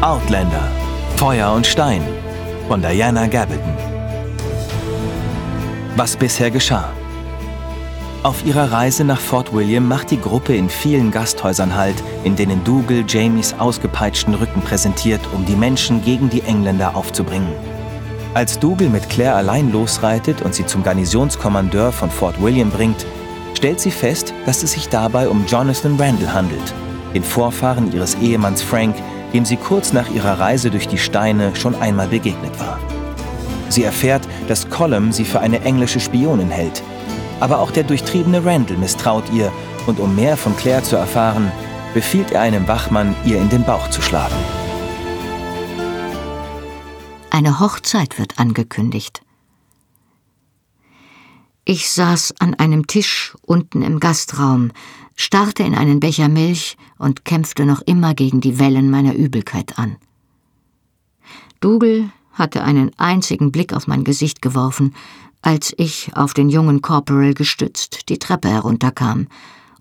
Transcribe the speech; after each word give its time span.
Outlander 0.00 0.68
Feuer 1.16 1.52
und 1.52 1.66
Stein 1.66 2.02
von 2.66 2.80
Diana 2.80 3.26
Gabaldon. 3.26 3.76
Was 5.96 6.16
bisher 6.16 6.50
geschah. 6.50 6.92
Auf 8.22 8.44
ihrer 8.44 8.72
Reise 8.72 9.04
nach 9.04 9.20
Fort 9.20 9.52
William 9.54 9.86
macht 9.86 10.10
die 10.10 10.20
Gruppe 10.20 10.56
in 10.56 10.68
vielen 10.68 11.10
Gasthäusern 11.10 11.76
Halt, 11.76 12.02
in 12.24 12.36
denen 12.36 12.64
Dougal 12.64 13.04
Jamies 13.06 13.54
ausgepeitschten 13.58 14.34
Rücken 14.34 14.62
präsentiert, 14.62 15.20
um 15.32 15.44
die 15.46 15.56
Menschen 15.56 16.02
gegen 16.02 16.28
die 16.28 16.42
Engländer 16.42 16.96
aufzubringen. 16.96 17.52
Als 18.34 18.58
Dougal 18.58 18.88
mit 18.88 19.08
Claire 19.10 19.36
allein 19.36 19.72
losreitet 19.72 20.42
und 20.42 20.54
sie 20.54 20.66
zum 20.66 20.82
Garnisonskommandeur 20.82 21.92
von 21.92 22.10
Fort 22.10 22.42
William 22.42 22.70
bringt, 22.70 23.06
stellt 23.54 23.80
sie 23.80 23.90
fest, 23.90 24.32
dass 24.46 24.62
es 24.62 24.72
sich 24.72 24.88
dabei 24.88 25.28
um 25.28 25.44
Jonathan 25.46 25.96
Randall 25.98 26.32
handelt, 26.32 26.74
den 27.14 27.22
Vorfahren 27.22 27.92
ihres 27.92 28.14
Ehemanns 28.16 28.62
Frank, 28.62 28.94
dem 29.32 29.44
sie 29.44 29.56
kurz 29.56 29.92
nach 29.92 30.10
ihrer 30.10 30.38
Reise 30.38 30.70
durch 30.70 30.88
die 30.88 30.98
Steine 30.98 31.54
schon 31.56 31.74
einmal 31.76 32.08
begegnet 32.08 32.58
war. 32.58 32.78
Sie 33.68 33.84
erfährt, 33.84 34.26
dass 34.48 34.68
Colum 34.68 35.12
sie 35.12 35.24
für 35.24 35.40
eine 35.40 35.60
englische 35.62 36.00
Spionin 36.00 36.50
hält, 36.50 36.82
aber 37.38 37.60
auch 37.60 37.70
der 37.70 37.84
durchtriebene 37.84 38.44
Randall 38.44 38.76
misstraut 38.76 39.24
ihr 39.32 39.52
und 39.86 40.00
um 40.00 40.14
mehr 40.14 40.36
von 40.36 40.56
Claire 40.56 40.82
zu 40.82 40.96
erfahren, 40.96 41.50
befiehlt 41.94 42.32
er 42.32 42.42
einem 42.42 42.68
Wachmann, 42.68 43.14
ihr 43.24 43.38
in 43.38 43.48
den 43.48 43.64
Bauch 43.64 43.88
zu 43.90 44.02
schlagen. 44.02 44.34
Eine 47.30 47.60
Hochzeit 47.60 48.18
wird 48.18 48.38
angekündigt. 48.38 49.22
Ich 51.64 51.90
saß 51.90 52.34
an 52.38 52.54
einem 52.54 52.86
Tisch 52.86 53.34
unten 53.42 53.82
im 53.82 54.00
Gastraum, 54.00 54.72
starrte 55.14 55.62
in 55.62 55.74
einen 55.74 56.00
Becher 56.00 56.28
Milch 56.28 56.76
und 56.98 57.24
kämpfte 57.24 57.66
noch 57.66 57.82
immer 57.82 58.14
gegen 58.14 58.40
die 58.40 58.58
Wellen 58.58 58.90
meiner 58.90 59.14
Übelkeit 59.14 59.78
an. 59.78 59.96
Dougal 61.60 62.10
hatte 62.32 62.64
einen 62.64 62.90
einzigen 62.96 63.52
Blick 63.52 63.74
auf 63.74 63.86
mein 63.86 64.04
Gesicht 64.04 64.40
geworfen, 64.40 64.94
als 65.42 65.74
ich 65.76 66.10
auf 66.14 66.32
den 66.32 66.48
jungen 66.48 66.80
Corporal 66.80 67.34
gestützt 67.34 68.08
die 68.08 68.18
Treppe 68.18 68.48
herunterkam 68.48 69.28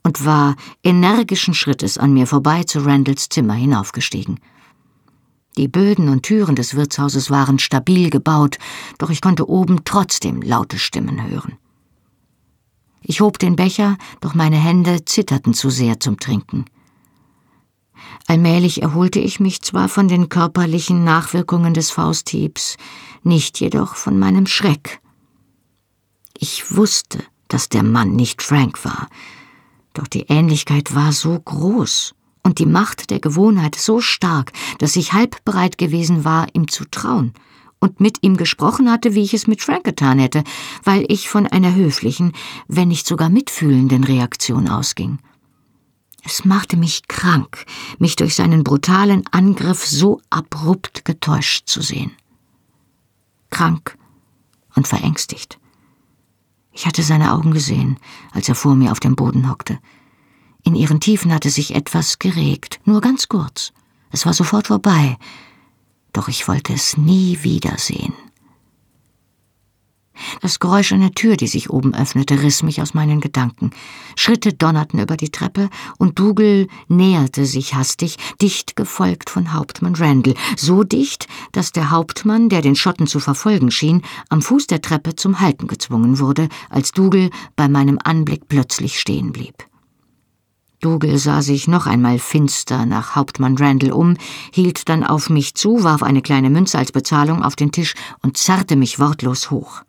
und 0.03 0.25
war 0.25 0.55
energischen 0.83 1.53
Schrittes 1.53 1.97
an 1.97 2.13
mir 2.13 2.27
vorbei 2.27 2.63
zu 2.63 2.79
Randalls 2.85 3.29
Zimmer 3.29 3.53
hinaufgestiegen. 3.53 4.39
Die 5.57 5.67
Böden 5.67 6.09
und 6.09 6.23
Türen 6.23 6.55
des 6.55 6.75
Wirtshauses 6.75 7.29
waren 7.29 7.59
stabil 7.59 8.09
gebaut, 8.09 8.57
doch 8.97 9.09
ich 9.09 9.21
konnte 9.21 9.49
oben 9.49 9.83
trotzdem 9.83 10.41
laute 10.41 10.79
Stimmen 10.79 11.29
hören. 11.29 11.57
Ich 13.01 13.21
hob 13.21 13.39
den 13.39 13.55
Becher, 13.55 13.97
doch 14.21 14.33
meine 14.33 14.57
Hände 14.57 15.05
zitterten 15.05 15.53
zu 15.53 15.69
sehr 15.69 15.99
zum 15.99 16.19
Trinken. 16.19 16.65
Allmählich 18.27 18.81
erholte 18.81 19.19
ich 19.19 19.39
mich 19.39 19.61
zwar 19.61 19.89
von 19.89 20.07
den 20.07 20.29
körperlichen 20.29 21.03
Nachwirkungen 21.03 21.73
des 21.73 21.91
Fausthiebs, 21.91 22.77
nicht 23.23 23.59
jedoch 23.59 23.95
von 23.95 24.19
meinem 24.19 24.45
Schreck. 24.45 25.01
Ich 26.37 26.75
wusste, 26.75 27.23
dass 27.47 27.69
der 27.69 27.83
Mann 27.83 28.15
nicht 28.15 28.43
Frank 28.43 28.85
war, 28.85 29.07
doch 29.93 30.07
die 30.07 30.27
Ähnlichkeit 30.29 30.93
war 30.93 31.11
so 31.11 31.39
groß 31.39 32.13
und 32.43 32.59
die 32.59 32.65
Macht 32.65 33.09
der 33.09 33.19
Gewohnheit 33.19 33.75
so 33.75 33.99
stark, 33.99 34.51
dass 34.77 34.95
ich 34.95 35.13
halb 35.13 35.43
bereit 35.43 35.77
gewesen 35.77 36.23
war, 36.23 36.47
ihm 36.53 36.67
zu 36.67 36.85
trauen 36.85 37.33
und 37.79 37.99
mit 37.99 38.19
ihm 38.21 38.37
gesprochen 38.37 38.91
hatte, 38.91 39.15
wie 39.15 39.23
ich 39.23 39.33
es 39.33 39.47
mit 39.47 39.61
Frank 39.61 39.83
getan 39.83 40.19
hätte, 40.19 40.43
weil 40.83 41.05
ich 41.07 41.29
von 41.29 41.47
einer 41.47 41.73
höflichen, 41.73 42.33
wenn 42.67 42.89
nicht 42.89 43.07
sogar 43.07 43.29
mitfühlenden 43.29 44.03
Reaktion 44.03 44.67
ausging. 44.67 45.19
Es 46.23 46.43
machte 46.43 46.75
mich 46.75 47.07
krank, 47.07 47.65
mich 47.97 48.15
durch 48.15 48.35
seinen 48.35 48.63
brutalen 48.63 49.25
Angriff 49.31 49.85
so 49.85 50.21
abrupt 50.29 51.05
getäuscht 51.05 51.67
zu 51.67 51.81
sehen. 51.81 52.11
Krank 53.49 53.97
und 54.75 54.87
verängstigt. 54.87 55.59
Ich 56.71 56.85
hatte 56.85 57.03
seine 57.03 57.33
Augen 57.33 57.51
gesehen, 57.51 57.97
als 58.31 58.47
er 58.47 58.55
vor 58.55 58.75
mir 58.75 58.91
auf 58.91 58.99
dem 58.99 59.15
Boden 59.15 59.49
hockte. 59.49 59.79
In 60.63 60.75
ihren 60.75 60.99
Tiefen 60.99 61.33
hatte 61.33 61.49
sich 61.49 61.73
etwas 61.73 62.19
geregt, 62.19 62.79
nur 62.85 63.01
ganz 63.01 63.27
kurz. 63.27 63.71
Es 64.11 64.25
war 64.25 64.33
sofort 64.33 64.67
vorbei, 64.67 65.17
doch 66.13 66.27
ich 66.27 66.47
wollte 66.47 66.73
es 66.73 66.97
nie 66.97 67.39
wiedersehen. 67.41 68.13
Das 70.41 70.59
Geräusch 70.59 70.91
einer 70.91 71.11
Tür, 71.11 71.37
die 71.37 71.47
sich 71.47 71.69
oben 71.69 71.93
öffnete, 71.93 72.41
riss 72.41 72.63
mich 72.63 72.81
aus 72.81 72.93
meinen 72.93 73.21
Gedanken. 73.21 73.71
Schritte 74.15 74.53
donnerten 74.53 74.99
über 74.99 75.17
die 75.17 75.31
Treppe 75.31 75.69
und 75.97 76.19
Dougal 76.19 76.67
näherte 76.87 77.45
sich 77.45 77.75
hastig, 77.75 78.17
dicht 78.41 78.75
gefolgt 78.75 79.29
von 79.29 79.53
Hauptmann 79.53 79.95
Randall, 79.95 80.35
so 80.57 80.83
dicht, 80.83 81.27
dass 81.51 81.71
der 81.71 81.89
Hauptmann, 81.89 82.49
der 82.49 82.61
den 82.61 82.75
Schotten 82.75 83.07
zu 83.07 83.19
verfolgen 83.19 83.71
schien, 83.71 84.01
am 84.29 84.41
Fuß 84.41 84.67
der 84.67 84.81
Treppe 84.81 85.15
zum 85.15 85.39
Halten 85.39 85.67
gezwungen 85.67 86.19
wurde, 86.19 86.49
als 86.69 86.91
Dougal 86.91 87.29
bei 87.55 87.67
meinem 87.67 87.99
Anblick 88.03 88.47
plötzlich 88.47 88.99
stehen 88.99 89.31
blieb. 89.31 89.68
Dougal 90.81 91.17
sah 91.17 91.41
sich 91.41 91.67
noch 91.67 91.87
einmal 91.87 92.19
finster 92.19 92.85
nach 92.85 93.15
Hauptmann 93.15 93.57
Randall 93.57 93.91
um, 93.91 94.15
hielt 94.53 94.87
dann 94.87 95.03
auf 95.03 95.29
mich 95.29 95.53
zu, 95.53 95.83
warf 95.83 96.03
eine 96.03 96.21
kleine 96.21 96.49
Münze 96.49 96.77
als 96.77 96.93
Bezahlung 96.93 97.43
auf 97.43 97.57
den 97.57 97.73
Tisch 97.73 97.95
und 98.21 98.37
zerrte 98.37 98.77
mich 98.77 98.97
wortlos 98.97 99.51
hoch. 99.51 99.83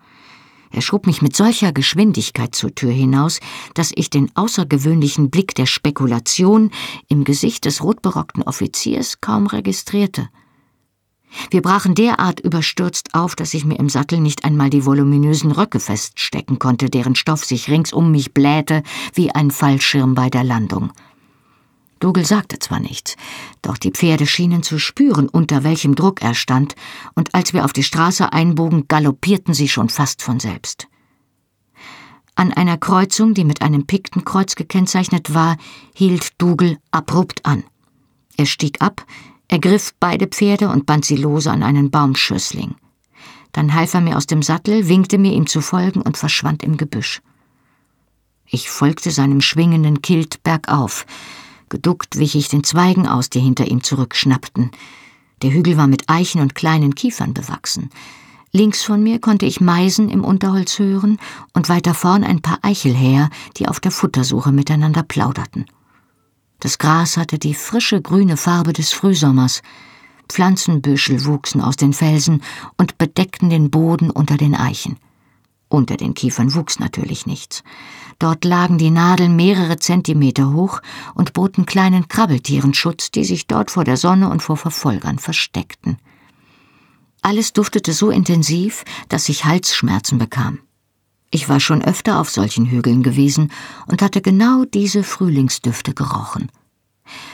Er 0.72 0.82
schob 0.82 1.06
mich 1.06 1.22
mit 1.22 1.36
solcher 1.36 1.72
Geschwindigkeit 1.72 2.56
zur 2.56 2.74
Tür 2.74 2.90
hinaus, 2.90 3.38
dass 3.74 3.92
ich 3.94 4.10
den 4.10 4.34
außergewöhnlichen 4.34 5.30
Blick 5.30 5.54
der 5.54 5.66
Spekulation 5.66 6.72
im 7.08 7.22
Gesicht 7.22 7.66
des 7.66 7.84
rotberockten 7.84 8.42
Offiziers 8.42 9.20
kaum 9.20 9.46
registrierte. 9.46 10.28
Wir 11.50 11.62
brachen 11.62 11.94
derart 11.94 12.40
überstürzt 12.40 13.14
auf, 13.14 13.36
dass 13.36 13.54
ich 13.54 13.64
mir 13.64 13.78
im 13.78 13.88
Sattel 13.88 14.20
nicht 14.20 14.44
einmal 14.44 14.70
die 14.70 14.84
voluminösen 14.84 15.52
Röcke 15.52 15.80
feststecken 15.80 16.58
konnte, 16.58 16.90
deren 16.90 17.14
Stoff 17.14 17.44
sich 17.44 17.68
rings 17.68 17.92
um 17.92 18.10
mich 18.10 18.34
blähte 18.34 18.82
wie 19.14 19.30
ein 19.30 19.50
Fallschirm 19.50 20.14
bei 20.14 20.28
der 20.28 20.44
Landung. 20.44 20.92
Dougal 22.00 22.24
sagte 22.24 22.58
zwar 22.58 22.80
nichts, 22.80 23.16
doch 23.60 23.76
die 23.76 23.90
Pferde 23.90 24.26
schienen 24.26 24.62
zu 24.62 24.78
spüren, 24.78 25.28
unter 25.28 25.64
welchem 25.64 25.94
Druck 25.94 26.22
er 26.22 26.34
stand, 26.34 26.74
und 27.14 27.34
als 27.34 27.52
wir 27.52 27.64
auf 27.64 27.74
die 27.74 27.82
Straße 27.82 28.32
einbogen, 28.32 28.86
galoppierten 28.88 29.52
sie 29.52 29.68
schon 29.68 29.90
fast 29.90 30.22
von 30.22 30.40
selbst. 30.40 30.88
An 32.36 32.54
einer 32.54 32.78
Kreuzung, 32.78 33.34
die 33.34 33.44
mit 33.44 33.60
einem 33.60 33.86
Piktenkreuz 33.86 34.54
gekennzeichnet 34.54 35.34
war, 35.34 35.58
hielt 35.94 36.40
Dougal 36.40 36.78
abrupt 36.90 37.44
an. 37.44 37.64
Er 38.38 38.46
stieg 38.46 38.80
ab, 38.80 39.04
ergriff 39.50 39.92
beide 39.98 40.26
Pferde 40.26 40.68
und 40.68 40.86
band 40.86 41.04
sie 41.04 41.16
lose 41.16 41.50
an 41.50 41.62
einen 41.62 41.90
Baumschössling. 41.90 42.76
Dann 43.52 43.74
half 43.74 43.94
er 43.94 44.00
mir 44.00 44.16
aus 44.16 44.26
dem 44.26 44.42
Sattel, 44.42 44.88
winkte 44.88 45.18
mir, 45.18 45.32
ihm 45.32 45.46
zu 45.46 45.60
folgen 45.60 46.00
und 46.02 46.16
verschwand 46.16 46.62
im 46.62 46.76
Gebüsch. 46.76 47.20
Ich 48.46 48.70
folgte 48.70 49.10
seinem 49.10 49.40
schwingenden 49.40 50.02
Kilt 50.02 50.42
bergauf, 50.42 51.04
Geduckt 51.70 52.18
wich 52.18 52.34
ich 52.34 52.48
den 52.48 52.64
Zweigen 52.64 53.06
aus, 53.06 53.30
die 53.30 53.38
hinter 53.38 53.64
ihm 53.68 53.84
zurückschnappten. 53.84 54.72
Der 55.42 55.52
Hügel 55.52 55.76
war 55.76 55.86
mit 55.86 56.10
Eichen 56.10 56.40
und 56.40 56.56
kleinen 56.56 56.96
Kiefern 56.96 57.32
bewachsen. 57.32 57.90
Links 58.50 58.82
von 58.82 59.00
mir 59.00 59.20
konnte 59.20 59.46
ich 59.46 59.60
Meisen 59.60 60.08
im 60.08 60.24
Unterholz 60.24 60.80
hören 60.80 61.18
und 61.54 61.68
weiter 61.68 61.94
vorn 61.94 62.24
ein 62.24 62.42
paar 62.42 62.58
Eichelhäher, 62.62 63.30
die 63.56 63.68
auf 63.68 63.78
der 63.78 63.92
Futtersuche 63.92 64.50
miteinander 64.50 65.04
plauderten. 65.04 65.66
Das 66.60 66.76
Gras 66.76 67.16
hatte 67.16 67.38
die 67.38 67.54
frische 67.54 68.02
grüne 68.02 68.36
Farbe 68.36 68.74
des 68.74 68.92
Frühsommers. 68.92 69.62
Pflanzenbüschel 70.28 71.24
wuchsen 71.24 71.62
aus 71.62 71.76
den 71.76 71.94
Felsen 71.94 72.42
und 72.76 72.98
bedeckten 72.98 73.48
den 73.48 73.70
Boden 73.70 74.10
unter 74.10 74.36
den 74.36 74.54
Eichen. 74.54 74.98
Unter 75.68 75.96
den 75.96 76.12
Kiefern 76.12 76.54
wuchs 76.54 76.78
natürlich 76.78 77.26
nichts. 77.26 77.62
Dort 78.18 78.44
lagen 78.44 78.76
die 78.76 78.90
Nadeln 78.90 79.36
mehrere 79.36 79.78
Zentimeter 79.78 80.52
hoch 80.52 80.82
und 81.14 81.32
boten 81.32 81.64
kleinen 81.64 82.08
Krabbeltieren 82.08 82.74
Schutz, 82.74 83.10
die 83.10 83.24
sich 83.24 83.46
dort 83.46 83.70
vor 83.70 83.84
der 83.84 83.96
Sonne 83.96 84.28
und 84.28 84.42
vor 84.42 84.58
Verfolgern 84.58 85.18
versteckten. 85.18 85.96
Alles 87.22 87.54
duftete 87.54 87.92
so 87.92 88.10
intensiv, 88.10 88.84
dass 89.08 89.28
ich 89.28 89.46
Halsschmerzen 89.46 90.18
bekam. 90.18 90.58
Ich 91.30 91.48
war 91.48 91.60
schon 91.60 91.82
öfter 91.82 92.18
auf 92.20 92.30
solchen 92.30 92.66
Hügeln 92.66 93.02
gewesen 93.02 93.52
und 93.86 94.02
hatte 94.02 94.20
genau 94.20 94.64
diese 94.64 95.04
Frühlingsdüfte 95.04 95.94
gerochen. 95.94 96.50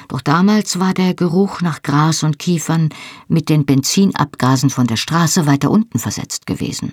Doch 0.08 0.20
damals 0.20 0.78
war 0.78 0.94
der 0.94 1.14
Geruch 1.14 1.60
nach 1.60 1.82
Gras 1.82 2.22
und 2.22 2.38
Kiefern 2.38 2.90
mit 3.28 3.48
den 3.48 3.66
Benzinabgasen 3.66 4.70
von 4.70 4.86
der 4.86 4.96
Straße 4.96 5.46
weiter 5.46 5.70
unten 5.70 5.98
versetzt 5.98 6.46
gewesen 6.46 6.92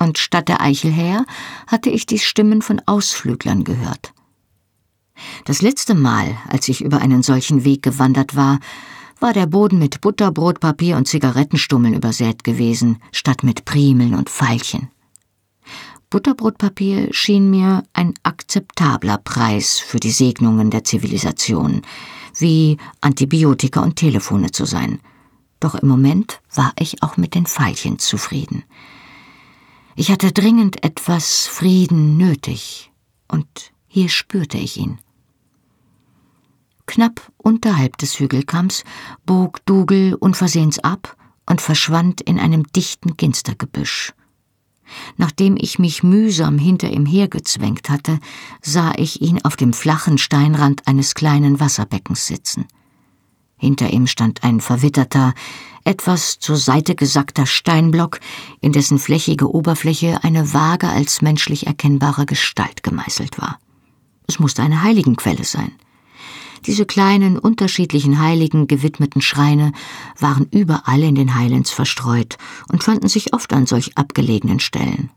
und 0.00 0.18
statt 0.18 0.48
der 0.48 0.60
Eichelhäher 0.60 1.24
hatte 1.66 1.90
ich 1.90 2.06
die 2.06 2.18
Stimmen 2.18 2.62
von 2.62 2.80
Ausflüglern 2.86 3.62
gehört. 3.62 4.12
Das 5.44 5.60
letzte 5.60 5.94
Mal, 5.94 6.36
als 6.48 6.68
ich 6.68 6.82
über 6.82 7.00
einen 7.00 7.22
solchen 7.22 7.64
Weg 7.64 7.82
gewandert 7.82 8.34
war, 8.34 8.58
war 9.20 9.34
der 9.34 9.46
Boden 9.46 9.78
mit 9.78 10.00
Butterbrotpapier 10.00 10.96
und 10.96 11.06
Zigarettenstummeln 11.06 11.92
übersät 11.92 12.42
gewesen, 12.42 12.98
statt 13.12 13.42
mit 13.42 13.66
Primeln 13.66 14.14
und 14.14 14.30
Veilchen. 14.30 14.88
Butterbrotpapier 16.10 17.14
schien 17.14 17.50
mir 17.50 17.84
ein 17.92 18.14
akzeptabler 18.24 19.18
Preis 19.18 19.78
für 19.78 20.00
die 20.00 20.10
Segnungen 20.10 20.70
der 20.70 20.82
Zivilisation, 20.82 21.82
wie 22.36 22.78
Antibiotika 23.00 23.80
und 23.80 23.94
Telefone 23.94 24.50
zu 24.50 24.64
sein. 24.64 25.00
Doch 25.60 25.76
im 25.76 25.86
Moment 25.86 26.40
war 26.52 26.72
ich 26.80 27.04
auch 27.04 27.16
mit 27.16 27.36
den 27.36 27.46
Veilchen 27.46 28.00
zufrieden. 28.00 28.64
Ich 29.94 30.10
hatte 30.10 30.32
dringend 30.32 30.82
etwas 30.82 31.46
Frieden 31.46 32.16
nötig, 32.16 32.90
und 33.28 33.46
hier 33.86 34.08
spürte 34.08 34.58
ich 34.58 34.78
ihn. 34.78 34.98
Knapp 36.86 37.30
unterhalb 37.36 37.98
des 37.98 38.18
Hügelkamms 38.18 38.82
bog 39.26 39.64
Dougal 39.64 40.14
unversehens 40.14 40.80
ab 40.80 41.16
und 41.48 41.60
verschwand 41.60 42.20
in 42.20 42.40
einem 42.40 42.64
dichten 42.72 43.16
Ginstergebüsch. 43.16 44.12
Nachdem 45.16 45.56
ich 45.56 45.78
mich 45.78 46.02
mühsam 46.02 46.58
hinter 46.58 46.90
ihm 46.90 47.06
hergezwängt 47.06 47.90
hatte, 47.90 48.18
sah 48.62 48.92
ich 48.96 49.20
ihn 49.20 49.42
auf 49.42 49.56
dem 49.56 49.72
flachen 49.72 50.18
Steinrand 50.18 50.86
eines 50.86 51.14
kleinen 51.14 51.60
Wasserbeckens 51.60 52.26
sitzen. 52.26 52.66
Hinter 53.56 53.90
ihm 53.90 54.06
stand 54.06 54.42
ein 54.42 54.60
verwitterter, 54.60 55.34
etwas 55.84 56.38
zur 56.38 56.56
Seite 56.56 56.94
gesackter 56.94 57.46
Steinblock, 57.46 58.20
in 58.60 58.72
dessen 58.72 58.98
flächige 58.98 59.52
Oberfläche 59.54 60.24
eine 60.24 60.54
vage 60.54 60.88
als 60.88 61.20
menschlich 61.20 61.66
erkennbare 61.66 62.26
Gestalt 62.26 62.82
gemeißelt 62.82 63.38
war. 63.38 63.58
Es 64.26 64.38
musste 64.38 64.62
eine 64.62 64.82
Heiligenquelle 64.82 65.44
sein. 65.44 65.72
Diese 66.66 66.84
kleinen, 66.84 67.38
unterschiedlichen 67.38 68.20
Heiligen 68.20 68.66
gewidmeten 68.66 69.22
Schreine 69.22 69.72
waren 70.18 70.46
überall 70.50 71.02
in 71.02 71.14
den 71.14 71.34
Highlands 71.34 71.70
verstreut 71.70 72.36
und 72.70 72.84
fanden 72.84 73.08
sich 73.08 73.32
oft 73.32 73.52
an 73.52 73.66
solch 73.66 73.96
abgelegenen 73.96 74.60
Stellen. 74.60 75.10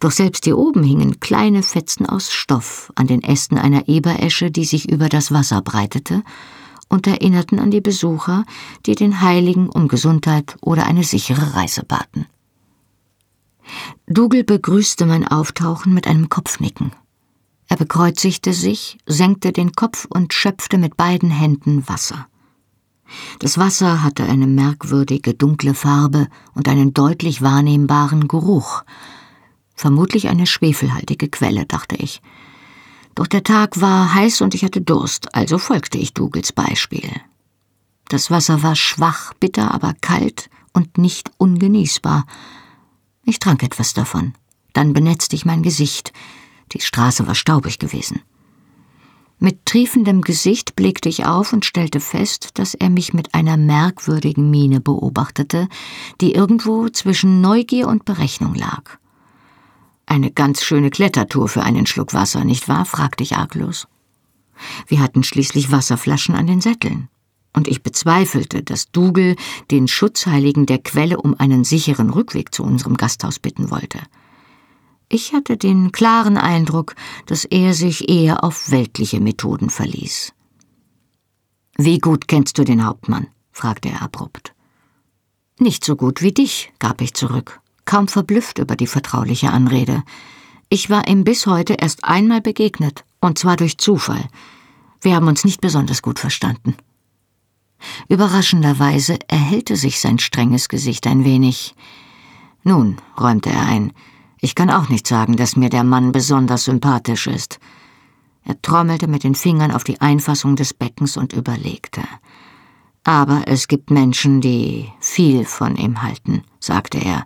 Doch 0.00 0.10
selbst 0.10 0.44
hier 0.44 0.58
oben 0.58 0.82
hingen 0.82 1.20
kleine 1.20 1.62
Fetzen 1.62 2.06
aus 2.06 2.30
Stoff 2.30 2.92
an 2.94 3.06
den 3.06 3.22
Ästen 3.22 3.58
einer 3.58 3.88
Eberesche, 3.88 4.50
die 4.50 4.64
sich 4.64 4.90
über 4.90 5.08
das 5.08 5.32
Wasser 5.32 5.62
breitete, 5.62 6.22
und 6.88 7.06
erinnerten 7.06 7.58
an 7.58 7.70
die 7.70 7.80
Besucher, 7.80 8.44
die 8.84 8.94
den 8.94 9.22
Heiligen 9.22 9.70
um 9.70 9.88
Gesundheit 9.88 10.56
oder 10.60 10.86
eine 10.86 11.04
sichere 11.04 11.54
Reise 11.54 11.84
baten. 11.84 12.26
Dougal 14.06 14.44
begrüßte 14.44 15.06
mein 15.06 15.26
Auftauchen 15.26 15.94
mit 15.94 16.06
einem 16.06 16.28
Kopfnicken. 16.28 16.92
Er 17.72 17.78
bekreuzigte 17.78 18.52
sich, 18.52 18.98
senkte 19.06 19.50
den 19.50 19.72
Kopf 19.72 20.06
und 20.10 20.34
schöpfte 20.34 20.76
mit 20.76 20.98
beiden 20.98 21.30
Händen 21.30 21.88
Wasser. 21.88 22.26
Das 23.38 23.56
Wasser 23.56 24.02
hatte 24.02 24.24
eine 24.24 24.46
merkwürdige 24.46 25.32
dunkle 25.32 25.72
Farbe 25.72 26.28
und 26.54 26.68
einen 26.68 26.92
deutlich 26.92 27.40
wahrnehmbaren 27.40 28.28
Geruch. 28.28 28.82
Vermutlich 29.74 30.28
eine 30.28 30.46
schwefelhaltige 30.46 31.30
Quelle, 31.30 31.64
dachte 31.64 31.96
ich. 31.96 32.20
Doch 33.14 33.26
der 33.26 33.42
Tag 33.42 33.80
war 33.80 34.12
heiß 34.12 34.42
und 34.42 34.54
ich 34.54 34.64
hatte 34.64 34.82
Durst, 34.82 35.34
also 35.34 35.56
folgte 35.56 35.96
ich 35.96 36.12
Dougals 36.12 36.52
Beispiel. 36.52 37.08
Das 38.10 38.30
Wasser 38.30 38.62
war 38.62 38.76
schwach, 38.76 39.32
bitter, 39.40 39.72
aber 39.72 39.94
kalt 39.98 40.50
und 40.74 40.98
nicht 40.98 41.30
ungenießbar. 41.38 42.26
Ich 43.24 43.38
trank 43.38 43.62
etwas 43.62 43.94
davon. 43.94 44.34
Dann 44.74 44.92
benetzte 44.92 45.36
ich 45.36 45.46
mein 45.46 45.62
Gesicht, 45.62 46.12
die 46.72 46.80
Straße 46.80 47.26
war 47.26 47.34
staubig 47.34 47.78
gewesen. 47.78 48.22
Mit 49.38 49.66
triefendem 49.66 50.20
Gesicht 50.20 50.76
blickte 50.76 51.08
ich 51.08 51.26
auf 51.26 51.52
und 51.52 51.64
stellte 51.64 51.98
fest, 51.98 52.50
dass 52.54 52.74
er 52.74 52.90
mich 52.90 53.12
mit 53.12 53.34
einer 53.34 53.56
merkwürdigen 53.56 54.50
Miene 54.50 54.80
beobachtete, 54.80 55.68
die 56.20 56.32
irgendwo 56.32 56.88
zwischen 56.88 57.40
Neugier 57.40 57.88
und 57.88 58.04
Berechnung 58.04 58.54
lag. 58.54 58.98
Eine 60.06 60.30
ganz 60.30 60.62
schöne 60.62 60.90
Klettertour 60.90 61.48
für 61.48 61.62
einen 61.64 61.86
Schluck 61.86 62.14
Wasser, 62.14 62.44
nicht 62.44 62.68
wahr? 62.68 62.84
fragte 62.84 63.24
ich 63.24 63.36
arglos. 63.36 63.88
Wir 64.86 65.00
hatten 65.00 65.24
schließlich 65.24 65.72
Wasserflaschen 65.72 66.36
an 66.36 66.46
den 66.46 66.60
Sätteln. 66.60 67.08
Und 67.52 67.68
ich 67.68 67.82
bezweifelte, 67.82 68.62
dass 68.62 68.92
Dougal 68.92 69.36
den 69.70 69.88
Schutzheiligen 69.88 70.66
der 70.66 70.78
Quelle 70.78 71.18
um 71.18 71.34
einen 71.38 71.64
sicheren 71.64 72.10
Rückweg 72.10 72.54
zu 72.54 72.62
unserem 72.62 72.96
Gasthaus 72.96 73.38
bitten 73.38 73.70
wollte. 73.70 73.98
Ich 75.14 75.34
hatte 75.34 75.58
den 75.58 75.92
klaren 75.92 76.38
Eindruck, 76.38 76.94
dass 77.26 77.44
er 77.44 77.74
sich 77.74 78.08
eher 78.08 78.42
auf 78.42 78.70
weltliche 78.70 79.20
Methoden 79.20 79.68
verließ. 79.68 80.32
Wie 81.76 81.98
gut 81.98 82.28
kennst 82.28 82.56
du 82.56 82.64
den 82.64 82.86
Hauptmann? 82.86 83.26
fragte 83.52 83.90
er 83.90 84.00
abrupt. 84.00 84.54
Nicht 85.58 85.84
so 85.84 85.96
gut 85.96 86.22
wie 86.22 86.32
dich, 86.32 86.72
gab 86.78 87.02
ich 87.02 87.12
zurück, 87.12 87.60
kaum 87.84 88.08
verblüfft 88.08 88.58
über 88.58 88.74
die 88.74 88.86
vertrauliche 88.86 89.50
Anrede. 89.50 90.02
Ich 90.70 90.88
war 90.88 91.06
ihm 91.06 91.24
bis 91.24 91.46
heute 91.46 91.74
erst 91.74 92.04
einmal 92.04 92.40
begegnet, 92.40 93.04
und 93.20 93.38
zwar 93.38 93.58
durch 93.58 93.76
Zufall. 93.76 94.26
Wir 95.02 95.14
haben 95.14 95.28
uns 95.28 95.44
nicht 95.44 95.60
besonders 95.60 96.00
gut 96.00 96.20
verstanden. 96.20 96.74
Überraschenderweise 98.08 99.18
erhellte 99.28 99.76
sich 99.76 100.00
sein 100.00 100.18
strenges 100.18 100.70
Gesicht 100.70 101.06
ein 101.06 101.26
wenig. 101.26 101.74
Nun, 102.64 102.96
räumte 103.20 103.50
er 103.50 103.66
ein, 103.66 103.92
ich 104.44 104.56
kann 104.56 104.70
auch 104.70 104.88
nicht 104.88 105.06
sagen, 105.06 105.36
dass 105.36 105.56
mir 105.56 105.70
der 105.70 105.84
Mann 105.84 106.10
besonders 106.10 106.64
sympathisch 106.64 107.28
ist. 107.28 107.60
Er 108.42 108.60
trommelte 108.60 109.06
mit 109.06 109.22
den 109.22 109.36
Fingern 109.36 109.70
auf 109.70 109.84
die 109.84 110.00
Einfassung 110.00 110.56
des 110.56 110.74
Beckens 110.74 111.16
und 111.16 111.32
überlegte. 111.32 112.02
Aber 113.04 113.42
es 113.46 113.68
gibt 113.68 113.92
Menschen, 113.92 114.40
die 114.40 114.90
viel 114.98 115.44
von 115.44 115.76
ihm 115.76 116.02
halten, 116.02 116.42
sagte 116.58 116.98
er 116.98 117.24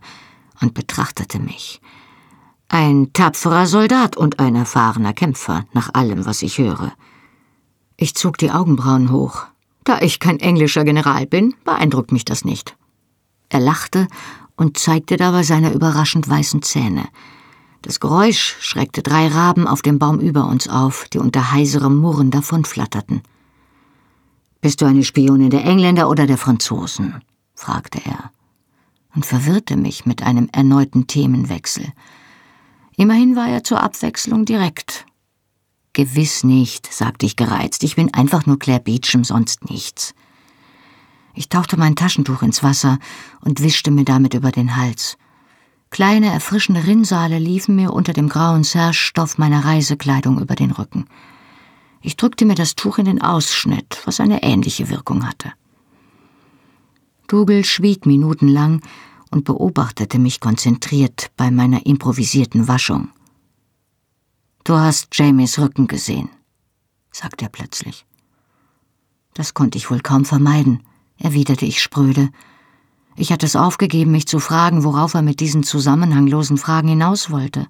und 0.60 0.74
betrachtete 0.74 1.38
mich. 1.38 1.80
Ein 2.68 3.10
tapferer 3.14 3.66
Soldat 3.66 4.18
und 4.18 4.38
ein 4.38 4.54
erfahrener 4.54 5.14
Kämpfer, 5.14 5.64
nach 5.72 5.94
allem, 5.94 6.26
was 6.26 6.42
ich 6.42 6.58
höre. 6.58 6.92
Ich 7.96 8.14
zog 8.14 8.36
die 8.36 8.50
Augenbrauen 8.50 9.10
hoch. 9.10 9.46
Da 9.84 10.02
ich 10.02 10.20
kein 10.20 10.38
englischer 10.38 10.84
General 10.84 11.24
bin, 11.26 11.54
beeindruckt 11.64 12.12
mich 12.12 12.26
das 12.26 12.44
nicht. 12.44 12.76
Er 13.48 13.60
lachte 13.60 14.06
und 14.56 14.78
zeigte 14.78 15.16
dabei 15.16 15.42
seine 15.42 15.72
überraschend 15.72 16.28
weißen 16.28 16.62
Zähne. 16.62 17.08
Das 17.82 18.00
Geräusch 18.00 18.56
schreckte 18.60 19.02
drei 19.02 19.28
Raben 19.28 19.68
auf 19.68 19.82
dem 19.82 19.98
Baum 19.98 20.18
über 20.18 20.46
uns 20.46 20.68
auf, 20.68 21.06
die 21.12 21.18
unter 21.18 21.52
heiserem 21.52 21.96
Murren 21.96 22.30
davonflatterten. 22.30 23.22
Bist 24.60 24.80
du 24.80 24.86
eine 24.86 25.04
Spionin 25.04 25.50
der 25.50 25.64
Engländer 25.64 26.08
oder 26.08 26.26
der 26.26 26.38
Franzosen? 26.38 27.22
fragte 27.54 28.00
er 28.04 28.32
und 29.14 29.24
verwirrte 29.24 29.76
mich 29.76 30.04
mit 30.04 30.22
einem 30.22 30.48
erneuten 30.52 31.06
Themenwechsel. 31.06 31.86
Immerhin 32.96 33.34
war 33.34 33.48
er 33.48 33.64
zur 33.64 33.82
Abwechslung 33.82 34.44
direkt. 34.44 35.06
Gewiss 35.94 36.44
nicht, 36.44 36.92
sagte 36.92 37.24
ich 37.24 37.36
gereizt, 37.36 37.82
ich 37.82 37.96
bin 37.96 38.12
einfach 38.12 38.44
nur 38.44 38.58
Claire 38.58 38.80
Beecham, 38.80 39.24
sonst 39.24 39.70
nichts. 39.70 40.14
Ich 41.36 41.50
tauchte 41.50 41.76
mein 41.76 41.96
Taschentuch 41.96 42.42
ins 42.42 42.62
Wasser 42.62 42.98
und 43.42 43.60
wischte 43.60 43.90
mir 43.90 44.06
damit 44.06 44.32
über 44.32 44.50
den 44.50 44.74
Hals. 44.74 45.18
Kleine, 45.90 46.32
erfrischende 46.32 46.86
Rinnsale 46.86 47.38
liefen 47.38 47.76
mir 47.76 47.92
unter 47.92 48.14
dem 48.14 48.30
grauen 48.30 48.64
Serge-Stoff 48.64 49.36
meiner 49.36 49.64
Reisekleidung 49.66 50.40
über 50.40 50.54
den 50.54 50.70
Rücken. 50.70 51.04
Ich 52.00 52.16
drückte 52.16 52.46
mir 52.46 52.54
das 52.54 52.74
Tuch 52.74 52.96
in 52.96 53.04
den 53.04 53.20
Ausschnitt, 53.20 54.00
was 54.06 54.18
eine 54.18 54.42
ähnliche 54.42 54.88
Wirkung 54.88 55.28
hatte. 55.28 55.52
Dougal 57.28 57.64
schwieg 57.64 58.06
minutenlang 58.06 58.80
und 59.30 59.44
beobachtete 59.44 60.18
mich 60.18 60.40
konzentriert 60.40 61.30
bei 61.36 61.50
meiner 61.50 61.84
improvisierten 61.84 62.66
Waschung. 62.66 63.10
Du 64.64 64.74
hast 64.74 65.08
Jamies 65.12 65.58
Rücken 65.58 65.86
gesehen, 65.86 66.30
sagte 67.12 67.44
er 67.44 67.50
plötzlich. 67.50 68.06
Das 69.34 69.52
konnte 69.52 69.76
ich 69.76 69.90
wohl 69.90 70.00
kaum 70.00 70.24
vermeiden 70.24 70.80
erwiderte 71.18 71.64
ich 71.64 71.82
spröde. 71.82 72.30
Ich 73.16 73.32
hatte 73.32 73.46
es 73.46 73.56
aufgegeben, 73.56 74.10
mich 74.10 74.26
zu 74.26 74.40
fragen, 74.40 74.84
worauf 74.84 75.14
er 75.14 75.22
mit 75.22 75.40
diesen 75.40 75.62
zusammenhanglosen 75.62 76.58
Fragen 76.58 76.88
hinaus 76.88 77.30
wollte. 77.30 77.66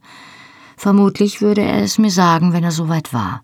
Vermutlich 0.77 1.41
würde 1.41 1.63
er 1.63 1.83
es 1.83 1.99
mir 1.99 2.11
sagen, 2.11 2.53
wenn 2.53 2.65
er 2.65 2.73
soweit 2.73 3.13
war. 3.13 3.43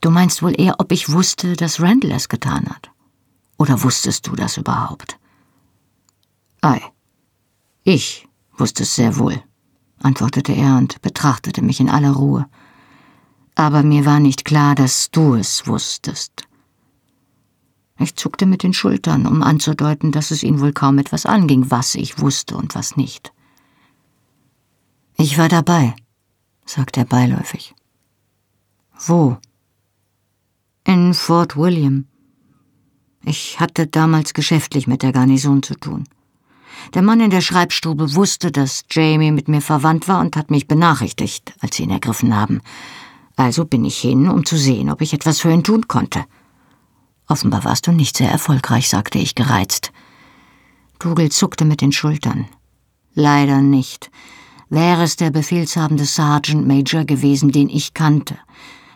Du 0.00 0.10
meinst 0.10 0.42
wohl 0.42 0.58
eher, 0.58 0.76
ob 0.78 0.92
ich 0.92 1.10
wusste, 1.10 1.56
dass 1.56 1.80
Randall 1.80 2.12
es 2.12 2.28
getan 2.28 2.66
hat? 2.68 2.90
Oder 3.56 3.82
wusstest 3.82 4.26
du 4.26 4.36
das 4.36 4.56
überhaupt? 4.56 5.18
Ei, 6.60 6.80
ich 7.82 8.28
wusste 8.56 8.84
es 8.84 8.94
sehr 8.94 9.16
wohl, 9.18 9.42
antwortete 10.00 10.52
er 10.52 10.76
und 10.76 11.02
betrachtete 11.02 11.62
mich 11.62 11.80
in 11.80 11.88
aller 11.88 12.12
Ruhe. 12.12 12.46
Aber 13.54 13.82
mir 13.82 14.06
war 14.06 14.20
nicht 14.20 14.44
klar, 14.44 14.74
dass 14.74 15.10
du 15.10 15.34
es 15.34 15.66
wusstest. 15.66 16.47
Ich 17.98 18.14
zuckte 18.14 18.46
mit 18.46 18.62
den 18.62 18.72
Schultern, 18.72 19.26
um 19.26 19.42
anzudeuten, 19.42 20.12
dass 20.12 20.30
es 20.30 20.42
ihn 20.42 20.60
wohl 20.60 20.72
kaum 20.72 20.98
etwas 20.98 21.26
anging, 21.26 21.70
was 21.70 21.94
ich 21.96 22.20
wusste 22.20 22.56
und 22.56 22.74
was 22.74 22.96
nicht. 22.96 23.32
Ich 25.16 25.36
war 25.36 25.48
dabei, 25.48 25.96
sagte 26.64 27.00
er 27.00 27.06
beiläufig. 27.06 27.74
Wo? 29.06 29.38
In 30.84 31.12
Fort 31.12 31.56
William. 31.56 32.06
Ich 33.24 33.58
hatte 33.58 33.88
damals 33.88 34.32
geschäftlich 34.32 34.86
mit 34.86 35.02
der 35.02 35.12
Garnison 35.12 35.62
zu 35.62 35.74
tun. 35.74 36.04
Der 36.94 37.02
Mann 37.02 37.20
in 37.20 37.30
der 37.30 37.40
Schreibstube 37.40 38.14
wusste, 38.14 38.52
dass 38.52 38.84
Jamie 38.90 39.32
mit 39.32 39.48
mir 39.48 39.60
verwandt 39.60 40.06
war 40.06 40.20
und 40.20 40.36
hat 40.36 40.52
mich 40.52 40.68
benachrichtigt, 40.68 41.52
als 41.60 41.76
sie 41.76 41.82
ihn 41.82 41.90
ergriffen 41.90 42.34
haben. 42.34 42.60
Also 43.34 43.64
bin 43.64 43.84
ich 43.84 43.98
hin, 43.98 44.28
um 44.28 44.44
zu 44.44 44.56
sehen, 44.56 44.88
ob 44.88 45.00
ich 45.00 45.12
etwas 45.12 45.40
für 45.40 45.50
ihn 45.50 45.64
tun 45.64 45.88
konnte. 45.88 46.24
Offenbar 47.28 47.64
warst 47.64 47.86
du 47.86 47.92
nicht 47.92 48.16
sehr 48.16 48.30
erfolgreich, 48.30 48.88
sagte 48.88 49.18
ich 49.18 49.34
gereizt. 49.34 49.92
Dougal 50.98 51.28
zuckte 51.30 51.66
mit 51.66 51.82
den 51.82 51.92
Schultern. 51.92 52.48
Leider 53.14 53.60
nicht. 53.60 54.10
Wäre 54.70 55.02
es 55.02 55.16
der 55.16 55.30
befehlshabende 55.30 56.06
Sergeant 56.06 56.66
Major 56.66 57.04
gewesen, 57.04 57.52
den 57.52 57.68
ich 57.68 57.94
kannte, 57.94 58.38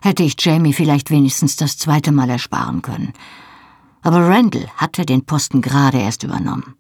hätte 0.01 0.23
ich 0.23 0.35
Jamie 0.39 0.73
vielleicht 0.73 1.11
wenigstens 1.11 1.57
das 1.57 1.79
zweite 1.79 2.11
Mal 2.11 2.31
ersparen 2.31 2.83
können. 2.83 3.13
Aber 4.03 4.27
Randall 4.27 4.69
hatte 4.77 5.07
den 5.07 5.25
Posten 5.25 5.61
gerade 5.61 5.99
erst 5.99 6.25
übernommen. 6.25 6.75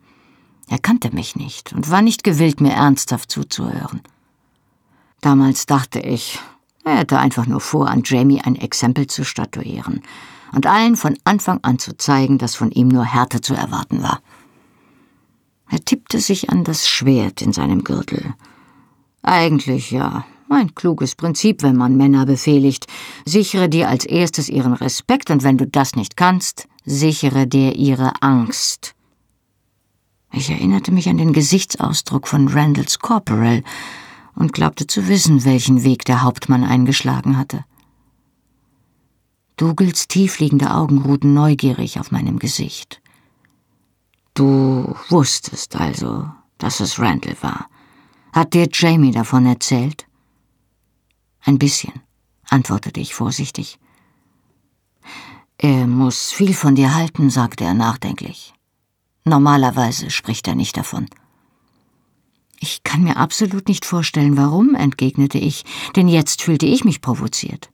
Er 0.68 0.78
kannte 0.78 1.14
mich 1.14 1.36
nicht 1.36 1.72
und 1.72 1.90
war 1.90 2.02
nicht 2.02 2.24
gewillt, 2.24 2.60
mir 2.60 2.72
ernsthaft 2.72 3.30
zuzuhören. 3.30 4.00
Damals 5.20 5.66
dachte 5.66 6.00
ich, 6.00 6.38
er 6.84 6.98
hätte 6.98 7.18
einfach 7.18 7.46
nur 7.46 7.60
vor, 7.60 7.88
an 7.88 8.02
Jamie 8.04 8.40
ein 8.40 8.56
Exempel 8.56 9.06
zu 9.06 9.24
statuieren 9.24 10.02
und 10.54 10.66
allen 10.66 10.96
von 10.96 11.16
Anfang 11.24 11.60
an 11.62 11.78
zu 11.78 11.96
zeigen, 11.96 12.38
dass 12.38 12.54
von 12.54 12.70
ihm 12.70 12.88
nur 12.88 13.04
Härte 13.04 13.40
zu 13.40 13.54
erwarten 13.54 14.02
war. 14.02 14.20
Er 15.70 15.84
tippte 15.84 16.20
sich 16.20 16.50
an 16.50 16.64
das 16.64 16.86
Schwert 16.86 17.40
in 17.40 17.52
seinem 17.52 17.82
Gürtel. 17.82 18.34
Eigentlich 19.22 19.90
ja, 19.90 20.24
ein 20.50 20.74
kluges 20.74 21.14
Prinzip, 21.14 21.62
wenn 21.62 21.76
man 21.76 21.96
Männer 21.96 22.26
befehligt. 22.26 22.86
Sichere 23.24 23.68
dir 23.68 23.88
als 23.88 24.04
erstes 24.04 24.48
ihren 24.48 24.74
Respekt 24.74 25.30
und 25.30 25.42
wenn 25.42 25.56
du 25.56 25.66
das 25.66 25.96
nicht 25.96 26.16
kannst, 26.16 26.68
sichere 26.84 27.46
dir 27.46 27.74
ihre 27.74 28.12
Angst. 28.20 28.94
Ich 30.32 30.50
erinnerte 30.50 30.92
mich 30.92 31.08
an 31.08 31.18
den 31.18 31.32
Gesichtsausdruck 31.32 32.26
von 32.26 32.48
Randalls 32.48 32.98
Corporal 32.98 33.62
und 34.34 34.52
glaubte 34.52 34.86
zu 34.86 35.08
wissen, 35.08 35.44
welchen 35.44 35.84
Weg 35.84 36.04
der 36.04 36.22
Hauptmann 36.22 36.64
eingeschlagen 36.64 37.36
hatte. 37.36 37.64
Dougals 39.56 40.08
tiefliegende 40.08 40.72
Augen 40.72 41.02
ruhten 41.02 41.34
neugierig 41.34 42.00
auf 42.00 42.10
meinem 42.10 42.38
Gesicht. 42.38 43.00
Du 44.34 44.96
wusstest 45.08 45.76
also, 45.76 46.30
dass 46.58 46.80
es 46.80 46.98
Randall 46.98 47.36
war. 47.42 47.68
Hat 48.32 48.54
dir 48.54 48.68
Jamie 48.72 49.12
davon 49.12 49.44
erzählt? 49.46 50.06
Ein 51.44 51.58
bisschen, 51.58 51.92
antwortete 52.48 53.00
ich 53.00 53.14
vorsichtig. 53.14 53.78
Er 55.58 55.86
muss 55.86 56.32
viel 56.32 56.54
von 56.54 56.74
dir 56.74 56.94
halten, 56.94 57.30
sagte 57.30 57.64
er 57.64 57.74
nachdenklich. 57.74 58.54
Normalerweise 59.24 60.10
spricht 60.10 60.48
er 60.48 60.54
nicht 60.54 60.76
davon. 60.76 61.06
Ich 62.58 62.84
kann 62.84 63.02
mir 63.02 63.16
absolut 63.16 63.66
nicht 63.66 63.84
vorstellen, 63.84 64.36
warum, 64.36 64.76
entgegnete 64.76 65.38
ich, 65.38 65.64
denn 65.96 66.06
jetzt 66.06 66.42
fühlte 66.42 66.66
ich 66.66 66.84
mich 66.84 67.00
provoziert. 67.00 67.71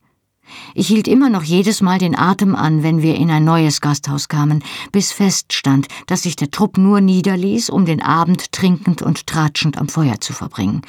Ich 0.75 0.89
hielt 0.89 1.09
immer 1.09 1.31
noch 1.31 1.43
jedes 1.43 1.81
Mal 1.81 1.99
den 1.99 2.17
Atem 2.17 2.55
an, 2.55 2.83
wenn 2.83 3.03
wir 3.03 3.17
in 3.17 3.31
ein 3.31 3.45
neues 3.45 3.81
Gasthaus 3.81 4.29
kamen, 4.29 4.63
bis 4.93 5.13
feststand, 5.13 5.89
dass 6.07 6.23
sich 6.23 6.37
der 6.37 6.51
Trupp 6.51 6.79
nur 6.79 7.01
niederließ, 7.01 7.71
um 7.71 7.85
den 7.85 8.03
Abend 8.03 8.53
trinkend 8.53 9.03
und 9.03 9.27
tratschend 9.27 9.79
am 9.79 9.89
Feuer 9.89 10.21
zu 10.21 10.33
verbringen. 10.33 10.83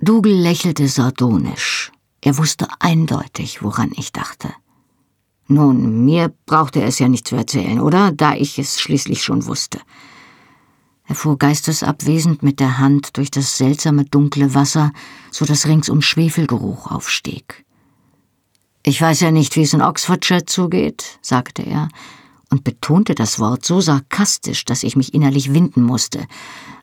Dougal 0.00 0.32
lächelte 0.32 0.88
sardonisch. 0.88 1.92
Er 2.22 2.36
wusste 2.38 2.68
eindeutig, 2.78 3.62
woran 3.62 3.92
ich 3.96 4.12
dachte. 4.12 4.50
Nun, 5.46 6.04
mir 6.04 6.32
brauchte 6.46 6.80
er 6.80 6.86
es 6.86 6.98
ja 6.98 7.08
nicht 7.08 7.26
zu 7.26 7.36
erzählen, 7.36 7.80
oder? 7.80 8.12
Da 8.12 8.34
ich 8.34 8.58
es 8.58 8.80
schließlich 8.80 9.24
schon 9.24 9.46
wusste. 9.46 9.80
Er 11.06 11.16
fuhr 11.16 11.36
geistesabwesend 11.36 12.44
mit 12.44 12.60
der 12.60 12.78
Hand 12.78 13.16
durch 13.16 13.32
das 13.32 13.56
seltsame 13.56 14.04
dunkle 14.04 14.54
Wasser, 14.54 14.92
so 15.32 15.44
dass 15.44 15.66
ringsum 15.66 16.02
Schwefelgeruch 16.02 16.88
aufstieg. 16.88 17.64
Ich 18.82 19.00
weiß 19.00 19.20
ja 19.20 19.30
nicht, 19.30 19.56
wie 19.56 19.62
es 19.62 19.74
in 19.74 19.82
Oxfordshire 19.82 20.46
zugeht, 20.46 21.18
sagte 21.20 21.62
er 21.62 21.88
und 22.50 22.64
betonte 22.64 23.14
das 23.14 23.38
Wort 23.38 23.64
so 23.64 23.80
sarkastisch, 23.80 24.64
dass 24.64 24.82
ich 24.82 24.96
mich 24.96 25.14
innerlich 25.14 25.52
winden 25.52 25.82
musste. 25.82 26.26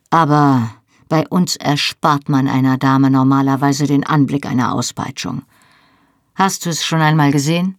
Aber 0.09 0.69
bei 1.09 1.27
uns 1.27 1.55
erspart 1.55 2.29
man 2.29 2.47
einer 2.47 2.77
Dame 2.77 3.09
normalerweise 3.09 3.87
den 3.87 4.05
Anblick 4.05 4.45
einer 4.45 4.73
Auspeitschung. 4.73 5.41
Hast 6.35 6.65
du 6.65 6.69
es 6.69 6.85
schon 6.85 7.01
einmal 7.01 7.31
gesehen? 7.31 7.77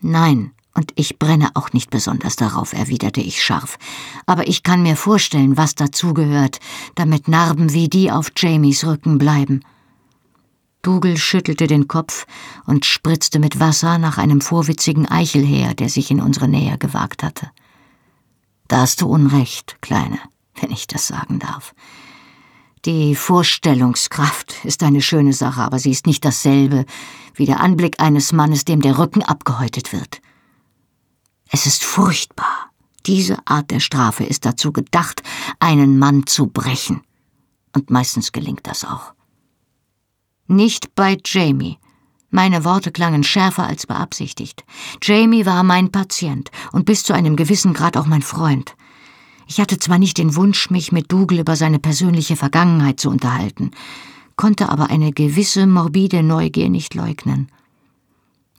Nein, 0.00 0.52
und 0.74 0.92
ich 0.96 1.18
brenne 1.18 1.50
auch 1.54 1.72
nicht 1.72 1.90
besonders 1.90 2.36
darauf, 2.36 2.74
erwiderte 2.74 3.20
ich 3.20 3.42
scharf. 3.42 3.78
Aber 4.26 4.46
ich 4.46 4.62
kann 4.62 4.82
mir 4.82 4.96
vorstellen, 4.96 5.56
was 5.56 5.74
dazugehört, 5.74 6.58
damit 6.94 7.28
Narben 7.28 7.72
wie 7.72 7.88
die 7.88 8.12
auf 8.12 8.30
Jamies 8.36 8.84
Rücken 8.84 9.16
bleiben. 9.16 9.62
Dougal 10.86 11.16
schüttelte 11.16 11.66
den 11.66 11.88
Kopf 11.88 12.26
und 12.64 12.86
spritzte 12.86 13.40
mit 13.40 13.58
Wasser 13.58 13.98
nach 13.98 14.18
einem 14.18 14.40
vorwitzigen 14.40 15.08
Eichelheer, 15.08 15.74
der 15.74 15.88
sich 15.88 16.12
in 16.12 16.20
unsere 16.20 16.46
Nähe 16.46 16.78
gewagt 16.78 17.24
hatte. 17.24 17.50
Da 18.68 18.82
hast 18.82 19.00
du 19.00 19.08
Unrecht, 19.08 19.82
Kleine, 19.82 20.20
wenn 20.60 20.70
ich 20.70 20.86
das 20.86 21.08
sagen 21.08 21.40
darf. 21.40 21.74
Die 22.84 23.16
Vorstellungskraft 23.16 24.64
ist 24.64 24.84
eine 24.84 25.02
schöne 25.02 25.32
Sache, 25.32 25.62
aber 25.62 25.80
sie 25.80 25.90
ist 25.90 26.06
nicht 26.06 26.24
dasselbe 26.24 26.84
wie 27.34 27.46
der 27.46 27.58
Anblick 27.58 27.98
eines 27.98 28.32
Mannes, 28.32 28.64
dem 28.64 28.80
der 28.80 28.96
Rücken 28.96 29.24
abgehäutet 29.24 29.92
wird. 29.92 30.20
Es 31.50 31.66
ist 31.66 31.82
furchtbar. 31.82 32.70
Diese 33.06 33.38
Art 33.44 33.72
der 33.72 33.80
Strafe 33.80 34.22
ist 34.22 34.46
dazu 34.46 34.72
gedacht, 34.72 35.24
einen 35.58 35.98
Mann 35.98 36.28
zu 36.28 36.46
brechen. 36.46 37.02
Und 37.74 37.90
meistens 37.90 38.30
gelingt 38.30 38.68
das 38.68 38.84
auch. 38.84 39.15
Nicht 40.48 40.94
bei 40.94 41.18
Jamie. 41.24 41.78
Meine 42.30 42.64
Worte 42.64 42.92
klangen 42.92 43.24
schärfer 43.24 43.66
als 43.66 43.86
beabsichtigt. 43.86 44.64
Jamie 45.02 45.44
war 45.44 45.64
mein 45.64 45.90
Patient 45.90 46.50
und 46.70 46.84
bis 46.84 47.02
zu 47.02 47.14
einem 47.14 47.34
gewissen 47.34 47.72
Grad 47.72 47.96
auch 47.96 48.06
mein 48.06 48.22
Freund. 48.22 48.76
Ich 49.48 49.60
hatte 49.60 49.78
zwar 49.78 49.98
nicht 49.98 50.18
den 50.18 50.36
Wunsch, 50.36 50.70
mich 50.70 50.92
mit 50.92 51.10
Dougal 51.10 51.40
über 51.40 51.56
seine 51.56 51.78
persönliche 51.80 52.36
Vergangenheit 52.36 53.00
zu 53.00 53.10
unterhalten, 53.10 53.72
konnte 54.36 54.68
aber 54.68 54.90
eine 54.90 55.12
gewisse 55.12 55.66
morbide 55.66 56.22
Neugier 56.22 56.68
nicht 56.68 56.94
leugnen. 56.94 57.50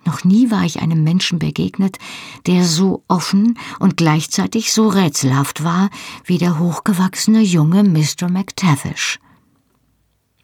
Noch 0.06 0.24
nie 0.24 0.52
war 0.52 0.64
ich 0.64 0.82
einem 0.82 1.04
Menschen 1.04 1.40
begegnet, 1.40 2.00
der 2.48 2.64
so 2.64 3.04
offen 3.08 3.58
und 3.80 3.96
gleichzeitig 3.96 4.74
so 4.74 4.88
rätselhaft 4.88 5.64
war 5.64 5.90
wie 6.26 6.38
der 6.38 6.60
hochgewachsene 6.60 7.42
junge 7.42 7.84
Mr. 7.84 8.30
McTavish. 8.30 9.20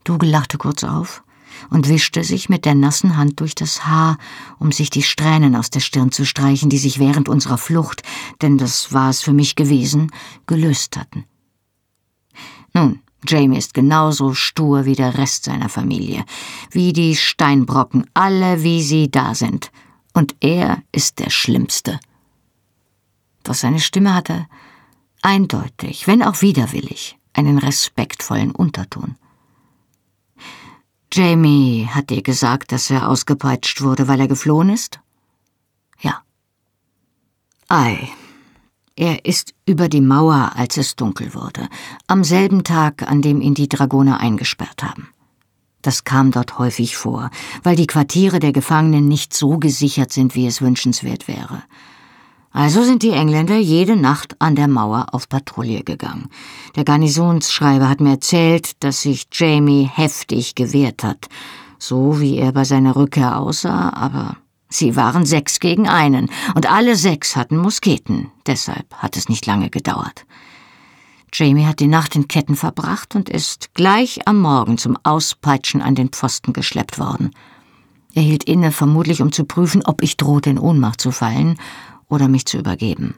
Dougal 0.03 0.29
lachte 0.29 0.57
kurz 0.57 0.83
auf 0.83 1.22
und 1.69 1.89
wischte 1.89 2.23
sich 2.23 2.49
mit 2.49 2.65
der 2.65 2.75
nassen 2.75 3.17
Hand 3.17 3.39
durch 3.39 3.55
das 3.55 3.85
Haar, 3.85 4.17
um 4.59 4.71
sich 4.71 4.89
die 4.89 5.03
Strähnen 5.03 5.55
aus 5.55 5.69
der 5.69 5.79
Stirn 5.79 6.11
zu 6.11 6.25
streichen, 6.25 6.69
die 6.69 6.77
sich 6.77 6.99
während 6.99 7.29
unserer 7.29 7.57
Flucht, 7.57 8.03
denn 8.41 8.57
das 8.57 8.93
war 8.93 9.09
es 9.09 9.21
für 9.21 9.33
mich 9.33 9.55
gewesen, 9.55 10.11
gelöst 10.47 10.97
hatten. 10.97 11.25
Nun, 12.73 12.99
Jamie 13.27 13.57
ist 13.57 13.73
genauso 13.73 14.33
stur 14.33 14.85
wie 14.85 14.95
der 14.95 15.17
Rest 15.17 15.45
seiner 15.45 15.69
Familie, 15.69 16.25
wie 16.71 16.91
die 16.91 17.15
Steinbrocken, 17.15 18.05
alle 18.13 18.63
wie 18.63 18.83
sie 18.83 19.09
da 19.09 19.33
sind. 19.35 19.71
Und 20.13 20.35
er 20.41 20.83
ist 20.91 21.19
der 21.19 21.29
Schlimmste. 21.29 21.99
Doch 23.43 23.53
seine 23.53 23.79
Stimme 23.79 24.13
hatte 24.13 24.47
eindeutig, 25.21 26.07
wenn 26.07 26.21
auch 26.23 26.41
widerwillig, 26.41 27.17
einen 27.33 27.57
respektvollen 27.57 28.51
Unterton. 28.51 29.15
Jamie 31.15 31.87
hat 31.87 32.09
dir 32.09 32.23
gesagt, 32.23 32.71
dass 32.71 32.89
er 32.89 33.07
ausgepeitscht 33.07 33.81
wurde, 33.81 34.07
weil 34.07 34.19
er 34.19 34.27
geflohen 34.27 34.69
ist? 34.69 34.99
Ja. 36.01 36.23
Ei. 37.67 38.09
Er 38.95 39.23
ist 39.23 39.53
über 39.67 39.89
die 39.89 40.01
Mauer, 40.01 40.53
als 40.55 40.77
es 40.77 40.95
dunkel 40.95 41.35
wurde, 41.35 41.69
am 42.07 42.23
selben 42.23 42.63
Tag, 42.63 43.03
an 43.03 43.21
dem 43.21 43.41
ihn 43.41 43.53
die 43.53 43.69
Dragoner 43.69 44.19
eingesperrt 44.19 44.83
haben. 44.83 45.09
Das 45.83 46.03
kam 46.03 46.31
dort 46.31 46.57
häufig 46.57 46.97
vor, 46.97 47.29
weil 47.61 47.75
die 47.75 47.87
Quartiere 47.87 48.39
der 48.39 48.51
Gefangenen 48.51 49.07
nicht 49.07 49.35
so 49.35 49.59
gesichert 49.59 50.11
sind, 50.11 50.33
wie 50.33 50.47
es 50.47 50.61
wünschenswert 50.61 51.27
wäre. 51.27 51.61
Also 52.53 52.83
sind 52.83 53.01
die 53.01 53.09
Engländer 53.09 53.57
jede 53.57 53.95
Nacht 53.95 54.35
an 54.39 54.55
der 54.55 54.67
Mauer 54.67 55.07
auf 55.11 55.27
Patrouille 55.27 55.83
gegangen. 55.83 56.29
Der 56.75 56.83
Garnisonsschreiber 56.83 57.89
hat 57.89 57.99
mir 57.99 58.11
erzählt, 58.11 58.83
dass 58.83 59.01
sich 59.01 59.25
Jamie 59.31 59.89
heftig 59.91 60.53
gewehrt 60.53 61.03
hat, 61.03 61.29
so 61.79 62.21
wie 62.21 62.37
er 62.37 62.51
bei 62.51 62.63
seiner 62.63 62.95
Rückkehr 62.95 63.39
aussah, 63.39 63.89
aber 63.93 64.37
sie 64.69 64.95
waren 64.95 65.25
sechs 65.25 65.59
gegen 65.59 65.89
einen, 65.89 66.29
und 66.53 66.71
alle 66.71 66.95
sechs 66.95 67.35
hatten 67.35 67.57
Musketen, 67.57 68.29
deshalb 68.45 68.85
hat 68.93 69.17
es 69.17 69.29
nicht 69.29 69.47
lange 69.47 69.71
gedauert. 69.71 70.25
Jamie 71.33 71.65
hat 71.65 71.79
die 71.79 71.87
Nacht 71.87 72.15
in 72.15 72.27
Ketten 72.27 72.55
verbracht 72.55 73.15
und 73.15 73.29
ist 73.29 73.73
gleich 73.73 74.27
am 74.27 74.39
Morgen 74.39 74.77
zum 74.77 74.95
Auspeitschen 75.01 75.81
an 75.81 75.95
den 75.95 76.09
Pfosten 76.09 76.53
geschleppt 76.53 76.99
worden. 76.99 77.31
Er 78.13 78.21
hielt 78.21 78.43
inne, 78.43 78.71
vermutlich 78.71 79.23
um 79.23 79.31
zu 79.31 79.43
prüfen, 79.43 79.83
ob 79.83 80.03
ich 80.03 80.17
drohte, 80.17 80.51
in 80.51 80.59
Ohnmacht 80.59 81.01
zu 81.01 81.09
fallen, 81.09 81.57
oder 82.09 82.27
mich 82.27 82.45
zu 82.45 82.57
übergeben. 82.57 83.15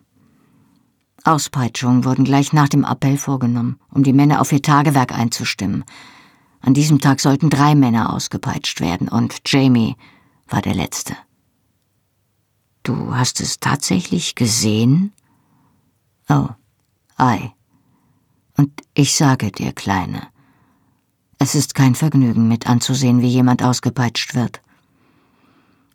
Auspeitschungen 1.24 2.06
wurden 2.06 2.24
gleich 2.24 2.54
nach 2.54 2.70
dem 2.70 2.84
Appell 2.84 3.18
vorgenommen, 3.18 3.80
um 3.89 4.04
die 4.04 4.13
Männer 4.13 4.42
auf 4.42 4.51
ihr 4.51 4.62
Tagewerk 4.62 5.12
einzustimmen. 5.12 5.84
An 6.62 6.74
diesem 6.74 7.00
Tag 7.00 7.20
sollten 7.20 7.50
drei 7.50 7.75
Männer 7.75 8.13
ausgepeitscht 8.13 8.80
werden 8.80 9.08
und 9.08 9.42
Jamie 9.46 9.96
war 10.48 10.62
der 10.62 10.75
Letzte. 10.75 11.15
Du 12.84 13.15
hast 13.15 13.42
es 13.42 13.60
tatsächlich 13.60 14.36
gesehen? 14.36 15.12
Oh, 16.30 16.50
ei. 17.18 17.54
Und 18.58 18.72
ich 18.94 19.15
sage 19.15 19.51
dir, 19.51 19.74
Kleine, 19.74 20.22
es 21.39 21.56
ist 21.56 21.75
kein 21.75 21.96
Vergnügen, 21.96 22.48
mit 22.48 22.68
anzusehen, 22.68 23.22
wie 23.22 23.27
jemand 23.27 23.63
ausgepeitscht 23.63 24.36
wird. 24.36 24.62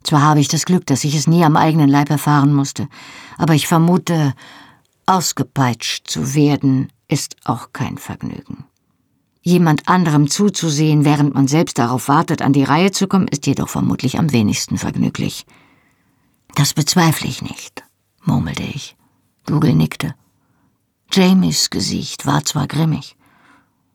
Zwar 0.03 0.21
habe 0.21 0.39
ich 0.39 0.47
das 0.47 0.65
Glück, 0.65 0.85
dass 0.85 1.03
ich 1.03 1.15
es 1.15 1.27
nie 1.27 1.43
am 1.43 1.55
eigenen 1.55 1.89
Leib 1.89 2.09
erfahren 2.09 2.53
musste, 2.53 2.87
aber 3.37 3.53
ich 3.53 3.67
vermute, 3.67 4.33
ausgepeitscht 5.05 6.09
zu 6.09 6.33
werden 6.33 6.91
ist 7.07 7.35
auch 7.43 7.73
kein 7.73 7.97
Vergnügen. 7.97 8.65
Jemand 9.41 9.87
anderem 9.87 10.29
zuzusehen, 10.29 11.03
während 11.03 11.33
man 11.33 11.47
selbst 11.47 11.79
darauf 11.79 12.07
wartet, 12.07 12.41
an 12.41 12.53
die 12.53 12.63
Reihe 12.63 12.91
zu 12.91 13.07
kommen, 13.07 13.27
ist 13.27 13.47
jedoch 13.47 13.69
vermutlich 13.69 14.19
am 14.19 14.31
wenigsten 14.31 14.77
vergnüglich. 14.77 15.45
Das 16.55 16.73
bezweifle 16.73 17.27
ich 17.27 17.41
nicht, 17.41 17.83
murmelte 18.23 18.63
ich. 18.63 18.95
Dougal 19.45 19.73
nickte. 19.73 20.13
Jamies 21.11 21.69
Gesicht 21.69 22.25
war 22.25 22.45
zwar 22.45 22.67
grimmig, 22.67 23.17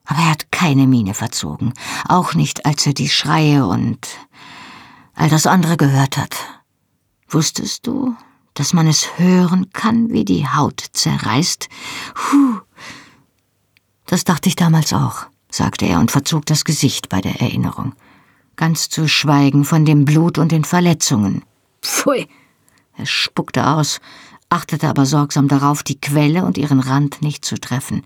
aber 0.05 0.19
er 0.19 0.31
hat 0.31 0.51
keine 0.51 0.87
Miene 0.87 1.15
verzogen, 1.15 1.73
auch 2.09 2.35
nicht, 2.35 2.67
als 2.67 2.87
er 2.87 2.93
die 2.93 3.09
Schreie 3.09 3.67
und 3.67 4.09
all 5.17 5.29
das 5.29 5.47
andere 5.47 5.77
gehört 5.77 6.17
hat. 6.17 6.37
Wusstest 7.29 7.87
du, 7.87 8.15
dass 8.55 8.73
man 8.73 8.87
es 8.87 9.19
hören 9.19 9.71
kann, 9.73 10.11
wie 10.11 10.25
die 10.25 10.47
Haut 10.47 10.85
zerreißt? 10.93 11.69
Huh. 12.31 12.61
Das 14.07 14.23
dachte 14.23 14.49
ich 14.49 14.55
damals 14.55 14.93
auch, 14.93 15.27
sagte 15.51 15.87
er 15.87 15.99
und 15.99 16.13
verzog 16.13 16.47
das 16.47 16.65
Gesicht 16.65 17.09
bei 17.09 17.21
der 17.21 17.41
Erinnerung. 17.41 17.95
Ganz 18.55 18.89
zu 18.89 19.09
schweigen 19.09 19.65
von 19.65 19.85
dem 19.85 20.05
Blut 20.05 20.39
und 20.39 20.53
den 20.53 20.65
Verletzungen. 20.65 21.43
Pfui! 21.83 22.29
Er 22.97 23.07
spuckte 23.07 23.67
aus, 23.67 24.01
achtete 24.49 24.89
aber 24.89 25.05
sorgsam 25.05 25.49
darauf, 25.49 25.83
die 25.83 26.01
Quelle 26.01 26.45
und 26.45 26.57
ihren 26.57 26.81
Rand 26.81 27.21
nicht 27.21 27.45
zu 27.45 27.57
treffen. 27.57 28.05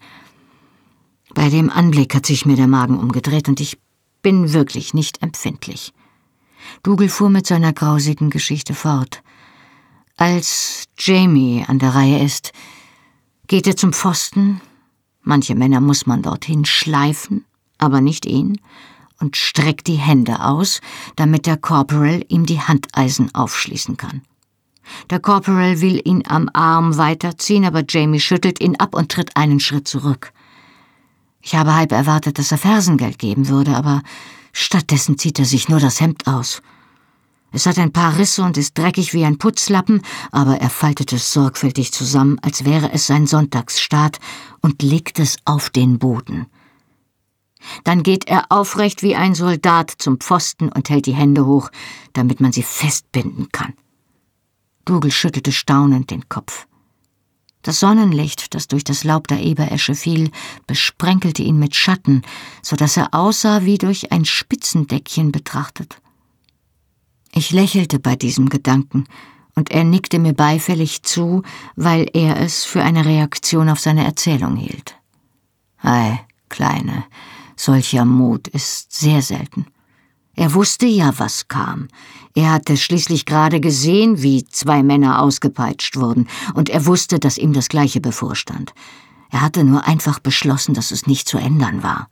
Bei 1.35 1.49
dem 1.49 1.71
Anblick 1.71 2.15
hat 2.15 2.27
sich 2.27 2.47
mir 2.47 2.57
der 2.57 2.67
Magen 2.67 2.99
umgedreht 2.99 3.49
und 3.49 3.61
ich 3.61 3.79
bin 4.23 4.53
wirklich 4.53 4.95
nicht 4.95 5.23
empfindlich. 5.23 5.93
Dougal 6.83 7.09
fuhr 7.09 7.31
mit 7.31 7.47
seiner 7.47 7.73
grausigen 7.73 8.31
Geschichte 8.31 8.75
fort. 8.75 9.23
Als 10.17 10.85
Jamie 10.99 11.65
an 11.67 11.79
der 11.79 11.95
Reihe 11.95 12.23
ist, 12.23 12.53
geht 13.47 13.67
er 13.67 13.77
zum 13.77 13.93
Pfosten. 13.93 14.61
Manche 15.23 15.55
Männer 15.55 15.81
muss 15.81 16.07
man 16.07 16.23
dorthin 16.23 16.65
schleifen, 16.65 17.45
aber 17.79 18.01
nicht 18.01 18.27
ihn, 18.27 18.61
und 19.19 19.37
streckt 19.37 19.87
die 19.87 19.97
Hände 19.97 20.45
aus, 20.45 20.81
damit 21.17 21.47
der 21.47 21.57
Corporal 21.57 22.25
ihm 22.29 22.47
die 22.47 22.61
Handeisen 22.61 23.35
aufschließen 23.35 23.97
kann. 23.97 24.23
Der 25.11 25.21
Corporal 25.21 25.81
will 25.81 26.01
ihn 26.05 26.25
am 26.27 26.49
Arm 26.53 26.97
weiterziehen, 26.97 27.65
aber 27.65 27.85
Jamie 27.89 28.21
schüttelt 28.21 28.61
ihn 28.61 28.77
ab 28.77 28.95
und 28.95 29.13
tritt 29.13 29.37
einen 29.37 29.61
Schritt 29.61 29.87
zurück. 29.87 30.33
Ich 31.43 31.55
habe 31.55 31.75
halb 31.75 31.93
erwartet, 31.93 32.39
dass 32.39 32.53
er 32.53 32.59
Fersengeld 32.59 33.19
geben 33.19 33.49
würde, 33.49 33.77
aber 33.77 34.03
stattdessen 34.53 35.19
zieht 35.19 35.39
er 35.39 35.45
sich 35.45 35.69
nur 35.69 35.81
das 35.81 36.01
Hemd 36.01 36.27
aus. 36.27 36.63
Es 37.53 37.67
hat 37.67 37.79
ein 37.79 37.93
paar 37.93 38.17
Risse 38.17 38.43
und 38.43 38.57
ist 38.57 38.79
dreckig 38.79 39.13
wie 39.13 39.25
ein 39.25 39.39
Putzlappen, 39.39 40.03
aber 40.31 40.61
er 40.61 40.71
faltet 40.71 41.13
es 41.13 41.33
sorgfältig 41.33 41.93
zusammen, 41.93 42.39
als 42.43 42.65
wäre 42.65 42.93
es 42.93 43.07
sein 43.07 43.27
Sonntagsstaat, 43.27 44.19
und 44.61 44.83
legt 44.83 45.19
es 45.19 45.37
auf 45.45 45.71
den 45.71 45.99
Boden. 45.99 46.47
Dann 47.85 48.03
geht 48.03 48.27
er 48.29 48.51
aufrecht 48.51 49.03
wie 49.03 49.17
ein 49.17 49.35
Soldat 49.35 49.91
zum 49.99 50.19
Pfosten 50.19 50.71
und 50.71 50.89
hält 50.89 51.07
die 51.07 51.15
Hände 51.15 51.45
hoch, 51.45 51.71
damit 52.13 52.41
man 52.41 52.53
sie 52.53 52.63
festbinden 52.63 53.49
kann. 53.53 53.75
Dougal 54.85 55.11
schüttelte 55.11 55.53
staunend 55.53 56.11
den 56.11 56.29
Kopf. 56.29 56.67
Das 57.63 57.81
Sonnenlicht, 57.81 58.55
das 58.55 58.69
durch 58.69 58.85
das 58.85 59.05
Laub 59.05 59.29
der 59.29 59.43
Eberesche 59.43 59.95
fiel, 59.95 60.31
besprenkelte 60.67 61.43
ihn 61.43 61.59
mit 61.59 61.75
Schatten, 61.75 62.23
so 62.63 62.77
dass 62.77 62.97
er 62.97 63.13
aussah 63.13 63.65
wie 63.65 63.77
durch 63.77 64.13
ein 64.13 64.25
Spitzendeckchen 64.25 65.31
betrachtet. 65.31 66.01
Ich 67.33 67.51
lächelte 67.51 67.99
bei 67.99 68.17
diesem 68.17 68.49
Gedanken, 68.49 69.05
und 69.57 69.71
er 69.71 69.85
nickte 69.85 70.19
mir 70.19 70.33
beifällig 70.33 71.03
zu, 71.03 71.43
weil 71.77 72.09
er 72.15 72.39
es 72.41 72.65
für 72.65 72.83
eine 72.83 73.05
Reaktion 73.05 73.69
auf 73.69 73.81
seine 73.81 74.05
Erzählung 74.05 74.57
hielt. 74.57 74.97
Ei, 75.83 76.21
Kleine, 76.49 77.05
solcher 77.57 78.05
Mut 78.05 78.49
ist 78.49 78.93
sehr 78.93 79.23
selten. 79.23 79.67
Er 80.35 80.55
wusste 80.55 80.87
ja, 80.87 81.13
was 81.19 81.49
kam. 81.49 81.89
Er 82.35 82.53
hatte 82.53 82.77
schließlich 82.77 83.27
gerade 83.27 83.61
gesehen, 83.61 84.23
wie 84.23 84.45
zwei 84.45 84.83
Männer 84.83 85.21
ausgepeitscht 85.21 85.97
wurden, 85.97 86.29
und 86.55 86.69
er 86.69 86.87
wusste, 86.87 87.19
dass 87.19 87.39
ihm 87.39 87.53
das 87.53 87.69
Gleiche 87.69 88.01
bevorstand. 88.01 88.73
Er 89.31 89.41
hatte 89.41 89.65
nur 89.65 89.87
einfach 89.87 90.19
beschlossen, 90.19 90.75
dass 90.75 90.91
es 90.91 91.07
nicht 91.07 91.29
zu 91.29 91.39
ändern 91.39 91.83
war. 91.83 92.09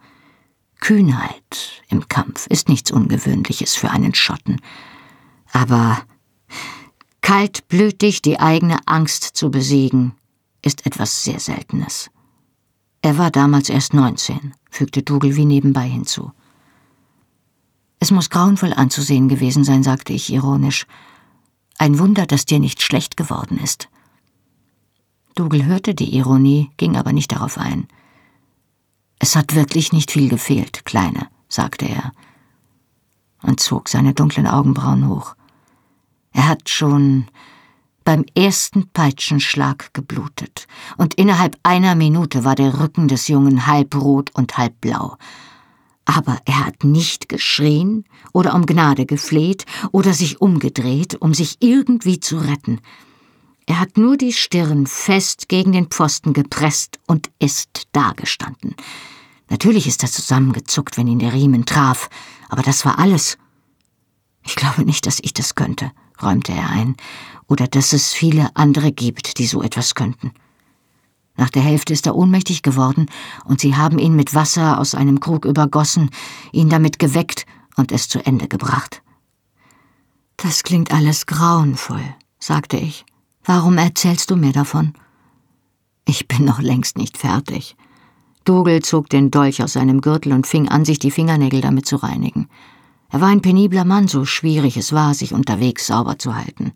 Kühnheit 0.80 1.82
im 1.88 2.08
Kampf 2.08 2.46
ist 2.46 2.68
nichts 2.68 2.90
Ungewöhnliches 2.90 3.74
für 3.74 3.90
einen 3.90 4.14
Schotten. 4.14 4.60
Aber 5.52 5.98
kaltblütig 7.20 8.22
die 8.22 8.38
eigene 8.38 8.78
Angst 8.86 9.24
zu 9.24 9.50
besiegen, 9.50 10.14
ist 10.62 10.86
etwas 10.86 11.24
sehr 11.24 11.40
Seltenes. 11.40 12.10
Er 13.02 13.18
war 13.18 13.30
damals 13.30 13.68
erst 13.68 13.94
neunzehn, 13.94 14.54
fügte 14.70 15.02
Dougal 15.02 15.36
wie 15.36 15.44
nebenbei 15.44 15.88
hinzu. 15.88 16.32
Es 18.00 18.10
muss 18.10 18.30
grauenvoll 18.30 18.72
anzusehen 18.72 19.28
gewesen 19.28 19.64
sein, 19.64 19.82
sagte 19.82 20.12
ich 20.12 20.32
ironisch. 20.32 20.86
Ein 21.78 21.98
Wunder, 21.98 22.26
dass 22.26 22.46
dir 22.46 22.58
nicht 22.58 22.82
schlecht 22.82 23.16
geworden 23.16 23.58
ist. 23.58 23.88
Dougal 25.34 25.64
hörte 25.64 25.94
die 25.94 26.16
Ironie, 26.16 26.70
ging 26.76 26.96
aber 26.96 27.12
nicht 27.12 27.32
darauf 27.32 27.58
ein. 27.58 27.86
Es 29.18 29.36
hat 29.36 29.54
wirklich 29.54 29.92
nicht 29.92 30.10
viel 30.10 30.28
gefehlt, 30.28 30.84
Kleine, 30.84 31.28
sagte 31.48 31.86
er 31.86 32.12
und 33.42 33.60
zog 33.60 33.88
seine 33.88 34.14
dunklen 34.14 34.46
Augenbrauen 34.46 35.08
hoch. 35.08 35.34
Er 36.32 36.48
hat 36.48 36.68
schon 36.68 37.26
beim 38.04 38.24
ersten 38.34 38.88
Peitschenschlag 38.88 39.92
geblutet, 39.92 40.66
und 40.96 41.14
innerhalb 41.14 41.58
einer 41.62 41.94
Minute 41.94 42.44
war 42.44 42.54
der 42.54 42.80
Rücken 42.80 43.08
des 43.08 43.28
Jungen 43.28 43.66
halb 43.66 43.94
rot 43.94 44.30
und 44.34 44.56
halb 44.56 44.80
blau. 44.80 45.16
Aber 46.10 46.40
er 46.46 46.64
hat 46.64 46.84
nicht 46.84 47.28
geschrien 47.28 48.06
oder 48.32 48.54
um 48.54 48.64
Gnade 48.64 49.04
gefleht 49.04 49.66
oder 49.92 50.14
sich 50.14 50.40
umgedreht, 50.40 51.16
um 51.20 51.34
sich 51.34 51.58
irgendwie 51.60 52.18
zu 52.18 52.38
retten. 52.38 52.80
Er 53.66 53.78
hat 53.78 53.98
nur 53.98 54.16
die 54.16 54.32
Stirn 54.32 54.86
fest 54.86 55.50
gegen 55.50 55.72
den 55.72 55.88
Pfosten 55.88 56.32
gepresst 56.32 56.98
und 57.06 57.30
ist 57.38 57.88
dagestanden. 57.92 58.74
Natürlich 59.50 59.86
ist 59.86 60.02
er 60.02 60.10
zusammengezuckt, 60.10 60.96
wenn 60.96 61.08
ihn 61.08 61.18
der 61.18 61.34
Riemen 61.34 61.66
traf, 61.66 62.08
aber 62.48 62.62
das 62.62 62.86
war 62.86 62.98
alles. 62.98 63.36
Ich 64.46 64.56
glaube 64.56 64.86
nicht, 64.86 65.04
dass 65.04 65.20
ich 65.20 65.34
das 65.34 65.56
könnte, 65.56 65.92
räumte 66.22 66.52
er 66.52 66.70
ein, 66.70 66.96
oder 67.48 67.66
dass 67.66 67.92
es 67.92 68.14
viele 68.14 68.56
andere 68.56 68.92
gibt, 68.92 69.36
die 69.36 69.46
so 69.46 69.62
etwas 69.62 69.94
könnten. 69.94 70.32
Nach 71.38 71.50
der 71.50 71.62
Hälfte 71.62 71.92
ist 71.92 72.04
er 72.04 72.16
ohnmächtig 72.16 72.62
geworden, 72.62 73.06
und 73.44 73.60
sie 73.60 73.76
haben 73.76 73.98
ihn 74.00 74.16
mit 74.16 74.34
Wasser 74.34 74.78
aus 74.78 74.96
einem 74.96 75.20
Krug 75.20 75.44
übergossen, 75.44 76.10
ihn 76.52 76.68
damit 76.68 76.98
geweckt 76.98 77.46
und 77.76 77.92
es 77.92 78.08
zu 78.08 78.18
Ende 78.26 78.48
gebracht. 78.48 79.02
Das 80.36 80.64
klingt 80.64 80.92
alles 80.92 81.26
grauenvoll, 81.26 82.04
sagte 82.40 82.76
ich. 82.76 83.06
Warum 83.44 83.78
erzählst 83.78 84.30
du 84.30 84.36
mir 84.36 84.52
davon? 84.52 84.94
Ich 86.04 86.26
bin 86.26 86.44
noch 86.44 86.60
längst 86.60 86.98
nicht 86.98 87.16
fertig. 87.16 87.76
Dougal 88.44 88.82
zog 88.82 89.08
den 89.08 89.30
Dolch 89.30 89.62
aus 89.62 89.74
seinem 89.74 90.00
Gürtel 90.00 90.32
und 90.32 90.46
fing 90.46 90.68
an, 90.68 90.84
sich 90.84 90.98
die 90.98 91.12
Fingernägel 91.12 91.60
damit 91.60 91.86
zu 91.86 91.96
reinigen. 91.96 92.48
Er 93.10 93.20
war 93.20 93.28
ein 93.28 93.42
penibler 93.42 93.84
Mann, 93.84 94.08
so 94.08 94.24
schwierig 94.24 94.76
es 94.76 94.92
war, 94.92 95.14
sich 95.14 95.32
unterwegs 95.32 95.86
sauber 95.86 96.18
zu 96.18 96.34
halten. 96.34 96.72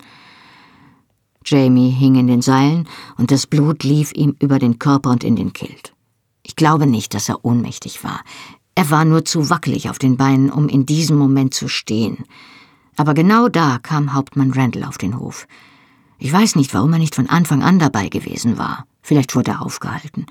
Jamie 1.44 1.90
hing 1.90 2.16
in 2.16 2.26
den 2.26 2.42
Seilen 2.42 2.88
und 3.16 3.30
das 3.30 3.46
Blut 3.46 3.84
lief 3.84 4.12
ihm 4.12 4.36
über 4.40 4.58
den 4.58 4.78
Körper 4.78 5.10
und 5.10 5.24
in 5.24 5.36
den 5.36 5.52
Kilt. 5.52 5.94
Ich 6.42 6.56
glaube 6.56 6.86
nicht, 6.86 7.14
dass 7.14 7.28
er 7.28 7.44
ohnmächtig 7.44 8.04
war. 8.04 8.20
Er 8.74 8.90
war 8.90 9.04
nur 9.04 9.24
zu 9.24 9.50
wackelig 9.50 9.90
auf 9.90 9.98
den 9.98 10.16
Beinen, 10.16 10.50
um 10.50 10.68
in 10.68 10.86
diesem 10.86 11.18
Moment 11.18 11.54
zu 11.54 11.68
stehen. 11.68 12.24
Aber 12.96 13.14
genau 13.14 13.48
da 13.48 13.78
kam 13.78 14.12
Hauptmann 14.12 14.52
Randall 14.52 14.84
auf 14.84 14.98
den 14.98 15.18
Hof. 15.18 15.46
Ich 16.18 16.32
weiß 16.32 16.56
nicht, 16.56 16.72
warum 16.72 16.92
er 16.92 16.98
nicht 16.98 17.14
von 17.14 17.28
Anfang 17.28 17.62
an 17.62 17.78
dabei 17.78 18.08
gewesen 18.08 18.58
war. 18.58 18.86
Vielleicht 19.02 19.34
wurde 19.34 19.52
er 19.52 19.62
aufgehalten. 19.62 20.26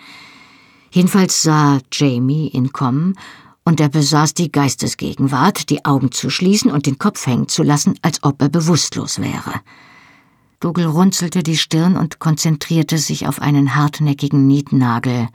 Jedenfalls 0.91 1.41
sah 1.41 1.79
Jamie 1.91 2.49
ihn 2.49 2.71
kommen 2.71 3.15
und 3.63 3.79
er 3.79 3.89
besaß 3.89 4.33
die 4.33 4.51
Geistesgegenwart, 4.51 5.69
die 5.69 5.85
Augen 5.85 6.11
zu 6.11 6.29
schließen 6.29 6.71
und 6.71 6.85
den 6.85 6.97
Kopf 6.97 7.25
hängen 7.27 7.47
zu 7.47 7.63
lassen, 7.63 7.95
als 8.01 8.23
ob 8.23 8.41
er 8.41 8.49
bewusstlos 8.49 9.19
wäre. 9.19 9.61
Dougal 10.61 10.85
runzelte 10.85 11.41
die 11.41 11.57
Stirn 11.57 11.97
und 11.97 12.19
konzentrierte 12.19 12.99
sich 12.99 13.27
auf 13.27 13.41
einen 13.41 13.75
hartnäckigen 13.75 14.45
Nietnagel. 14.45 15.27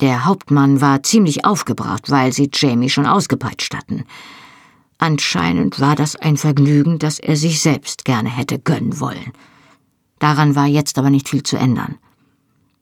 Der 0.00 0.24
Hauptmann 0.24 0.80
war 0.80 1.04
ziemlich 1.04 1.44
aufgebracht, 1.44 2.10
weil 2.10 2.32
sie 2.32 2.50
Jamie 2.52 2.90
schon 2.90 3.06
ausgepeitscht 3.06 3.74
hatten. 3.74 4.04
Anscheinend 4.98 5.78
war 5.78 5.94
das 5.94 6.16
ein 6.16 6.36
Vergnügen, 6.36 6.98
das 6.98 7.20
er 7.20 7.36
sich 7.36 7.60
selbst 7.60 8.04
gerne 8.04 8.28
hätte 8.28 8.58
gönnen 8.58 8.98
wollen. 8.98 9.32
Daran 10.18 10.56
war 10.56 10.66
jetzt 10.66 10.98
aber 10.98 11.10
nicht 11.10 11.28
viel 11.28 11.44
zu 11.44 11.56
ändern. 11.56 11.96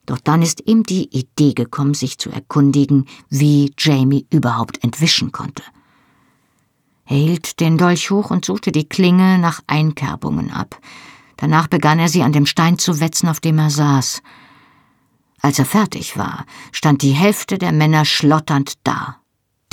Doch 0.07 0.18
dann 0.18 0.40
ist 0.40 0.66
ihm 0.66 0.85
die 0.85 1.14
Idee 1.14 1.53
gekommen, 1.53 1.92
sich 1.92 2.16
zu 2.16 2.31
erkundigen, 2.31 3.05
wie 3.29 3.74
Jamie 3.77 4.27
überhaupt 4.31 4.83
entwischen 4.83 5.33
konnte. 5.33 5.62
Er 7.09 7.16
hielt 7.16 7.61
den 7.61 7.79
Dolch 7.79 8.11
hoch 8.11 8.31
und 8.31 8.44
suchte 8.44 8.71
die 8.71 8.87
Klinge 8.87 9.38
nach 9.38 9.62
Einkerbungen 9.66 10.51
ab. 10.51 10.79
Danach 11.38 11.66
begann 11.66 11.99
er 11.99 12.09
sie 12.09 12.23
an 12.23 12.33
dem 12.33 12.44
Stein 12.44 12.79
zu 12.79 13.01
wetzen, 13.01 13.29
auf 13.29 13.40
dem 13.40 13.59
er 13.59 13.71
saß. 13.71 14.23
Als 15.40 15.59
er 15.59 15.64
fertig 15.64 16.18
war, 16.18 16.44
stand 16.71 17.01
die 17.01 17.12
Hälfte 17.12 17.57
der 17.57 17.73
Männer 17.73 18.05
schlotternd 18.05 18.75
da. 18.85 19.16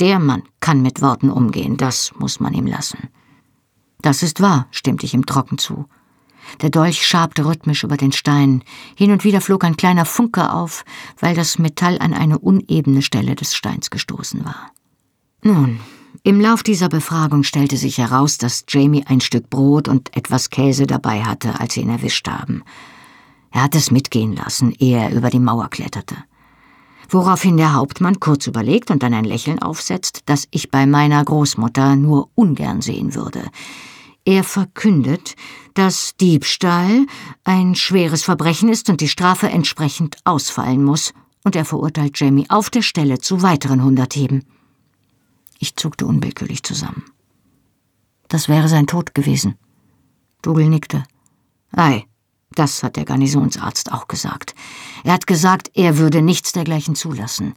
Der 0.00 0.18
Mann 0.18 0.44
kann 0.60 0.80
mit 0.80 1.02
Worten 1.02 1.28
umgehen, 1.28 1.76
das 1.76 2.12
muss 2.18 2.40
man 2.40 2.54
ihm 2.54 2.66
lassen. 2.66 3.10
Das 4.00 4.22
ist 4.22 4.40
wahr, 4.40 4.68
stimmte 4.70 5.04
ich 5.04 5.12
ihm 5.12 5.26
trocken 5.26 5.58
zu. 5.58 5.86
Der 6.62 6.70
Dolch 6.70 7.06
schabte 7.06 7.44
rhythmisch 7.44 7.82
über 7.84 7.98
den 7.98 8.12
Stein. 8.12 8.62
Hin 8.96 9.10
und 9.10 9.24
wieder 9.24 9.42
flog 9.42 9.64
ein 9.64 9.76
kleiner 9.76 10.06
Funke 10.06 10.52
auf, 10.52 10.84
weil 11.18 11.34
das 11.34 11.58
Metall 11.58 11.98
an 11.98 12.14
eine 12.14 12.38
unebene 12.38 13.02
Stelle 13.02 13.34
des 13.34 13.54
Steins 13.54 13.90
gestoßen 13.90 14.44
war. 14.44 14.70
Nun, 15.42 15.80
im 16.22 16.40
Lauf 16.40 16.62
dieser 16.62 16.88
Befragung 16.88 17.42
stellte 17.42 17.76
sich 17.76 17.98
heraus, 17.98 18.38
dass 18.38 18.64
Jamie 18.68 19.04
ein 19.06 19.20
Stück 19.20 19.50
Brot 19.50 19.88
und 19.88 20.16
etwas 20.16 20.50
Käse 20.50 20.86
dabei 20.86 21.22
hatte, 21.24 21.58
als 21.60 21.74
sie 21.74 21.80
ihn 21.80 21.90
erwischt 21.90 22.28
haben. 22.28 22.62
Er 23.50 23.62
hat 23.62 23.74
es 23.74 23.90
mitgehen 23.90 24.36
lassen, 24.36 24.72
ehe 24.78 24.98
er 24.98 25.12
über 25.12 25.30
die 25.30 25.40
Mauer 25.40 25.68
kletterte. 25.68 26.16
Woraufhin 27.08 27.56
der 27.56 27.74
Hauptmann 27.74 28.20
kurz 28.20 28.46
überlegt 28.46 28.90
und 28.90 29.02
dann 29.02 29.14
ein 29.14 29.24
Lächeln 29.24 29.60
aufsetzt, 29.60 30.22
das 30.26 30.48
ich 30.50 30.70
bei 30.70 30.86
meiner 30.86 31.24
Großmutter 31.24 31.96
nur 31.96 32.28
ungern 32.34 32.82
sehen 32.82 33.14
würde. 33.14 33.42
Er 34.24 34.42
verkündet, 34.42 35.36
dass 35.74 36.16
Diebstahl 36.16 37.06
ein 37.44 37.76
schweres 37.76 38.24
Verbrechen 38.24 38.68
ist 38.68 38.90
und 38.90 39.00
die 39.00 39.08
Strafe 39.08 39.48
entsprechend 39.48 40.16
ausfallen 40.24 40.82
muss, 40.82 41.14
und 41.44 41.54
er 41.54 41.64
verurteilt 41.64 42.18
Jamie 42.18 42.50
auf 42.50 42.70
der 42.70 42.82
Stelle 42.82 43.20
zu 43.20 43.40
weiteren 43.40 43.84
hundert 43.84 44.14
Hieben. 44.14 44.42
Ich 45.58 45.76
zuckte 45.76 46.06
unwillkürlich 46.06 46.62
zusammen. 46.62 47.04
Das 48.28 48.48
wäre 48.48 48.68
sein 48.68 48.86
Tod 48.86 49.14
gewesen. 49.14 49.56
Dougal 50.42 50.68
nickte. 50.68 51.04
Ei, 51.72 52.06
das 52.54 52.82
hat 52.82 52.96
der 52.96 53.04
Garnisonsarzt 53.04 53.92
auch 53.92 54.08
gesagt. 54.08 54.54
Er 55.04 55.12
hat 55.12 55.26
gesagt, 55.26 55.70
er 55.74 55.98
würde 55.98 56.22
nichts 56.22 56.52
dergleichen 56.52 56.94
zulassen. 56.94 57.54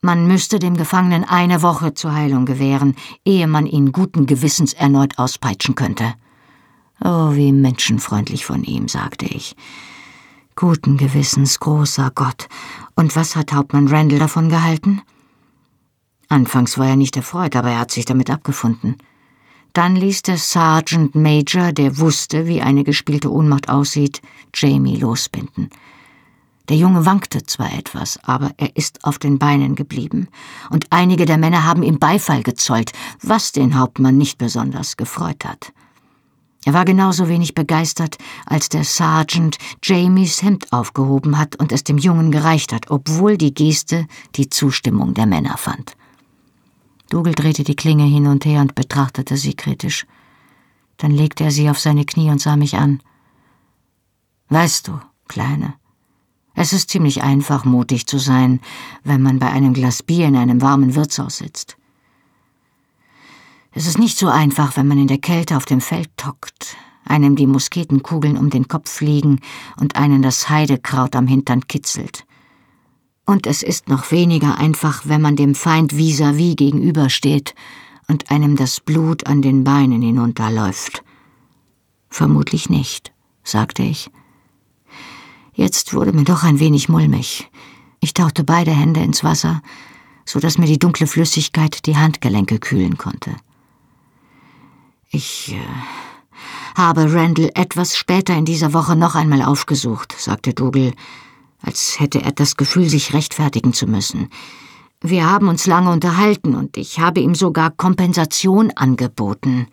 Man 0.00 0.28
müsste 0.28 0.60
dem 0.60 0.76
Gefangenen 0.76 1.24
eine 1.24 1.62
Woche 1.62 1.92
zur 1.92 2.14
Heilung 2.14 2.46
gewähren, 2.46 2.94
ehe 3.24 3.48
man 3.48 3.66
ihn 3.66 3.90
guten 3.90 4.26
Gewissens 4.26 4.72
erneut 4.72 5.18
auspeitschen 5.18 5.74
könnte. 5.74 6.14
Oh, 7.02 7.34
wie 7.34 7.52
menschenfreundlich 7.52 8.44
von 8.44 8.62
ihm, 8.62 8.88
sagte 8.88 9.26
ich. 9.26 9.56
Guten 10.54 10.96
Gewissens, 10.96 11.58
großer 11.60 12.10
Gott. 12.14 12.48
Und 12.94 13.14
was 13.16 13.36
hat 13.36 13.52
Hauptmann 13.52 13.88
Randall 13.88 14.18
davon 14.18 14.48
gehalten? 14.48 15.02
Anfangs 16.28 16.76
war 16.76 16.88
er 16.88 16.96
nicht 16.96 17.16
erfreut, 17.16 17.56
aber 17.56 17.70
er 17.70 17.80
hat 17.80 17.90
sich 17.90 18.04
damit 18.04 18.30
abgefunden. 18.30 18.96
Dann 19.72 19.96
ließ 19.96 20.22
der 20.22 20.38
Sergeant 20.38 21.14
Major, 21.14 21.72
der 21.72 21.98
wusste, 21.98 22.46
wie 22.46 22.60
eine 22.60 22.84
gespielte 22.84 23.32
Ohnmacht 23.32 23.68
aussieht, 23.68 24.20
Jamie 24.54 24.96
losbinden. 24.96 25.70
Der 26.68 26.76
Junge 26.76 27.06
wankte 27.06 27.44
zwar 27.44 27.72
etwas, 27.72 28.18
aber 28.24 28.50
er 28.58 28.76
ist 28.76 29.04
auf 29.04 29.18
den 29.18 29.38
Beinen 29.38 29.74
geblieben, 29.74 30.28
und 30.68 30.86
einige 30.90 31.24
der 31.24 31.38
Männer 31.38 31.64
haben 31.64 31.82
ihm 31.82 31.98
Beifall 31.98 32.42
gezollt, 32.42 32.92
was 33.22 33.52
den 33.52 33.78
Hauptmann 33.78 34.18
nicht 34.18 34.36
besonders 34.36 34.98
gefreut 34.98 35.46
hat. 35.46 35.72
Er 36.66 36.74
war 36.74 36.84
genauso 36.84 37.28
wenig 37.28 37.54
begeistert, 37.54 38.18
als 38.44 38.68
der 38.68 38.84
Sergeant 38.84 39.56
Jamies 39.82 40.42
Hemd 40.42 40.70
aufgehoben 40.72 41.38
hat 41.38 41.56
und 41.56 41.72
es 41.72 41.84
dem 41.84 41.96
Jungen 41.96 42.30
gereicht 42.30 42.74
hat, 42.74 42.90
obwohl 42.90 43.38
die 43.38 43.54
Geste 43.54 44.06
die 44.34 44.50
Zustimmung 44.50 45.14
der 45.14 45.24
Männer 45.24 45.56
fand. 45.56 45.96
Dougal 47.08 47.34
drehte 47.34 47.64
die 47.64 47.76
Klinge 47.76 48.04
hin 48.04 48.26
und 48.26 48.44
her 48.44 48.60
und 48.60 48.74
betrachtete 48.74 49.36
sie 49.36 49.54
kritisch. 49.54 50.06
Dann 50.98 51.10
legte 51.10 51.44
er 51.44 51.50
sie 51.50 51.70
auf 51.70 51.78
seine 51.78 52.04
Knie 52.04 52.30
und 52.30 52.40
sah 52.40 52.56
mich 52.56 52.76
an. 52.76 53.00
Weißt 54.48 54.88
du, 54.88 55.00
Kleine, 55.28 55.74
es 56.54 56.72
ist 56.72 56.90
ziemlich 56.90 57.22
einfach, 57.22 57.64
mutig 57.64 58.06
zu 58.06 58.18
sein, 58.18 58.60
wenn 59.04 59.22
man 59.22 59.38
bei 59.38 59.48
einem 59.48 59.74
Glas 59.74 60.02
Bier 60.02 60.26
in 60.26 60.36
einem 60.36 60.60
warmen 60.60 60.94
Wirtshaus 60.94 61.36
sitzt. 61.36 61.76
Es 63.72 63.86
ist 63.86 63.98
nicht 63.98 64.18
so 64.18 64.28
einfach, 64.28 64.76
wenn 64.76 64.88
man 64.88 64.98
in 64.98 65.06
der 65.06 65.18
Kälte 65.18 65.56
auf 65.56 65.66
dem 65.66 65.80
Feld 65.80 66.10
tockt, 66.16 66.76
einem 67.04 67.36
die 67.36 67.46
Musketenkugeln 67.46 68.36
um 68.36 68.50
den 68.50 68.66
Kopf 68.66 68.90
fliegen 68.90 69.40
und 69.78 69.96
einen 69.96 70.22
das 70.22 70.48
Heidekraut 70.48 71.14
am 71.14 71.28
Hintern 71.28 71.68
kitzelt. 71.68 72.24
Und 73.28 73.46
es 73.46 73.62
ist 73.62 73.90
noch 73.90 74.10
weniger 74.10 74.56
einfach, 74.56 75.02
wenn 75.04 75.20
man 75.20 75.36
dem 75.36 75.54
Feind 75.54 75.92
vis-à-vis 75.92 76.52
-vis 76.52 76.56
gegenübersteht 76.56 77.54
und 78.06 78.30
einem 78.30 78.56
das 78.56 78.80
Blut 78.80 79.26
an 79.26 79.42
den 79.42 79.64
Beinen 79.64 80.00
hinunterläuft. 80.00 81.04
Vermutlich 82.08 82.70
nicht, 82.70 83.12
sagte 83.44 83.82
ich. 83.82 84.10
Jetzt 85.52 85.92
wurde 85.92 86.14
mir 86.14 86.24
doch 86.24 86.42
ein 86.42 86.58
wenig 86.58 86.88
mulmig. 86.88 87.50
Ich 88.00 88.14
tauchte 88.14 88.44
beide 88.44 88.70
Hände 88.70 89.00
ins 89.00 89.22
Wasser, 89.22 89.60
so 90.24 90.40
dass 90.40 90.56
mir 90.56 90.66
die 90.66 90.78
dunkle 90.78 91.06
Flüssigkeit 91.06 91.84
die 91.84 91.98
Handgelenke 91.98 92.58
kühlen 92.58 92.96
konnte. 92.96 93.36
Ich 95.10 95.52
äh, 95.52 96.78
habe 96.78 97.12
Randall 97.12 97.50
etwas 97.54 97.94
später 97.94 98.34
in 98.34 98.46
dieser 98.46 98.72
Woche 98.72 98.96
noch 98.96 99.14
einmal 99.16 99.42
aufgesucht, 99.42 100.14
sagte 100.16 100.54
Dougal, 100.54 100.94
als 101.60 101.98
hätte 101.98 102.22
er 102.22 102.32
das 102.32 102.56
Gefühl, 102.56 102.88
sich 102.88 103.14
rechtfertigen 103.14 103.72
zu 103.72 103.86
müssen. 103.86 104.28
Wir 105.00 105.30
haben 105.30 105.48
uns 105.48 105.66
lange 105.66 105.90
unterhalten 105.90 106.54
und 106.54 106.76
ich 106.76 106.98
habe 106.98 107.20
ihm 107.20 107.34
sogar 107.34 107.70
Kompensation 107.70 108.72
angeboten. 108.72 109.68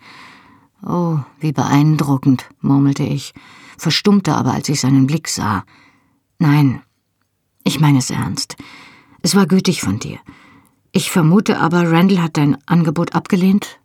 Oh, 0.84 1.18
wie 1.40 1.52
beeindruckend, 1.52 2.48
murmelte 2.60 3.02
ich, 3.02 3.34
verstummte 3.76 4.34
aber, 4.34 4.52
als 4.52 4.68
ich 4.68 4.80
seinen 4.80 5.06
Blick 5.06 5.28
sah. 5.28 5.64
Nein, 6.38 6.82
ich 7.64 7.80
meine 7.80 7.98
es 7.98 8.10
ernst. 8.10 8.56
Es 9.22 9.34
war 9.34 9.46
gütig 9.46 9.80
von 9.80 9.98
dir. 9.98 10.18
Ich 10.92 11.10
vermute 11.10 11.58
aber, 11.58 11.90
Randall 11.90 12.22
hat 12.22 12.36
dein 12.36 12.56
Angebot 12.66 13.14
abgelehnt? 13.14 13.80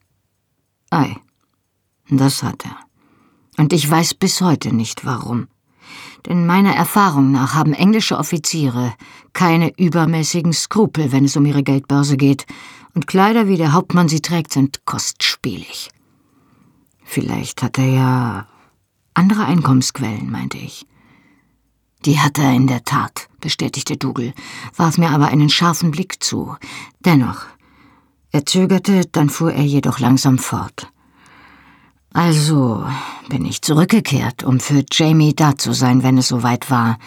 Ei, 0.92 1.16
das 2.10 2.44
hat 2.44 2.66
er. 2.66 2.78
Und 3.58 3.74
ich 3.74 3.90
weiß 3.90 4.14
bis 4.14 4.42
heute 4.42 4.74
nicht 4.74 5.06
warum. 5.06 5.48
Denn 6.28 6.46
meiner 6.46 6.76
Erfahrung 6.76 7.32
nach 7.32 7.56
haben 7.56 7.74
englische 7.74 8.18
Offiziere 8.18 8.94
keine 9.34 9.74
übermäßigen 9.78 10.54
Skrupel, 10.54 11.12
wenn 11.12 11.26
es 11.26 11.36
um 11.36 11.46
ihre 11.46 11.64
Geldbörse 11.64 12.18
geht, 12.18 12.46
und 12.94 13.08
Kleider 13.08 13.48
wie 13.48 13.58
der 13.58 13.74
Hauptmann 13.74 14.10
sie 14.10 14.22
trägt, 14.22 14.52
sind 14.52 14.86
kostspielig. 14.86 15.90
Vielleicht 17.04 17.64
hat 17.64 17.78
er 17.78 17.88
ja 17.88 18.48
andere 19.14 19.46
Einkommensquellen, 19.46 20.30
meinte 20.30 20.58
ich. 20.58 20.86
Die 22.06 22.20
hat 22.20 22.40
er 22.40 22.52
in 22.54 22.68
der 22.68 22.84
Tat, 22.84 23.30
bestätigte 23.40 23.96
Dougal, 23.96 24.34
warf 24.76 24.98
mir 24.98 25.12
aber 25.12 25.28
einen 25.28 25.50
scharfen 25.50 25.92
Blick 25.92 26.24
zu. 26.24 26.56
Dennoch. 27.06 27.46
Er 28.32 28.46
zögerte, 28.46 29.06
dann 29.12 29.30
fuhr 29.30 29.54
er 29.54 29.64
jedoch 29.64 30.00
langsam 30.00 30.38
fort. 30.38 30.91
Also 32.14 32.86
bin 33.30 33.46
ich 33.46 33.62
zurückgekehrt, 33.62 34.44
um 34.44 34.60
für 34.60 34.84
Jamie 34.92 35.34
da 35.34 35.58
zu 35.58 35.74
sein, 35.74 36.04
wenn 36.04 36.18
es 36.18 36.28
soweit 36.28 36.70
war, 36.70 36.98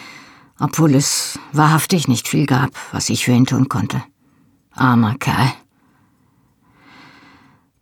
obwohl 0.58 0.94
es 0.94 1.38
wahrhaftig 1.52 2.08
nicht 2.08 2.26
viel 2.26 2.46
gab, 2.46 2.70
was 2.92 3.10
ich 3.10 3.24
für 3.24 3.32
ihn 3.32 3.46
tun 3.46 3.68
konnte. 3.68 4.02
Armer 4.72 5.16
Kerl. 5.16 5.52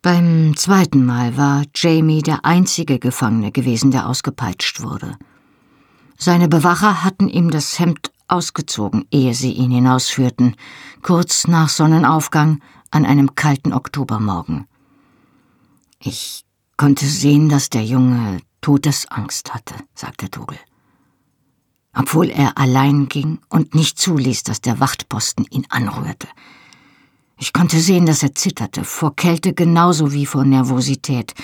Beim 0.02 0.56
zweiten 0.56 1.06
Mal 1.06 1.36
war 1.36 1.62
Jamie 1.76 2.22
der 2.22 2.44
einzige 2.44 2.98
Gefangene 2.98 3.52
gewesen, 3.52 3.92
der 3.92 4.08
ausgepeitscht 4.08 4.82
wurde. 4.82 5.16
Seine 6.18 6.48
Bewacher 6.48 7.04
hatten 7.04 7.28
ihm 7.28 7.52
das 7.52 7.78
Hemd 7.78 8.10
ausgezogen, 8.26 9.06
ehe 9.12 9.34
sie 9.34 9.52
ihn 9.52 9.70
hinausführten, 9.70 10.56
kurz 11.02 11.46
nach 11.46 11.68
Sonnenaufgang 11.68 12.60
an 12.90 13.06
einem 13.06 13.36
kalten 13.36 13.72
Oktobermorgen. 13.72 14.66
Ich 16.00 16.44
konnte 16.82 17.06
sehen, 17.06 17.48
dass 17.48 17.70
der 17.70 17.84
Junge 17.84 18.40
Todesangst 18.60 19.54
hatte, 19.54 19.76
sagte 19.94 20.28
Dougal. 20.28 20.58
Obwohl 21.94 22.28
er 22.28 22.58
allein 22.58 23.08
ging 23.08 23.38
und 23.48 23.76
nicht 23.76 24.00
zuließ, 24.00 24.42
dass 24.42 24.60
der 24.60 24.80
Wachtposten 24.80 25.46
ihn 25.48 25.64
anrührte. 25.68 26.26
Ich 27.38 27.52
konnte 27.52 27.78
sehen, 27.78 28.04
dass 28.04 28.24
er 28.24 28.34
zitterte, 28.34 28.82
vor 28.82 29.14
Kälte 29.14 29.54
genauso 29.54 30.12
wie 30.12 30.26
vor 30.26 30.44
Nervosität, 30.44 31.34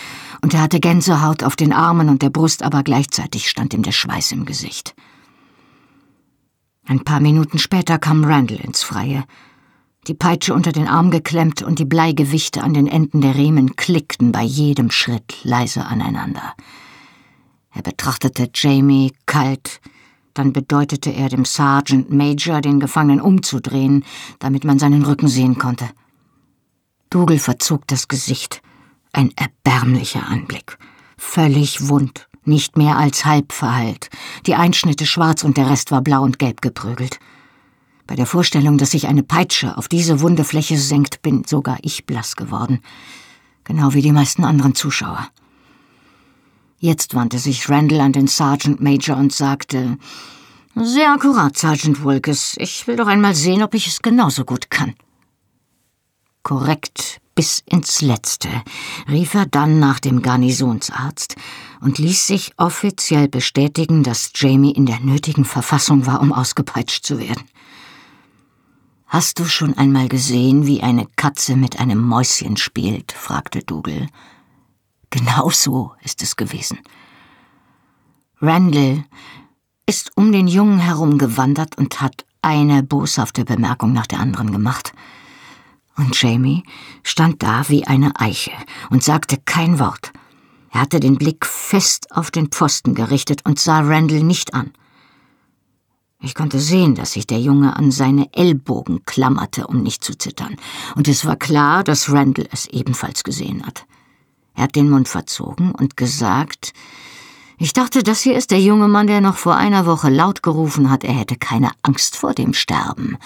und 0.40 0.55
er 0.55 0.61
hatte 0.61 0.81
Gänsehaut 0.81 1.44
auf 1.44 1.55
den 1.55 1.72
Armen 1.72 2.09
und 2.09 2.22
der 2.22 2.31
Brust, 2.31 2.64
aber 2.64 2.83
gleichzeitig 2.83 3.48
stand 3.48 3.74
ihm 3.74 3.85
der 3.85 3.92
Schweiß 3.92 4.33
im 4.33 4.44
Gesicht. 4.44 4.96
Ein 6.85 7.05
paar 7.05 7.20
Minuten 7.20 7.61
später 7.61 8.01
kam 8.01 8.24
Randall 8.24 8.59
ins 8.59 8.83
Freie. 8.83 9.22
Die 10.08 10.14
Peitsche 10.14 10.54
unter 10.54 10.72
den 10.72 10.88
Arm 10.88 11.10
geklemmt 11.10 11.60
und 11.60 11.78
die 11.78 11.84
Bleigewichte 11.84 12.62
an 12.62 12.72
den 12.72 12.86
Enden 12.86 13.20
der 13.20 13.34
Riemen 13.34 13.76
klickten 13.76 14.32
bei 14.32 14.42
jedem 14.42 14.90
Schritt 14.90 15.44
leise 15.44 15.84
aneinander. 15.84 16.54
Er 17.74 17.82
betrachtete 17.82 18.48
Jamie 18.54 19.12
kalt, 19.26 19.82
dann 20.32 20.54
bedeutete 20.54 21.10
er 21.10 21.28
dem 21.28 21.44
Sergeant 21.44 22.10
Major, 22.10 22.62
den 22.62 22.80
Gefangenen 22.80 23.20
umzudrehen, 23.20 24.02
damit 24.38 24.64
man 24.64 24.78
seinen 24.78 25.04
Rücken 25.04 25.28
sehen 25.28 25.58
konnte. 25.58 25.86
Dougal 27.10 27.38
verzog 27.38 27.86
das 27.86 28.08
Gesicht. 28.08 28.62
Ein 29.12 29.30
erbärmlicher 29.36 30.26
Anblick. 30.26 30.78
Völlig 31.18 31.86
wund, 31.88 32.28
nicht 32.44 32.78
mehr 32.78 32.96
als 32.96 33.26
halb 33.26 33.52
verheilt, 33.52 34.08
die 34.46 34.54
Einschnitte 34.54 35.04
schwarz 35.04 35.44
und 35.44 35.58
der 35.58 35.68
Rest 35.68 35.90
war 35.90 36.00
blau 36.00 36.22
und 36.22 36.38
gelb 36.38 36.62
geprügelt. 36.62 37.18
Bei 38.08 38.16
der 38.16 38.26
Vorstellung, 38.26 38.78
dass 38.78 38.92
sich 38.92 39.06
eine 39.06 39.22
Peitsche 39.22 39.76
auf 39.76 39.86
diese 39.86 40.22
wunde 40.22 40.42
Fläche 40.42 40.78
senkt, 40.78 41.20
bin 41.20 41.44
sogar 41.44 41.76
ich 41.82 42.06
blass 42.06 42.36
geworden, 42.36 42.80
genau 43.64 43.92
wie 43.92 44.00
die 44.00 44.12
meisten 44.12 44.44
anderen 44.44 44.74
Zuschauer. 44.74 45.28
Jetzt 46.78 47.14
wandte 47.14 47.38
sich 47.38 47.68
Randall 47.68 48.00
an 48.00 48.14
den 48.14 48.26
Sergeant 48.26 48.80
Major 48.80 49.18
und 49.18 49.34
sagte, 49.34 49.98
sehr 50.74 51.12
akkurat, 51.12 51.58
Sergeant 51.58 52.02
Wilkes. 52.02 52.54
Ich 52.58 52.86
will 52.86 52.96
doch 52.96 53.08
einmal 53.08 53.34
sehen, 53.34 53.62
ob 53.62 53.74
ich 53.74 53.86
es 53.86 54.00
genauso 54.00 54.46
gut 54.46 54.70
kann. 54.70 54.94
Korrekt 56.42 57.20
bis 57.34 57.62
ins 57.66 58.00
Letzte 58.00 58.48
rief 59.10 59.34
er 59.34 59.44
dann 59.44 59.80
nach 59.80 60.00
dem 60.00 60.22
Garnisonsarzt 60.22 61.36
und 61.82 61.98
ließ 61.98 62.26
sich 62.26 62.52
offiziell 62.56 63.28
bestätigen, 63.28 64.02
dass 64.02 64.30
Jamie 64.34 64.72
in 64.72 64.86
der 64.86 65.00
nötigen 65.00 65.44
Verfassung 65.44 66.06
war, 66.06 66.22
um 66.22 66.32
ausgepeitscht 66.32 67.04
zu 67.04 67.18
werden. 67.18 67.44
Hast 69.08 69.38
du 69.38 69.46
schon 69.46 69.72
einmal 69.72 70.06
gesehen, 70.06 70.66
wie 70.66 70.82
eine 70.82 71.06
Katze 71.16 71.56
mit 71.56 71.80
einem 71.80 71.98
Mäuschen 71.98 72.58
spielt? 72.58 73.12
fragte 73.12 73.60
Dougal. 73.60 74.06
Genau 75.08 75.48
so 75.48 75.94
ist 76.02 76.22
es 76.22 76.36
gewesen. 76.36 76.80
Randall 78.42 79.04
ist 79.86 80.14
um 80.14 80.30
den 80.30 80.46
Jungen 80.46 80.78
herumgewandert 80.78 81.78
und 81.78 82.02
hat 82.02 82.26
eine 82.42 82.82
boshafte 82.82 83.46
Bemerkung 83.46 83.94
nach 83.94 84.06
der 84.06 84.20
anderen 84.20 84.52
gemacht. 84.52 84.92
Und 85.96 86.20
Jamie 86.20 86.62
stand 87.02 87.42
da 87.42 87.66
wie 87.70 87.86
eine 87.86 88.20
Eiche 88.20 88.52
und 88.90 89.02
sagte 89.02 89.38
kein 89.38 89.78
Wort. 89.78 90.12
Er 90.70 90.82
hatte 90.82 91.00
den 91.00 91.16
Blick 91.16 91.46
fest 91.46 92.14
auf 92.14 92.30
den 92.30 92.48
Pfosten 92.48 92.94
gerichtet 92.94 93.40
und 93.46 93.58
sah 93.58 93.80
Randall 93.80 94.22
nicht 94.22 94.52
an. 94.52 94.70
Ich 96.20 96.35
konnte 96.35 96.59
sehen, 96.59 96.96
dass 96.96 97.12
sich 97.12 97.28
der 97.28 97.40
Junge 97.40 97.76
an 97.76 97.92
seine 97.92 98.33
Ellbogen 98.35 99.04
klammerte, 99.04 99.68
um 99.68 99.83
nicht 99.83 100.02
zu 100.02 100.18
zittern, 100.18 100.57
und 100.96 101.07
es 101.07 101.24
war 101.24 101.37
klar, 101.37 101.85
dass 101.85 102.11
Randall 102.11 102.48
es 102.50 102.66
ebenfalls 102.66 103.22
gesehen 103.22 103.64
hat. 103.64 103.87
Er 104.54 104.64
hat 104.64 104.74
den 104.74 104.90
Mund 104.90 105.09
verzogen 105.09 105.70
und 105.70 105.96
gesagt, 105.96 106.72
ich 107.57 107.72
dachte, 107.72 108.02
das 108.02 108.20
hier 108.20 108.37
ist 108.37 108.50
der 108.50 108.61
junge 108.61 108.88
Mann, 108.88 109.07
der 109.07 109.20
noch 109.20 109.37
vor 109.37 109.57
einer 109.57 109.87
Woche 109.87 110.11
laut 110.11 110.42
gerufen 110.42 110.90
hat, 110.90 111.04
er 111.04 111.12
hätte 111.12 111.37
keine 111.37 111.70
Angst 111.83 112.16
vor 112.16 112.35
dem 112.35 112.52
Sterben. 112.52 113.16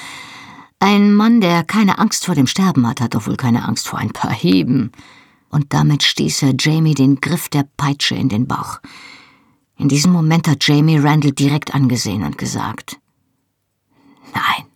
Ein 0.78 1.14
Mann, 1.14 1.40
der 1.40 1.64
keine 1.64 1.98
Angst 1.98 2.26
vor 2.26 2.34
dem 2.34 2.46
Sterben 2.46 2.86
hat, 2.86 3.00
hat 3.00 3.14
doch 3.14 3.26
wohl 3.26 3.36
keine 3.36 3.66
Angst 3.66 3.88
vor 3.88 3.98
ein 3.98 4.12
paar 4.12 4.32
Hieben. 4.32 4.92
Und 5.48 5.72
damit 5.72 6.02
stieß 6.02 6.42
er 6.42 6.54
Jamie 6.58 6.94
den 6.94 7.20
Griff 7.20 7.48
der 7.48 7.66
Peitsche 7.76 8.14
in 8.14 8.28
den 8.28 8.46
Bauch. 8.46 8.80
In 9.82 9.88
diesem 9.88 10.12
Moment 10.12 10.46
hat 10.46 10.64
Jamie 10.64 10.98
Randall 10.98 11.32
direkt 11.32 11.74
angesehen 11.74 12.22
und 12.22 12.38
gesagt, 12.38 13.00
Nein. 14.32 14.66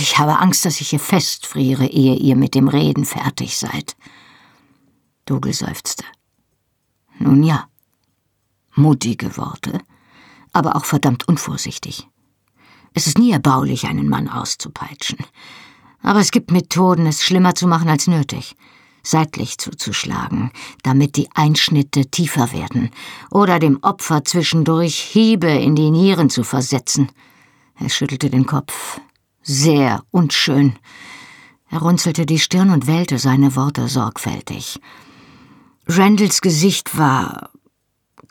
Ich 0.00 0.18
habe 0.18 0.40
Angst, 0.40 0.64
dass 0.64 0.80
ich 0.80 0.88
hier 0.88 0.98
festfriere, 0.98 1.86
ehe 1.86 2.16
ihr 2.16 2.34
mit 2.34 2.56
dem 2.56 2.66
Reden 2.66 3.04
fertig 3.04 3.56
seid. 3.56 3.94
Dougal 5.24 5.52
seufzte. 5.52 6.02
Nun 7.20 7.44
ja. 7.44 7.68
Mutige 8.74 9.36
Worte, 9.36 9.78
aber 10.52 10.74
auch 10.74 10.84
verdammt 10.84 11.28
unvorsichtig. 11.28 12.08
Es 12.92 13.06
ist 13.06 13.18
nie 13.18 13.30
erbaulich, 13.30 13.86
einen 13.86 14.08
Mann 14.08 14.28
auszupeitschen. 14.28 15.18
Aber 16.02 16.18
es 16.18 16.32
gibt 16.32 16.50
Methoden, 16.50 17.06
es 17.06 17.22
schlimmer 17.22 17.54
zu 17.54 17.68
machen 17.68 17.88
als 17.88 18.08
nötig. 18.08 18.56
Seitlich 19.06 19.58
zuzuschlagen, 19.58 20.50
damit 20.82 21.16
die 21.16 21.28
Einschnitte 21.34 22.06
tiefer 22.06 22.52
werden, 22.52 22.90
oder 23.30 23.58
dem 23.58 23.78
Opfer 23.82 24.24
zwischendurch 24.24 24.98
Hiebe 24.98 25.48
in 25.48 25.76
die 25.76 25.90
Nieren 25.90 26.30
zu 26.30 26.42
versetzen. 26.42 27.10
Er 27.78 27.90
schüttelte 27.90 28.30
den 28.30 28.46
Kopf. 28.46 29.00
Sehr 29.42 30.02
unschön. 30.10 30.78
Er 31.68 31.80
runzelte 31.80 32.24
die 32.24 32.38
Stirn 32.38 32.70
und 32.70 32.86
wählte 32.86 33.18
seine 33.18 33.54
Worte 33.56 33.88
sorgfältig. 33.88 34.80
Randalls 35.86 36.40
Gesicht 36.40 36.96
war 36.96 37.50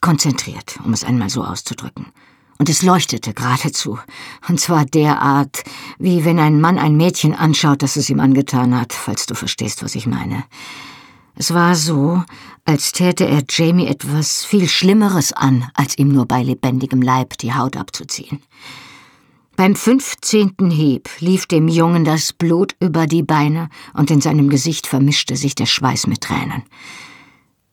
konzentriert, 0.02 0.80
um 0.84 0.92
es 0.92 1.04
einmal 1.04 1.30
so 1.30 1.44
auszudrücken 1.44 2.08
und 2.64 2.70
es 2.70 2.82
leuchtete 2.82 3.34
geradezu, 3.34 4.00
und 4.48 4.58
zwar 4.58 4.86
derart, 4.86 5.64
wie 6.00 6.24
wenn 6.24 6.40
ein 6.40 6.62
Mann 6.62 6.80
ein 6.80 6.96
Mädchen 6.96 7.36
anschaut, 7.36 7.84
das 7.84 7.98
es 7.98 8.10
ihm 8.10 8.22
angetan 8.22 8.80
hat, 8.80 8.94
falls 8.94 9.26
du 9.26 9.36
verstehst, 9.36 9.84
was 9.84 9.96
ich 9.96 10.08
meine. 10.08 10.46
Es 11.36 11.54
war 11.54 11.76
so, 11.76 12.24
als 12.64 12.94
täte 12.94 13.28
er 13.28 13.44
Jamie 13.50 13.88
etwas 13.88 14.46
viel 14.46 14.70
Schlimmeres 14.70 15.34
an, 15.34 15.70
als 15.74 15.98
ihm 15.98 16.14
nur 16.14 16.26
bei 16.26 16.42
lebendigem 16.42 17.02
Leib 17.02 17.38
die 17.40 17.54
Haut 17.54 17.76
abzuziehen. 17.76 18.42
Beim 19.58 19.76
fünfzehnten 19.76 20.72
Hieb 20.72 21.10
lief 21.20 21.48
dem 21.48 21.68
Jungen 21.68 22.06
das 22.06 22.32
Blut 22.32 22.78
über 22.80 23.08
die 23.08 23.24
Beine 23.24 23.68
und 23.94 24.10
in 24.10 24.22
seinem 24.22 24.48
Gesicht 24.48 24.88
vermischte 24.88 25.36
sich 25.36 25.54
der 25.54 25.66
Schweiß 25.66 26.08
mit 26.08 26.22
Tränen. 26.22 26.64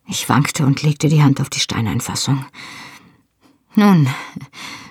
Ich 0.08 0.28
wankte 0.28 0.66
und 0.66 0.82
legte 0.82 1.08
die 1.08 1.22
Hand 1.22 1.40
auf 1.40 1.48
die 1.48 1.60
Steineinfassung. 1.60 2.44
Nun, 3.76 4.08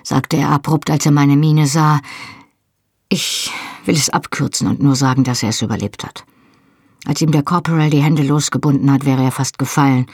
sagte 0.02 0.36
er 0.36 0.50
abrupt, 0.50 0.90
als 0.90 1.06
er 1.06 1.12
meine 1.12 1.36
Miene 1.36 1.66
sah, 1.66 2.00
ich 3.08 3.50
will 3.84 3.96
es 3.96 4.10
abkürzen 4.10 4.68
und 4.68 4.82
nur 4.82 4.94
sagen, 4.94 5.24
dass 5.24 5.42
er 5.42 5.50
es 5.50 5.62
überlebt 5.62 6.04
hat. 6.04 6.24
Als 7.06 7.20
ihm 7.20 7.32
der 7.32 7.42
Corporal 7.42 7.90
die 7.90 8.02
Hände 8.02 8.22
losgebunden 8.22 8.90
hat, 8.90 9.04
wäre 9.04 9.22
er 9.22 9.32
fast 9.32 9.58
gefallen, 9.58 10.06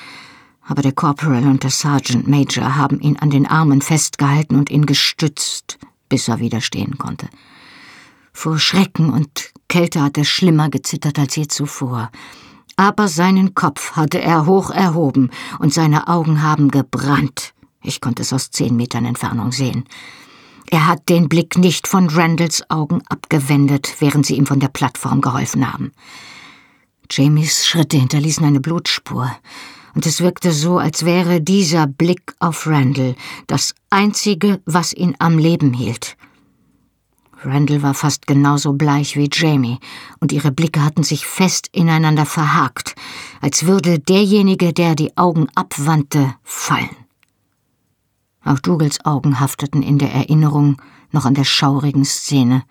aber 0.66 0.82
der 0.82 0.92
Corporal 0.92 1.46
und 1.46 1.62
der 1.62 1.70
Sergeant 1.70 2.26
Major 2.26 2.76
haben 2.76 3.00
ihn 3.00 3.16
an 3.18 3.30
den 3.30 3.46
Armen 3.46 3.82
festgehalten 3.82 4.56
und 4.56 4.70
ihn 4.70 4.86
gestützt, 4.86 5.78
bis 6.08 6.28
er 6.28 6.40
wieder 6.40 6.60
stehen 6.60 6.98
konnte. 6.98 7.28
Vor 8.32 8.58
Schrecken 8.58 9.10
und 9.10 9.52
Kälte 9.68 10.02
hat 10.02 10.18
er 10.18 10.24
schlimmer 10.24 10.68
gezittert 10.68 11.18
als 11.18 11.36
je 11.36 11.46
zuvor. 11.46 12.10
Aber 12.76 13.08
seinen 13.08 13.54
Kopf 13.54 13.92
hatte 13.92 14.20
er 14.20 14.46
hoch 14.46 14.70
erhoben 14.70 15.30
und 15.58 15.72
seine 15.72 16.08
Augen 16.08 16.42
haben 16.42 16.70
gebrannt. 16.70 17.54
Ich 17.86 18.00
konnte 18.00 18.22
es 18.22 18.32
aus 18.32 18.50
zehn 18.50 18.74
Metern 18.74 19.04
Entfernung 19.04 19.52
sehen. 19.52 19.84
Er 20.68 20.88
hat 20.88 21.08
den 21.08 21.28
Blick 21.28 21.56
nicht 21.56 21.86
von 21.86 22.08
Randalls 22.10 22.68
Augen 22.68 23.00
abgewendet, 23.08 23.94
während 24.00 24.26
sie 24.26 24.36
ihm 24.36 24.46
von 24.46 24.58
der 24.58 24.68
Plattform 24.68 25.20
geholfen 25.20 25.72
haben. 25.72 25.92
Jamies 27.08 27.66
Schritte 27.66 27.96
hinterließen 27.96 28.44
eine 28.44 28.60
Blutspur, 28.60 29.30
und 29.94 30.04
es 30.04 30.20
wirkte 30.20 30.52
so, 30.52 30.78
als 30.78 31.04
wäre 31.04 31.40
dieser 31.40 31.86
Blick 31.86 32.34
auf 32.40 32.66
Randall 32.66 33.14
das 33.46 33.74
Einzige, 33.88 34.60
was 34.66 34.92
ihn 34.92 35.14
am 35.20 35.38
Leben 35.38 35.72
hielt. 35.72 36.16
Randall 37.42 37.82
war 37.82 37.94
fast 37.94 38.26
genauso 38.26 38.72
bleich 38.72 39.16
wie 39.16 39.30
Jamie, 39.32 39.78
und 40.18 40.32
ihre 40.32 40.50
Blicke 40.50 40.82
hatten 40.82 41.04
sich 41.04 41.26
fest 41.26 41.68
ineinander 41.72 42.26
verhakt, 42.26 42.96
als 43.40 43.66
würde 43.66 44.00
derjenige, 44.00 44.72
der 44.72 44.96
die 44.96 45.16
Augen 45.16 45.46
abwandte, 45.54 46.34
fallen. 46.42 47.05
Auch 48.46 48.60
Dougals 48.60 49.04
Augen 49.04 49.40
hafteten 49.40 49.82
in 49.82 49.98
der 49.98 50.12
Erinnerung 50.12 50.80
noch 51.10 51.24
an 51.24 51.34
der 51.34 51.42
schaurigen 51.42 52.04
Szene. 52.04 52.62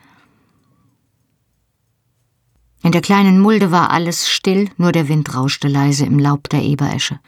In 2.81 2.93
der 2.93 3.01
kleinen 3.01 3.41
Mulde 3.41 3.71
war 3.71 3.89
alles 3.89 4.29
still, 4.29 4.69
nur 4.77 4.93
der 4.93 5.09
Wind 5.09 5.35
rauschte 5.35 5.67
leise 5.67 6.05
im 6.05 6.17
Laub 6.17 6.47
der 6.47 6.63
Eberesche. 6.63 7.19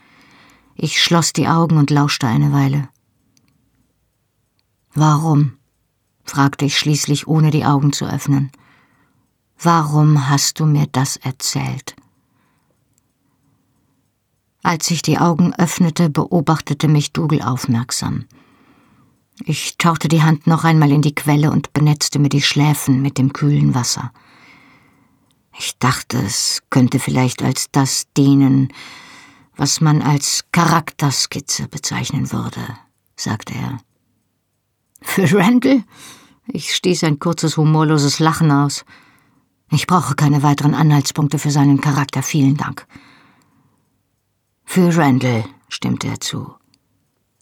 Ich 0.76 1.02
schloss 1.02 1.34
die 1.34 1.46
Augen 1.46 1.76
und 1.76 1.90
lauschte 1.90 2.26
eine 2.26 2.52
Weile. 2.52 2.88
Warum? 4.94 5.58
fragte 6.24 6.64
ich 6.64 6.78
schließlich, 6.78 7.26
ohne 7.26 7.50
die 7.50 7.66
Augen 7.66 7.92
zu 7.92 8.06
öffnen. 8.06 8.50
Warum 9.60 10.30
hast 10.30 10.58
du 10.58 10.64
mir 10.64 10.86
das 10.90 11.16
erzählt? 11.16 11.96
Als 14.62 14.90
ich 14.90 15.02
die 15.02 15.18
Augen 15.18 15.52
öffnete, 15.54 16.08
beobachtete 16.08 16.88
mich 16.88 17.12
Dougal 17.12 17.42
aufmerksam. 17.42 18.24
Ich 19.44 19.78
tauchte 19.78 20.08
die 20.08 20.22
Hand 20.22 20.46
noch 20.46 20.64
einmal 20.64 20.90
in 20.90 21.02
die 21.02 21.14
Quelle 21.14 21.50
und 21.50 21.72
benetzte 21.72 22.18
mir 22.18 22.28
die 22.28 22.42
Schläfen 22.42 23.02
mit 23.02 23.18
dem 23.18 23.32
kühlen 23.32 23.74
Wasser. 23.74 24.12
Ich 25.58 25.78
dachte, 25.78 26.18
es 26.18 26.62
könnte 26.70 26.98
vielleicht 26.98 27.42
als 27.42 27.70
das 27.70 28.06
dienen, 28.16 28.72
was 29.56 29.80
man 29.80 30.02
als 30.02 30.44
Charakterskizze 30.52 31.68
bezeichnen 31.68 32.32
würde, 32.32 32.60
sagte 33.16 33.54
er. 33.54 33.78
Für 35.02 35.38
Randall? 35.38 35.84
Ich 36.46 36.74
stieß 36.74 37.04
ein 37.04 37.18
kurzes, 37.18 37.56
humorloses 37.56 38.20
Lachen 38.20 38.50
aus. 38.50 38.84
Ich 39.70 39.86
brauche 39.86 40.14
keine 40.14 40.42
weiteren 40.42 40.74
Anhaltspunkte 40.74 41.38
für 41.38 41.50
seinen 41.50 41.80
Charakter, 41.80 42.22
vielen 42.22 42.56
Dank. 42.56 42.86
Für 44.64 44.96
Randall, 44.96 45.44
stimmte 45.68 46.08
er 46.08 46.20
zu. 46.20 46.54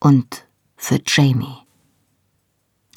Und 0.01 0.47
für 0.77 1.01
Jamie. 1.07 1.66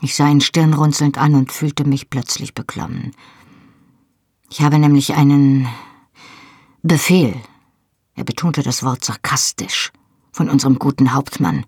Ich 0.01 0.15
sah 0.15 0.29
ihn 0.29 0.41
stirnrunzelnd 0.41 1.17
an 1.17 1.35
und 1.35 1.51
fühlte 1.51 1.83
mich 1.85 2.09
plötzlich 2.09 2.53
beklommen. 2.53 3.11
Ich 4.49 4.61
habe 4.61 4.79
nämlich 4.79 5.13
einen 5.13 5.67
Befehl, 6.81 7.35
er 8.15 8.23
betonte 8.23 8.63
das 8.63 8.83
Wort 8.83 9.03
sarkastisch, 9.03 9.91
von 10.31 10.49
unserem 10.49 10.79
guten 10.79 11.13
Hauptmann. 11.13 11.65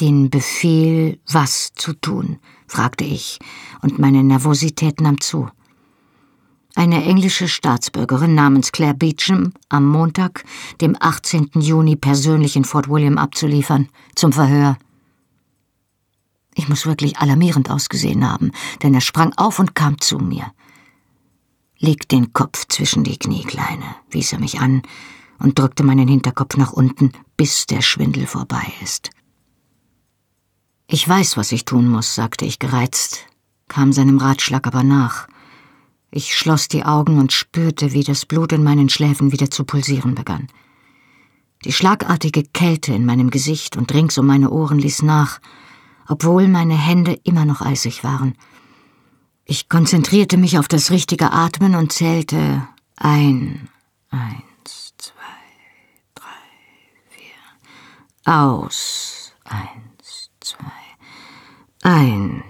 Den 0.00 0.30
Befehl, 0.30 1.20
was 1.30 1.72
zu 1.74 1.92
tun? 1.92 2.38
fragte 2.66 3.04
ich, 3.04 3.38
und 3.82 3.98
meine 4.00 4.24
Nervosität 4.24 5.00
nahm 5.00 5.20
zu. 5.20 5.48
Eine 6.74 7.04
englische 7.04 7.46
Staatsbürgerin 7.46 8.34
namens 8.34 8.72
Claire 8.72 8.94
Beecham 8.94 9.52
am 9.68 9.86
Montag, 9.86 10.44
dem 10.80 10.96
18. 10.98 11.50
Juni, 11.54 11.94
persönlich 11.94 12.56
in 12.56 12.64
Fort 12.64 12.88
William 12.88 13.16
abzuliefern, 13.16 13.88
zum 14.16 14.32
Verhör. 14.32 14.76
Ich 16.54 16.68
muss 16.68 16.86
wirklich 16.86 17.18
alarmierend 17.18 17.70
ausgesehen 17.70 18.28
haben, 18.30 18.52
denn 18.82 18.94
er 18.94 19.00
sprang 19.00 19.32
auf 19.36 19.58
und 19.58 19.74
kam 19.74 20.00
zu 20.00 20.18
mir. 20.18 20.52
Leg 21.78 22.08
den 22.08 22.32
Kopf 22.32 22.66
zwischen 22.68 23.04
die 23.04 23.18
Knie, 23.18 23.42
Kleine, 23.42 23.96
wies 24.10 24.32
er 24.32 24.38
mich 24.38 24.60
an 24.60 24.82
und 25.38 25.58
drückte 25.58 25.82
meinen 25.82 26.08
Hinterkopf 26.08 26.56
nach 26.56 26.72
unten, 26.72 27.12
bis 27.36 27.66
der 27.66 27.82
Schwindel 27.82 28.26
vorbei 28.26 28.72
ist. 28.82 29.10
Ich 30.86 31.08
weiß, 31.08 31.36
was 31.36 31.50
ich 31.52 31.64
tun 31.64 31.88
muss, 31.88 32.14
sagte 32.14 32.44
ich 32.44 32.58
gereizt, 32.58 33.26
kam 33.68 33.92
seinem 33.92 34.18
Ratschlag 34.18 34.66
aber 34.66 34.82
nach. 34.82 35.26
Ich 36.10 36.36
schloss 36.36 36.68
die 36.68 36.84
Augen 36.84 37.18
und 37.18 37.32
spürte, 37.32 37.92
wie 37.92 38.04
das 38.04 38.24
Blut 38.26 38.52
in 38.52 38.62
meinen 38.62 38.88
Schläfen 38.88 39.32
wieder 39.32 39.50
zu 39.50 39.64
pulsieren 39.64 40.14
begann. 40.14 40.46
Die 41.64 41.72
schlagartige 41.72 42.44
Kälte 42.44 42.92
in 42.92 43.06
meinem 43.06 43.30
Gesicht 43.30 43.76
und 43.76 43.92
rings 43.92 44.18
um 44.18 44.26
meine 44.26 44.50
Ohren 44.50 44.78
ließ 44.78 45.02
nach, 45.02 45.40
obwohl 46.08 46.48
meine 46.48 46.76
Hände 46.76 47.18
immer 47.24 47.44
noch 47.44 47.60
eisig 47.60 48.04
waren. 48.04 48.34
Ich 49.44 49.68
konzentrierte 49.68 50.36
mich 50.36 50.58
auf 50.58 50.68
das 50.68 50.90
richtige 50.90 51.32
Atmen 51.32 51.74
und 51.74 51.92
zählte 51.92 52.66
ein, 52.96 53.68
eins, 54.10 54.94
zwei, 54.96 55.12
drei, 56.14 56.24
vier, 57.10 58.32
aus, 58.32 59.32
eins, 59.44 60.30
zwei, 60.40 60.56
ein, 61.82 62.42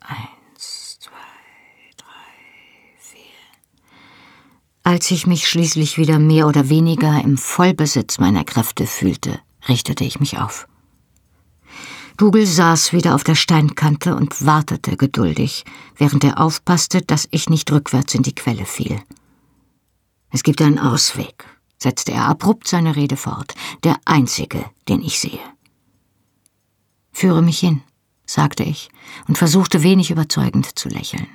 eins, 0.00 0.98
zwei, 1.00 1.12
drei, 1.96 2.98
vier. 2.98 3.20
Als 4.82 5.10
ich 5.10 5.26
mich 5.26 5.48
schließlich 5.48 5.96
wieder 5.96 6.18
mehr 6.18 6.46
oder 6.46 6.68
weniger 6.68 7.22
im 7.22 7.38
Vollbesitz 7.38 8.18
meiner 8.18 8.44
Kräfte 8.44 8.86
fühlte, 8.86 9.40
richtete 9.68 10.04
ich 10.04 10.20
mich 10.20 10.38
auf. 10.38 10.68
Dougal 12.16 12.46
saß 12.46 12.92
wieder 12.92 13.14
auf 13.14 13.24
der 13.24 13.34
Steinkante 13.34 14.14
und 14.14 14.44
wartete 14.44 14.96
geduldig, 14.96 15.64
während 15.96 16.24
er 16.24 16.40
aufpasste, 16.40 17.02
dass 17.02 17.28
ich 17.30 17.48
nicht 17.48 17.70
rückwärts 17.72 18.14
in 18.14 18.22
die 18.22 18.34
Quelle 18.34 18.66
fiel. 18.66 19.00
Es 20.30 20.42
gibt 20.42 20.62
einen 20.62 20.78
Ausweg, 20.78 21.44
setzte 21.78 22.12
er 22.12 22.26
abrupt 22.26 22.68
seine 22.68 22.96
Rede 22.96 23.16
fort, 23.16 23.54
der 23.84 23.96
einzige, 24.04 24.64
den 24.88 25.02
ich 25.02 25.18
sehe. 25.18 25.40
Führe 27.12 27.42
mich 27.42 27.58
hin, 27.58 27.82
sagte 28.26 28.62
ich 28.62 28.90
und 29.28 29.38
versuchte 29.38 29.82
wenig 29.82 30.10
überzeugend 30.10 30.78
zu 30.78 30.88
lächeln. 30.88 31.28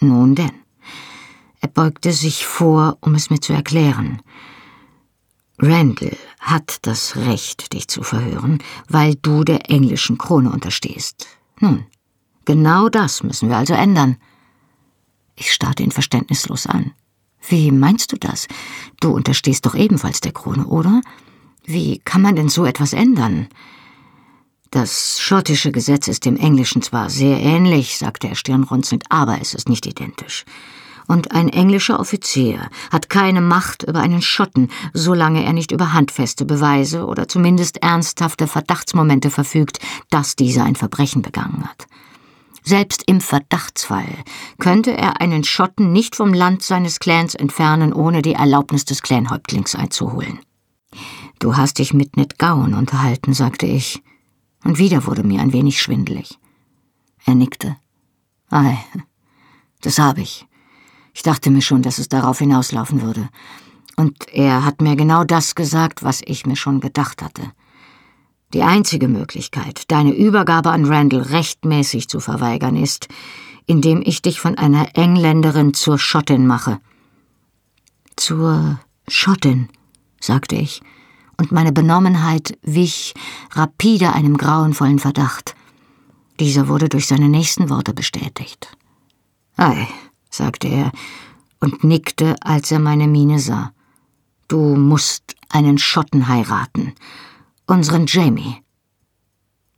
Nun 0.00 0.34
denn. 0.34 0.52
Er 1.60 1.68
beugte 1.68 2.12
sich 2.12 2.44
vor, 2.44 2.98
um 3.00 3.14
es 3.14 3.30
mir 3.30 3.40
zu 3.40 3.52
erklären, 3.52 4.20
Randall 5.58 6.16
hat 6.40 6.78
das 6.82 7.16
Recht, 7.16 7.72
dich 7.72 7.88
zu 7.88 8.02
verhören, 8.02 8.58
weil 8.88 9.14
du 9.16 9.44
der 9.44 9.70
englischen 9.70 10.18
Krone 10.18 10.50
unterstehst. 10.50 11.26
Nun, 11.60 11.86
genau 12.44 12.88
das 12.88 13.22
müssen 13.22 13.48
wir 13.48 13.56
also 13.56 13.74
ändern. 13.74 14.16
Ich 15.36 15.52
starrte 15.52 15.82
ihn 15.82 15.90
verständnislos 15.90 16.66
an. 16.66 16.92
Wie 17.48 17.70
meinst 17.70 18.12
du 18.12 18.16
das? 18.16 18.48
Du 19.00 19.10
unterstehst 19.10 19.66
doch 19.66 19.74
ebenfalls 19.74 20.20
der 20.20 20.32
Krone, 20.32 20.66
oder? 20.66 21.00
Wie 21.64 21.98
kann 21.98 22.22
man 22.22 22.36
denn 22.36 22.48
so 22.48 22.64
etwas 22.64 22.92
ändern? 22.92 23.48
Das 24.70 25.20
schottische 25.20 25.70
Gesetz 25.70 26.08
ist 26.08 26.24
dem 26.24 26.36
englischen 26.36 26.82
zwar 26.82 27.10
sehr 27.10 27.38
ähnlich, 27.40 27.98
sagte 27.98 28.28
er 28.28 28.36
stirnrunzelnd, 28.36 29.04
aber 29.10 29.40
es 29.40 29.54
ist 29.54 29.68
nicht 29.68 29.86
identisch 29.86 30.44
und 31.06 31.32
ein 31.32 31.48
englischer 31.48 32.00
Offizier 32.00 32.68
hat 32.90 33.10
keine 33.10 33.40
Macht 33.40 33.82
über 33.82 34.00
einen 34.00 34.22
Schotten, 34.22 34.70
solange 34.92 35.44
er 35.44 35.52
nicht 35.52 35.72
über 35.72 35.92
handfeste 35.92 36.44
Beweise 36.44 37.06
oder 37.06 37.28
zumindest 37.28 37.82
ernsthafte 37.82 38.46
Verdachtsmomente 38.46 39.30
verfügt, 39.30 39.78
dass 40.10 40.36
dieser 40.36 40.64
ein 40.64 40.76
Verbrechen 40.76 41.22
begangen 41.22 41.64
hat. 41.64 41.86
Selbst 42.64 43.02
im 43.06 43.20
Verdachtsfall 43.20 44.08
könnte 44.58 44.96
er 44.96 45.20
einen 45.20 45.42
Schotten 45.42 45.92
nicht 45.92 46.14
vom 46.14 46.32
Land 46.32 46.62
seines 46.62 47.00
Clans 47.00 47.34
entfernen, 47.34 47.92
ohne 47.92 48.22
die 48.22 48.34
Erlaubnis 48.34 48.84
des 48.84 49.02
Clanhäuptlings 49.02 49.74
einzuholen. 49.74 50.38
Du 51.40 51.56
hast 51.56 51.78
dich 51.78 51.92
mit 51.92 52.16
Ned 52.16 52.38
Gowan 52.38 52.74
unterhalten, 52.74 53.34
sagte 53.34 53.66
ich, 53.66 54.02
und 54.62 54.78
wieder 54.78 55.06
wurde 55.06 55.24
mir 55.24 55.40
ein 55.40 55.52
wenig 55.52 55.82
schwindelig. 55.82 56.38
Er 57.24 57.34
nickte. 57.34 57.76
Ei, 58.48 58.78
das 59.80 59.98
habe 59.98 60.20
ich. 60.20 60.46
Ich 61.12 61.22
dachte 61.22 61.50
mir 61.50 61.62
schon, 61.62 61.82
dass 61.82 61.98
es 61.98 62.08
darauf 62.08 62.38
hinauslaufen 62.38 63.02
würde. 63.02 63.28
Und 63.96 64.28
er 64.32 64.64
hat 64.64 64.80
mir 64.80 64.96
genau 64.96 65.24
das 65.24 65.54
gesagt, 65.54 66.02
was 66.02 66.22
ich 66.24 66.46
mir 66.46 66.56
schon 66.56 66.80
gedacht 66.80 67.22
hatte. 67.22 67.52
Die 68.54 68.62
einzige 68.62 69.08
Möglichkeit, 69.08 69.90
deine 69.90 70.14
Übergabe 70.14 70.70
an 70.70 70.84
Randall 70.84 71.22
rechtmäßig 71.22 72.08
zu 72.08 72.20
verweigern, 72.20 72.76
ist, 72.76 73.08
indem 73.66 74.02
ich 74.04 74.22
dich 74.22 74.40
von 74.40 74.58
einer 74.58 74.96
Engländerin 74.96 75.72
zur 75.74 75.98
Schottin 75.98 76.46
mache. 76.46 76.78
Zur 78.16 78.80
Schottin, 79.08 79.68
sagte 80.20 80.56
ich, 80.56 80.82
und 81.38 81.50
meine 81.50 81.72
Benommenheit 81.72 82.58
wich 82.62 83.14
rapide 83.52 84.12
einem 84.12 84.36
grauenvollen 84.36 84.98
Verdacht. 84.98 85.54
Dieser 86.38 86.68
wurde 86.68 86.88
durch 86.88 87.06
seine 87.06 87.28
nächsten 87.28 87.70
Worte 87.70 87.94
bestätigt. 87.94 88.76
Ei, 89.56 89.88
sagte 90.32 90.68
er 90.68 90.92
und 91.60 91.84
nickte, 91.84 92.36
als 92.40 92.70
er 92.72 92.80
meine 92.80 93.06
Miene 93.06 93.38
sah. 93.38 93.72
Du 94.48 94.74
musst 94.76 95.36
einen 95.48 95.78
Schotten 95.78 96.28
heiraten. 96.28 96.94
Unseren 97.66 98.06
Jamie. 98.06 98.56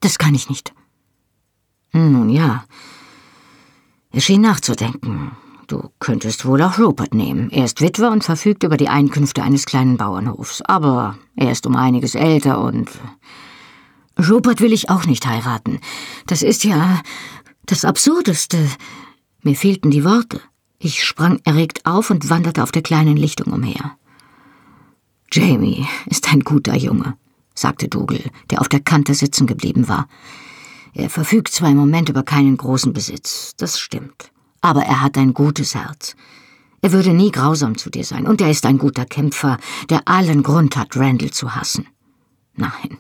Das 0.01 0.19
kann 0.19 0.35
ich 0.35 0.49
nicht. 0.49 0.73
Nun 1.93 2.31
ja. 2.31 2.65
Er 4.11 4.21
schien 4.21 4.41
nachzudenken. 4.41 5.33
Du 5.67 5.91
könntest 5.99 6.45
wohl 6.45 6.63
auch 6.63 6.79
Rupert 6.79 7.15
nehmen. 7.15 7.51
Er 7.51 7.65
ist 7.65 7.81
Witwer 7.81 8.11
und 8.11 8.25
verfügt 8.25 8.65
über 8.65 8.77
die 8.77 8.89
Einkünfte 8.89 9.43
eines 9.43 9.65
kleinen 9.65 9.97
Bauernhofs. 9.97 10.63
Aber 10.63 11.17
er 11.37 11.51
ist 11.53 11.67
um 11.67 11.77
einiges 11.77 12.15
älter 12.15 12.61
und. 12.61 12.91
Rupert 14.19 14.61
will 14.61 14.73
ich 14.73 14.91
auch 14.91 15.07
nicht 15.07 15.27
heiraten. 15.27 15.81
Das 16.27 16.43
ist 16.43 16.65
ja 16.65 17.01
das 17.67 17.85
Absurdeste. 17.85 18.69
Mir 19.45 19.55
fehlten 19.55 19.91
die 19.91 20.05
Worte. 20.05 20.41
Ich 20.79 21.05
sprang 21.05 21.39
erregt 21.45 21.85
auf 21.85 22.09
und 22.09 22.31
wanderte 22.31 22.63
auf 22.63 22.73
der 22.73 22.83
kleinen 22.83 23.17
Lichtung 23.17 23.53
umher. 23.53 23.97
Jamie 25.31 25.87
ist 26.07 26.33
ein 26.33 26.41
guter 26.41 26.75
Junge, 26.75 27.17
sagte 27.55 27.89
Dougal, 27.89 28.31
der 28.51 28.63
auf 28.63 28.71
der 28.71 28.81
Kante 28.81 29.15
sitzen 29.15 29.47
geblieben 29.47 29.87
war. 29.87 30.09
Er 30.95 31.11
verfügt 31.11 31.49
zwar 31.49 31.69
im 31.69 31.77
Moment 31.77 32.09
über 32.09 32.23
keinen 32.23 32.57
großen 32.57 32.95
Besitz, 32.95 33.55
das 33.57 33.79
stimmt, 33.79 34.33
aber 34.63 34.83
er 34.85 35.03
hat 35.03 35.19
ein 35.19 35.35
gutes 35.35 35.75
Herz. 35.75 36.17
Er 36.81 36.93
würde 36.93 37.13
nie 37.13 37.31
grausam 37.31 37.77
zu 37.77 37.91
dir 37.91 38.05
sein, 38.05 38.27
und 38.27 38.41
er 38.41 38.51
ist 38.51 38.65
ein 38.65 38.79
guter 38.79 39.05
Kämpfer, 39.05 39.59
der 39.91 40.09
allen 40.09 40.43
Grund 40.43 40.77
hat, 40.77 40.97
Randall 40.97 41.33
zu 41.33 41.55
hassen. 41.55 41.87
Nein, 42.57 42.99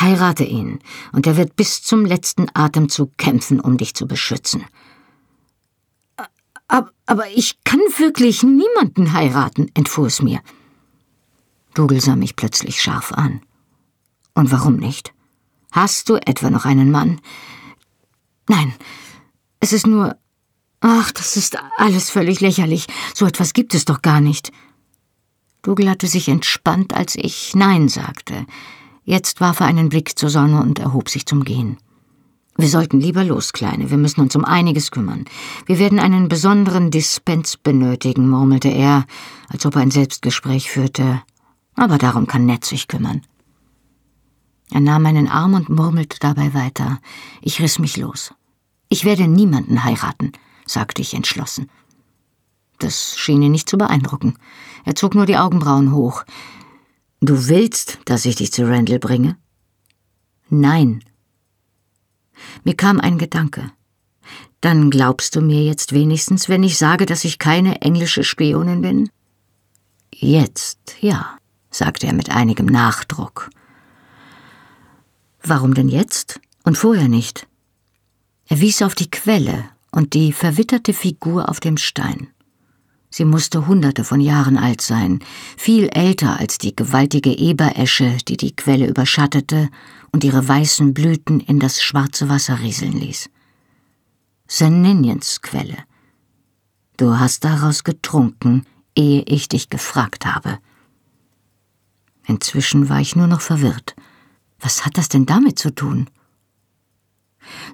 heirate 0.00 0.44
ihn, 0.44 0.80
und 1.12 1.26
er 1.26 1.38
wird 1.38 1.56
bis 1.56 1.82
zum 1.82 2.04
letzten 2.04 2.48
Atemzug 2.52 3.16
kämpfen, 3.16 3.60
um 3.60 3.78
dich 3.78 3.94
zu 3.94 4.06
beschützen. 4.06 4.64
Aber, 6.68 6.90
aber 7.06 7.28
ich 7.30 7.62
kann 7.64 7.80
wirklich 7.96 8.42
niemanden 8.42 9.12
heiraten, 9.12 9.70
entfuhr 9.74 10.06
es 10.06 10.22
mir. 10.22 10.40
Dougal 11.74 12.00
sah 12.00 12.16
mich 12.16 12.36
plötzlich 12.36 12.80
scharf 12.80 13.12
an. 13.12 13.40
Und 14.34 14.50
warum 14.50 14.76
nicht? 14.76 15.12
Hast 15.72 16.08
du 16.08 16.16
etwa 16.16 16.50
noch 16.50 16.64
einen 16.64 16.90
Mann? 16.90 17.20
Nein, 18.48 18.74
es 19.60 19.72
ist 19.72 19.86
nur. 19.86 20.16
Ach, 20.80 21.10
das 21.12 21.36
ist 21.36 21.58
alles 21.78 22.10
völlig 22.10 22.40
lächerlich. 22.40 22.86
So 23.14 23.26
etwas 23.26 23.52
gibt 23.52 23.74
es 23.74 23.84
doch 23.84 24.02
gar 24.02 24.20
nicht. 24.20 24.52
Dougal 25.62 25.90
hatte 25.90 26.06
sich 26.06 26.28
entspannt, 26.28 26.94
als 26.94 27.16
ich 27.16 27.54
Nein 27.54 27.88
sagte. 27.88 28.46
Jetzt 29.04 29.40
warf 29.40 29.60
er 29.60 29.66
einen 29.66 29.88
Blick 29.88 30.18
zur 30.18 30.30
Sonne 30.30 30.62
und 30.62 30.78
erhob 30.78 31.08
sich 31.08 31.26
zum 31.26 31.44
Gehen. 31.44 31.78
Wir 32.56 32.68
sollten 32.68 33.00
lieber 33.00 33.22
los, 33.24 33.52
Kleine. 33.52 33.90
Wir 33.90 33.98
müssen 33.98 34.20
uns 34.20 34.34
um 34.34 34.44
einiges 34.44 34.90
kümmern. 34.90 35.24
Wir 35.66 35.78
werden 35.78 35.98
einen 35.98 36.28
besonderen 36.28 36.90
Dispens 36.90 37.56
benötigen, 37.56 38.28
murmelte 38.28 38.68
er, 38.68 39.04
als 39.48 39.66
ob 39.66 39.76
er 39.76 39.82
ein 39.82 39.90
Selbstgespräch 39.90 40.70
führte. 40.70 41.22
Aber 41.74 41.98
darum 41.98 42.26
kann 42.26 42.46
Ned 42.46 42.64
sich 42.64 42.88
kümmern. 42.88 43.22
Er 44.70 44.80
nahm 44.80 45.02
meinen 45.02 45.28
Arm 45.28 45.54
und 45.54 45.68
murmelte 45.68 46.18
dabei 46.18 46.54
weiter. 46.54 46.98
Ich 47.42 47.60
riss 47.60 47.78
mich 47.78 47.96
los. 47.96 48.32
Ich 48.88 49.04
werde 49.04 49.28
niemanden 49.28 49.84
heiraten, 49.84 50.32
sagte 50.64 51.02
ich 51.02 51.14
entschlossen. 51.14 51.68
Das 52.78 53.16
schien 53.18 53.42
ihn 53.42 53.52
nicht 53.52 53.68
zu 53.68 53.78
beeindrucken. 53.78 54.38
Er 54.84 54.94
zog 54.94 55.14
nur 55.14 55.26
die 55.26 55.36
Augenbrauen 55.36 55.92
hoch. 55.92 56.24
Du 57.20 57.48
willst, 57.48 57.98
dass 58.04 58.24
ich 58.24 58.36
dich 58.36 58.52
zu 58.52 58.68
Randall 58.68 58.98
bringe? 58.98 59.36
Nein, 60.48 61.02
mir 62.64 62.74
kam 62.74 63.00
ein 63.00 63.18
Gedanke. 63.18 63.70
Dann 64.60 64.90
glaubst 64.90 65.36
du 65.36 65.40
mir 65.40 65.62
jetzt 65.62 65.92
wenigstens, 65.92 66.48
wenn 66.48 66.62
ich 66.62 66.78
sage, 66.78 67.06
dass 67.06 67.24
ich 67.24 67.38
keine 67.38 67.82
englische 67.82 68.24
Spionin 68.24 68.82
bin? 68.82 69.10
Jetzt, 70.12 70.96
ja, 71.00 71.38
sagte 71.70 72.06
er 72.06 72.14
mit 72.14 72.30
einigem 72.30 72.66
Nachdruck. 72.66 73.50
Warum 75.42 75.74
denn 75.74 75.88
jetzt 75.88 76.40
und 76.64 76.76
vorher 76.76 77.08
nicht? 77.08 77.46
Er 78.48 78.60
wies 78.60 78.82
auf 78.82 78.94
die 78.94 79.10
Quelle 79.10 79.68
und 79.92 80.14
die 80.14 80.32
verwitterte 80.32 80.92
Figur 80.92 81.48
auf 81.48 81.60
dem 81.60 81.76
Stein. 81.76 82.28
Sie 83.16 83.24
musste 83.24 83.66
hunderte 83.66 84.04
von 84.04 84.20
Jahren 84.20 84.58
alt 84.58 84.82
sein, 84.82 85.20
viel 85.56 85.88
älter 85.88 86.38
als 86.38 86.58
die 86.58 86.76
gewaltige 86.76 87.30
Eberesche, 87.30 88.18
die 88.28 88.36
die 88.36 88.54
Quelle 88.54 88.86
überschattete 88.86 89.70
und 90.12 90.22
ihre 90.22 90.46
weißen 90.46 90.92
Blüten 90.92 91.40
in 91.40 91.58
das 91.58 91.82
schwarze 91.82 92.28
Wasser 92.28 92.60
rieseln 92.60 92.92
ließ. 92.92 93.30
Seniniens 94.46 95.40
Quelle. 95.40 95.78
Du 96.98 97.18
hast 97.18 97.42
daraus 97.42 97.84
getrunken, 97.84 98.66
ehe 98.94 99.22
ich 99.22 99.48
dich 99.48 99.70
gefragt 99.70 100.26
habe. 100.26 100.58
Inzwischen 102.26 102.90
war 102.90 103.00
ich 103.00 103.16
nur 103.16 103.28
noch 103.28 103.40
verwirrt. 103.40 103.96
Was 104.60 104.84
hat 104.84 104.98
das 104.98 105.08
denn 105.08 105.24
damit 105.24 105.58
zu 105.58 105.74
tun? 105.74 106.10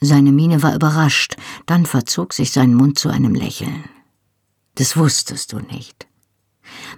Seine 0.01 0.31
Miene 0.31 0.63
war 0.63 0.77
überrascht, 0.77 1.35
dann 1.67 1.85
verzog 1.85 2.33
sich 2.33 2.53
sein 2.53 2.75
Mund 2.75 2.97
zu 2.97 3.09
einem 3.09 3.35
Lächeln. 3.35 3.83
Das 4.75 4.97
wusstest 4.97 5.53
du 5.53 5.59
nicht. 5.59 6.07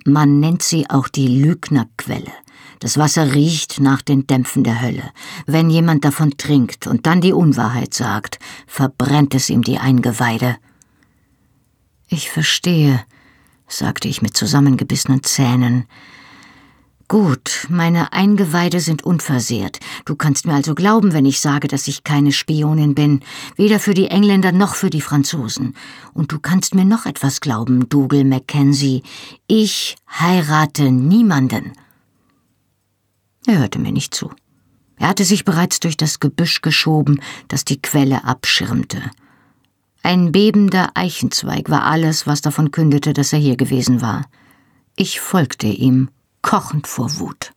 Man 0.05 0.41
nennt 0.41 0.63
sie 0.63 0.89
auch 0.91 1.09
die 1.09 1.29
Lügnerquelle. 1.29 2.33
Das 2.81 2.99
Wasser 2.99 3.35
riecht 3.35 3.81
nach 3.81 4.03
den 4.03 4.27
Dämpfen 4.27 4.63
der 4.63 4.83
Hölle. 4.83 5.11
Wenn 5.47 5.71
jemand 5.71 6.05
davon 6.05 6.37
trinkt 6.37 6.87
und 6.87 7.07
dann 7.07 7.21
die 7.21 7.33
Unwahrheit 7.33 7.95
sagt, 7.95 8.39
verbrennt 8.67 9.35
es 9.35 9.49
ihm 9.49 9.63
die 9.63 9.79
Eingeweide. 9.79 10.57
Ich 12.09 12.31
verstehe, 12.31 13.03
sagte 13.67 14.09
ich 14.09 14.23
mit 14.23 14.37
zusammengebissenen 14.37 15.23
Zähnen. 15.23 15.87
Gut, 17.07 17.67
meine 17.69 18.13
Eingeweide 18.15 18.81
sind 18.81 19.03
unversehrt. 19.05 19.79
Du 20.07 20.17
kannst 20.17 20.47
mir 20.47 20.55
also 20.55 20.75
glauben, 20.75 21.13
wenn 21.13 21.27
ich 21.27 21.39
sage, 21.39 21.69
dass 21.69 21.87
ich 21.87 22.03
keine 22.03 22.33
Spionin 22.33 22.95
bin, 22.95 23.21
weder 23.57 23.79
für 23.79 23.93
die 23.93 24.09
Engländer 24.09 24.53
noch 24.53 24.75
für 24.75 24.89
die 24.89 25.03
Franzosen. 25.03 25.75
Und 26.15 26.33
du 26.33 26.39
kannst 26.39 26.75
mir 26.75 26.87
noch 26.87 27.05
etwas 27.05 27.41
glauben, 27.41 27.89
Dougal 27.91 28.25
Mackenzie. 28.25 29.03
Ich 29.47 29.97
heirate 30.09 30.91
niemanden. 30.91 31.73
Er 33.47 33.59
hörte 33.59 33.79
mir 33.79 33.93
nicht 33.93 34.15
zu. 34.15 34.31
Er 34.97 35.09
hatte 35.09 35.25
sich 35.25 35.45
bereits 35.45 35.81
durch 35.81 35.99
das 35.99 36.21
Gebüsch 36.21 36.63
geschoben, 36.63 37.21
das 37.49 37.67
die 37.67 37.83
Quelle 37.83 38.25
abschirmte. 38.25 39.03
Ein 40.03 40.33
bebender 40.33 40.91
Eichenzweig 40.95 41.69
war 41.69 41.85
alles, 41.85 42.27
was 42.27 42.41
davon 42.41 42.71
kündete, 42.71 43.13
dass 43.13 43.33
er 43.33 43.39
hier 43.39 43.57
gewesen 43.57 44.01
war. 44.01 44.25
Ich 44.97 45.21
folgte 45.21 45.67
ihm, 45.67 46.09
kochend 46.45 46.87
vor 46.87 47.19
Wut. 47.19 47.53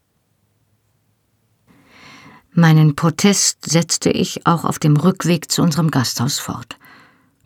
Meinen 2.53 2.95
Protest 2.95 3.69
setzte 3.69 4.09
ich 4.09 4.47
auch 4.47 4.63
auf 4.63 4.79
dem 4.79 4.97
Rückweg 4.97 5.51
zu 5.51 5.61
unserem 5.61 5.91
Gasthaus 5.91 6.39
fort. 6.39 6.79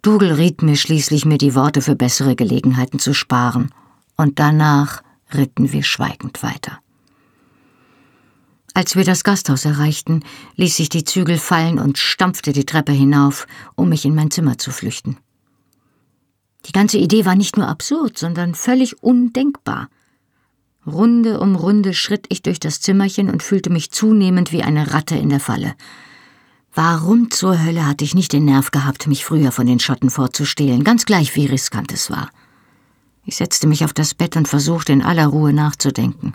Dougal 0.03 0.31
riet 0.33 0.61
mir 0.61 0.77
schließlich, 0.77 1.25
mir 1.25 1.37
die 1.37 1.53
Worte 1.53 1.81
für 1.81 1.95
bessere 1.95 2.35
Gelegenheiten 2.35 2.99
zu 2.99 3.13
sparen, 3.13 3.73
und 4.15 4.39
danach 4.39 5.01
ritten 5.33 5.71
wir 5.73 5.83
schweigend 5.83 6.43
weiter. 6.43 6.79
Als 8.73 8.95
wir 8.95 9.03
das 9.03 9.23
Gasthaus 9.23 9.65
erreichten, 9.65 10.23
ließ 10.55 10.79
ich 10.79 10.89
die 10.89 11.03
Zügel 11.03 11.39
fallen 11.39 11.79
und 11.79 11.97
stampfte 11.97 12.53
die 12.53 12.65
Treppe 12.65 12.93
hinauf, 12.93 13.47
um 13.75 13.89
mich 13.89 14.05
in 14.05 14.15
mein 14.15 14.31
Zimmer 14.31 14.57
zu 14.57 14.71
flüchten. 14.71 15.17
Die 16.67 16.71
ganze 16.71 16.99
Idee 16.99 17.25
war 17.25 17.35
nicht 17.35 17.57
nur 17.57 17.67
absurd, 17.67 18.17
sondern 18.17 18.53
völlig 18.53 19.01
undenkbar. 19.03 19.89
Runde 20.85 21.39
um 21.39 21.55
Runde 21.55 21.93
schritt 21.93 22.25
ich 22.29 22.41
durch 22.41 22.59
das 22.59 22.81
Zimmerchen 22.81 23.29
und 23.29 23.43
fühlte 23.43 23.69
mich 23.69 23.91
zunehmend 23.91 24.51
wie 24.51 24.63
eine 24.63 24.93
Ratte 24.93 25.15
in 25.15 25.29
der 25.29 25.39
Falle. 25.39 25.75
Warum 26.73 27.29
zur 27.29 27.63
Hölle 27.63 27.85
hatte 27.85 28.03
ich 28.03 28.15
nicht 28.15 28.33
den 28.33 28.45
Nerv 28.45 28.71
gehabt, 28.71 29.07
mich 29.07 29.25
früher 29.25 29.51
von 29.51 29.67
den 29.67 29.79
Schotten 29.79 30.09
vorzustehlen, 30.09 30.83
ganz 30.83 31.05
gleich 31.05 31.35
wie 31.35 31.45
riskant 31.45 31.91
es 31.91 32.09
war. 32.09 32.29
Ich 33.25 33.35
setzte 33.35 33.67
mich 33.67 33.83
auf 33.83 33.93
das 33.93 34.13
Bett 34.13 34.35
und 34.35 34.47
versuchte 34.47 34.93
in 34.93 35.03
aller 35.03 35.27
Ruhe 35.27 35.53
nachzudenken. 35.53 36.33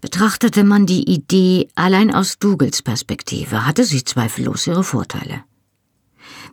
Betrachtete 0.00 0.64
man 0.64 0.86
die 0.86 1.08
Idee 1.08 1.68
allein 1.74 2.12
aus 2.12 2.38
Dougals 2.38 2.82
Perspektive, 2.82 3.66
hatte 3.66 3.84
sie 3.84 4.02
zweifellos 4.02 4.66
ihre 4.66 4.84
Vorteile. 4.84 5.44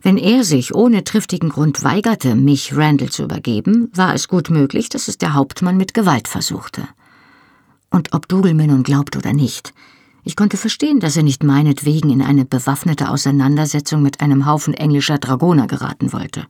Wenn 0.00 0.16
er 0.16 0.44
sich 0.44 0.74
ohne 0.74 1.04
triftigen 1.04 1.50
Grund 1.50 1.84
weigerte, 1.84 2.34
mich 2.34 2.74
Randall 2.76 3.10
zu 3.10 3.24
übergeben, 3.24 3.90
war 3.94 4.14
es 4.14 4.28
gut 4.28 4.50
möglich, 4.50 4.88
dass 4.88 5.08
es 5.08 5.18
der 5.18 5.34
Hauptmann 5.34 5.76
mit 5.76 5.94
Gewalt 5.94 6.28
versuchte. 6.28 6.88
Und 7.90 8.14
ob 8.14 8.26
Dougal 8.28 8.54
mir 8.54 8.68
nun 8.68 8.82
glaubt 8.82 9.16
oder 9.16 9.32
nicht, 9.32 9.74
ich 10.24 10.36
konnte 10.36 10.56
verstehen, 10.56 11.00
dass 11.00 11.16
er 11.16 11.24
nicht 11.24 11.42
meinetwegen 11.42 12.10
in 12.10 12.22
eine 12.22 12.44
bewaffnete 12.44 13.10
Auseinandersetzung 13.10 14.02
mit 14.02 14.20
einem 14.20 14.46
Haufen 14.46 14.72
englischer 14.72 15.18
Dragoner 15.18 15.66
geraten 15.66 16.12
wollte. 16.12 16.46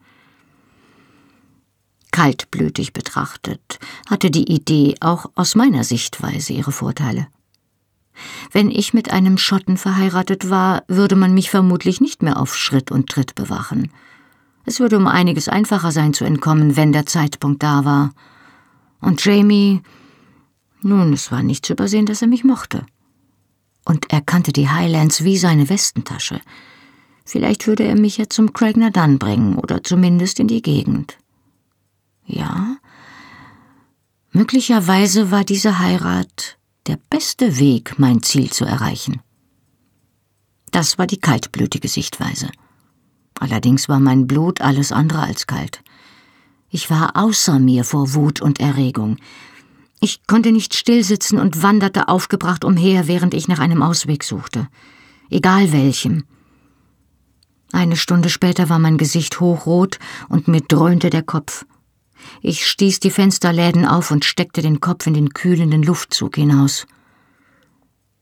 Kaltblütig 2.11 2.93
betrachtet 2.93 3.78
hatte 4.09 4.30
die 4.30 4.53
Idee 4.53 4.95
auch 5.01 5.30
aus 5.34 5.55
meiner 5.55 5.82
Sichtweise 5.82 6.53
ihre 6.53 6.70
Vorteile. 6.70 7.26
Wenn 8.51 8.71
ich 8.71 8.95
mit 8.95 9.11
einem 9.11 9.39
Schotten 9.39 9.77
verheiratet 9.77 10.51
war, 10.51 10.85
würde 10.89 11.17
man 11.17 11.35
mich 11.35 11.51
vermutlich 11.51 12.01
nicht 12.01 12.23
mehr 12.23 12.39
auf 12.39 12.57
Schritt 12.57 12.91
und 12.91 13.09
Tritt 13.09 13.35
bewachen. 13.35 13.91
Es 14.65 14.81
würde 14.81 14.97
um 14.97 15.07
einiges 15.07 15.49
einfacher 15.49 15.91
sein 15.91 16.15
zu 16.15 16.25
entkommen, 16.25 16.77
wenn 16.77 16.93
der 16.93 17.07
Zeitpunkt 17.07 17.63
da 17.63 17.85
war. 17.85 18.13
Und 19.01 19.25
Jamie, 19.25 19.83
nun, 20.83 21.13
es 21.13 21.33
war 21.33 21.43
nicht 21.43 21.67
zu 21.67 21.73
übersehen, 21.73 22.07
dass 22.07 22.23
er 22.23 22.29
mich 22.29 22.45
mochte. 22.45 22.87
Und 23.85 24.13
er 24.13 24.21
kannte 24.21 24.53
die 24.53 24.69
Highlands 24.69 25.25
wie 25.25 25.37
seine 25.37 25.69
Westentasche. 25.69 26.41
Vielleicht 27.25 27.67
würde 27.67 27.85
er 27.85 27.99
mich 27.99 28.19
ja 28.19 28.29
zum 28.29 28.53
Craigner 28.53 28.91
Dunn 28.91 29.19
bringen 29.19 29.57
oder 29.57 29.83
zumindest 29.83 30.39
in 30.39 30.49
die 30.49 30.63
Gegend. 30.63 31.19
Ja, 32.27 32.77
möglicherweise 34.33 35.31
war 35.31 35.45
diese 35.45 35.79
Heirat 35.79 36.59
der 36.87 36.99
beste 37.11 37.59
Weg, 37.59 37.99
mein 37.99 38.22
Ziel 38.22 38.51
zu 38.51 38.64
erreichen. 38.64 39.20
Das 40.70 40.99
war 40.99 41.07
die 41.07 41.20
kaltblütige 41.20 41.89
Sichtweise. 41.89 42.49
Allerdings 43.39 43.89
war 43.89 44.01
mein 44.01 44.26
Blut 44.26 44.61
alles 44.61 44.93
andere 44.93 45.20
als 45.20 45.47
kalt. 45.47 45.83
Ich 46.70 46.91
war 46.91 47.16
außer 47.16 47.59
mir 47.59 47.85
vor 47.85 48.14
Wut 48.14 48.41
und 48.41 48.59
Erregung. 48.59 49.18
Ich 50.01 50.26
konnte 50.26 50.51
nicht 50.51 50.74
stillsitzen 50.74 51.39
und 51.39 51.62
wanderte 51.62 52.09
aufgebracht 52.09 52.64
umher, 52.64 53.07
während 53.07 53.35
ich 53.35 53.47
nach 53.47 53.59
einem 53.59 53.83
Ausweg 53.83 54.24
suchte. 54.24 54.68
Egal 55.30 55.72
welchem. 55.72 56.24
Eine 57.72 57.97
Stunde 57.97 58.28
später 58.28 58.68
war 58.68 58.78
mein 58.78 58.99
Gesicht 58.99 59.41
hochrot 59.41 59.99
und 60.28 60.49
mir 60.49 60.61
dröhnte 60.61 61.11
der 61.11 61.22
Kopf. 61.22 61.64
Ich 62.41 62.66
stieß 62.66 63.01
die 63.01 63.11
Fensterläden 63.11 63.87
auf 63.87 64.11
und 64.11 64.25
steckte 64.25 64.62
den 64.62 64.81
Kopf 64.81 65.07
in 65.07 65.14
den 65.14 65.31
kühlenden 65.31 65.83
Luftzug 65.83 66.37
hinaus. 66.37 66.87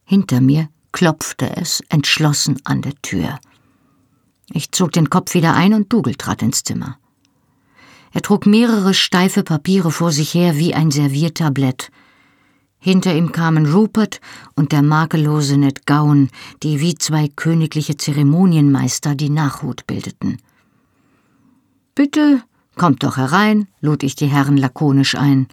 Hinter 0.05 0.41
mir 0.41 0.69
klopfte 0.93 1.57
es 1.57 1.83
entschlossen 1.89 2.61
an 2.65 2.83
der 2.83 2.95
Tür. 3.03 3.39
Ich 4.53 4.73
zog 4.73 4.93
den 4.93 5.09
Kopf 5.11 5.35
wieder 5.35 5.55
ein 5.55 5.75
und 5.75 5.93
Dougal 5.93 6.17
trat 6.17 6.43
ins 6.43 6.65
Zimmer. 6.65 6.99
Er 8.13 8.23
trug 8.23 8.47
mehrere 8.47 8.93
steife 8.93 9.45
Papiere 9.45 9.93
vor 9.93 10.11
sich 10.11 10.35
her 10.35 10.57
wie 10.57 10.75
ein 10.75 10.91
Serviertablett. 10.91 11.91
Hinter 12.81 13.15
ihm 13.15 13.31
kamen 13.31 13.73
Rupert 13.73 14.21
und 14.57 14.73
der 14.73 14.83
makellose 14.83 15.57
Ned 15.59 15.87
Gowan, 15.87 16.31
die 16.63 16.81
wie 16.81 16.97
zwei 16.97 17.29
königliche 17.29 17.97
Zeremonienmeister 17.97 19.15
die 19.15 19.31
Nachhut 19.31 19.87
bildeten. 19.87 20.39
Bitte, 21.95 22.43
kommt 22.77 23.03
doch 23.03 23.17
herein, 23.17 23.69
lud 23.81 24.03
ich 24.03 24.15
die 24.15 24.27
Herren 24.27 24.57
lakonisch 24.57 25.15
ein. 25.15 25.49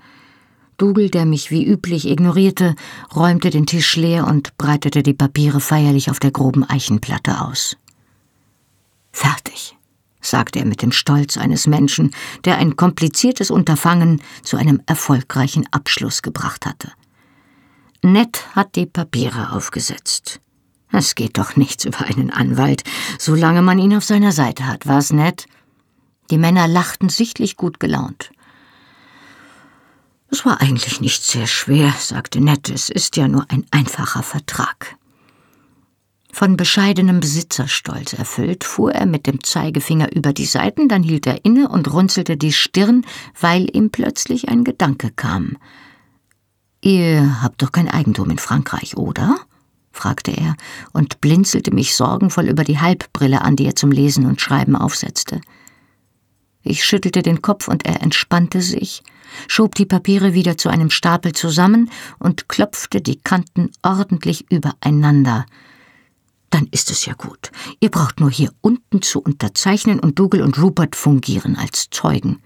Dougal, 0.77 1.09
der 1.09 1.25
mich 1.25 1.49
wie 1.49 1.65
üblich 1.65 2.07
ignorierte, 2.07 2.75
räumte 3.15 3.49
den 3.49 3.65
Tisch 3.65 3.95
leer 3.95 4.27
und 4.27 4.55
breitete 4.57 5.01
die 5.01 5.13
Papiere 5.13 5.59
feierlich 5.59 6.11
auf 6.11 6.19
der 6.19 6.31
groben 6.31 6.63
Eichenplatte 6.63 7.41
aus. 7.41 7.77
Fertig, 9.11 9.75
sagte 10.21 10.59
er 10.59 10.65
mit 10.65 10.83
dem 10.83 10.91
Stolz 10.91 11.37
eines 11.37 11.65
Menschen, 11.65 12.11
der 12.45 12.57
ein 12.57 12.75
kompliziertes 12.75 13.49
Unterfangen 13.49 14.21
zu 14.43 14.57
einem 14.57 14.81
erfolgreichen 14.85 15.65
Abschluss 15.71 16.21
gebracht 16.21 16.65
hatte. 16.67 16.91
Ned 18.03 18.45
hat 18.55 18.75
die 18.75 18.85
Papiere 18.85 19.53
aufgesetzt. 19.53 20.39
Es 20.91 21.15
geht 21.15 21.37
doch 21.37 21.55
nichts 21.55 21.85
über 21.85 22.01
einen 22.01 22.29
Anwalt, 22.29 22.83
solange 23.19 23.61
man 23.61 23.79
ihn 23.79 23.95
auf 23.95 24.03
seiner 24.03 24.31
Seite 24.31 24.67
hat, 24.67 24.87
war's 24.87 25.11
nett? 25.11 25.47
Die 26.29 26.37
Männer 26.37 26.67
lachten 26.67 27.09
sichtlich 27.09 27.55
gut 27.55 27.79
gelaunt. 27.79 28.31
Es 30.29 30.45
war 30.45 30.59
eigentlich 30.59 30.99
nicht 30.99 31.23
sehr 31.23 31.47
schwer, 31.47 31.93
sagte 31.97 32.41
Ned, 32.41 32.69
es 32.69 32.89
ist 32.89 33.15
ja 33.15 33.27
nur 33.27 33.45
ein 33.49 33.65
einfacher 33.71 34.23
Vertrag. 34.23 34.97
Von 36.33 36.57
bescheidenem 36.57 37.19
Besitzerstolz 37.19 38.13
erfüllt, 38.13 38.63
fuhr 38.63 38.91
er 38.91 39.05
mit 39.05 39.25
dem 39.25 39.43
Zeigefinger 39.43 40.13
über 40.13 40.33
die 40.33 40.45
Seiten, 40.45 40.89
dann 40.89 41.01
hielt 41.01 41.25
er 41.25 41.45
inne 41.45 41.69
und 41.69 41.91
runzelte 41.91 42.37
die 42.37 42.53
Stirn, 42.53 43.05
weil 43.39 43.75
ihm 43.75 43.89
plötzlich 43.89 44.49
ein 44.49 44.63
Gedanke 44.63 45.11
kam. 45.11 45.57
Ihr 46.81 47.41
habt 47.41 47.61
doch 47.61 47.71
kein 47.71 47.89
Eigentum 47.89 48.29
in 48.29 48.37
Frankreich, 48.37 48.97
oder? 48.97 49.39
fragte 49.91 50.31
er 50.31 50.55
und 50.93 51.21
blinzelte 51.21 51.73
mich 51.73 51.95
sorgenvoll 51.95 52.49
über 52.49 52.63
die 52.63 52.79
Halbbrille 52.79 53.41
an, 53.41 53.55
die 53.55 53.65
er 53.65 53.75
zum 53.75 53.91
Lesen 53.91 54.27
und 54.27 54.41
Schreiben 54.41 54.75
aufsetzte. 54.75 55.41
Ich 56.67 56.83
schüttelte 56.83 57.21
den 57.21 57.41
Kopf 57.41 57.67
und 57.67 57.85
er 57.85 58.01
entspannte 58.01 58.61
sich, 58.61 59.01
schob 59.47 59.75
die 59.75 59.85
Papiere 59.85 60.33
wieder 60.33 60.57
zu 60.57 60.69
einem 60.69 60.89
Stapel 60.89 61.31
zusammen 61.31 61.89
und 62.19 62.49
klopfte 62.49 63.01
die 63.01 63.19
Kanten 63.21 63.71
ordentlich 63.83 64.51
übereinander. 64.51 65.45
Dann 66.49 66.67
ist 66.71 66.91
es 66.91 67.05
ja 67.05 67.13
gut. 67.13 67.51
Ihr 67.79 67.89
braucht 67.89 68.19
nur 68.19 68.31
hier 68.31 68.51
unten 68.61 69.01
zu 69.01 69.21
unterzeichnen 69.21 69.99
und 69.99 70.19
Dougal 70.19 70.41
und 70.41 70.61
Rupert 70.61 70.95
fungieren 70.95 71.55
als 71.55 71.89
Zeugen. 71.89 72.41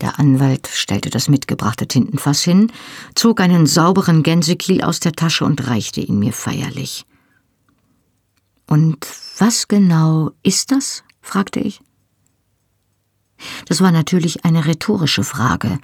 Der 0.00 0.18
Anwalt 0.18 0.68
stellte 0.72 1.10
das 1.10 1.28
mitgebrachte 1.28 1.86
Tintenfass 1.86 2.42
hin, 2.42 2.72
zog 3.14 3.40
einen 3.40 3.66
sauberen 3.66 4.22
Gänsekiel 4.22 4.82
aus 4.82 5.00
der 5.00 5.12
Tasche 5.12 5.44
und 5.44 5.68
reichte 5.68 6.00
ihn 6.00 6.18
mir 6.18 6.32
feierlich. 6.32 7.06
Und 8.66 9.06
was 9.38 9.68
genau 9.68 10.30
ist 10.42 10.72
das? 10.72 11.04
fragte 11.20 11.60
ich. 11.60 11.82
Das 13.66 13.80
war 13.80 13.90
natürlich 13.90 14.44
eine 14.44 14.66
rhetorische 14.66 15.24
Frage, 15.24 15.78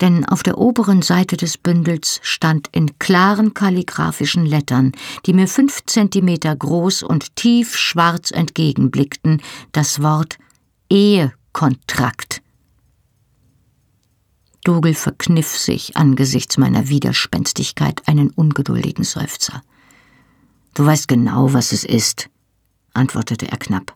denn 0.00 0.24
auf 0.24 0.42
der 0.42 0.58
oberen 0.58 1.02
Seite 1.02 1.36
des 1.36 1.56
Bündels 1.56 2.20
stand 2.22 2.68
in 2.72 2.98
klaren 2.98 3.54
kalligraphischen 3.54 4.44
Lettern, 4.44 4.92
die 5.26 5.32
mir 5.32 5.48
fünf 5.48 5.84
Zentimeter 5.86 6.54
groß 6.54 7.02
und 7.02 7.36
tief 7.36 7.76
schwarz 7.76 8.30
entgegenblickten, 8.30 9.40
das 9.72 10.02
Wort 10.02 10.38
Ehekontrakt. 10.90 12.42
Dougal 14.64 14.94
verkniff 14.94 15.56
sich 15.56 15.96
angesichts 15.96 16.56
meiner 16.56 16.88
Widerspenstigkeit 16.88 18.00
einen 18.08 18.30
ungeduldigen 18.30 19.04
Seufzer. 19.04 19.62
Du 20.72 20.86
weißt 20.86 21.06
genau, 21.06 21.52
was 21.52 21.72
es 21.72 21.84
ist, 21.84 22.30
antwortete 22.94 23.46
er 23.46 23.58
knapp. 23.58 23.94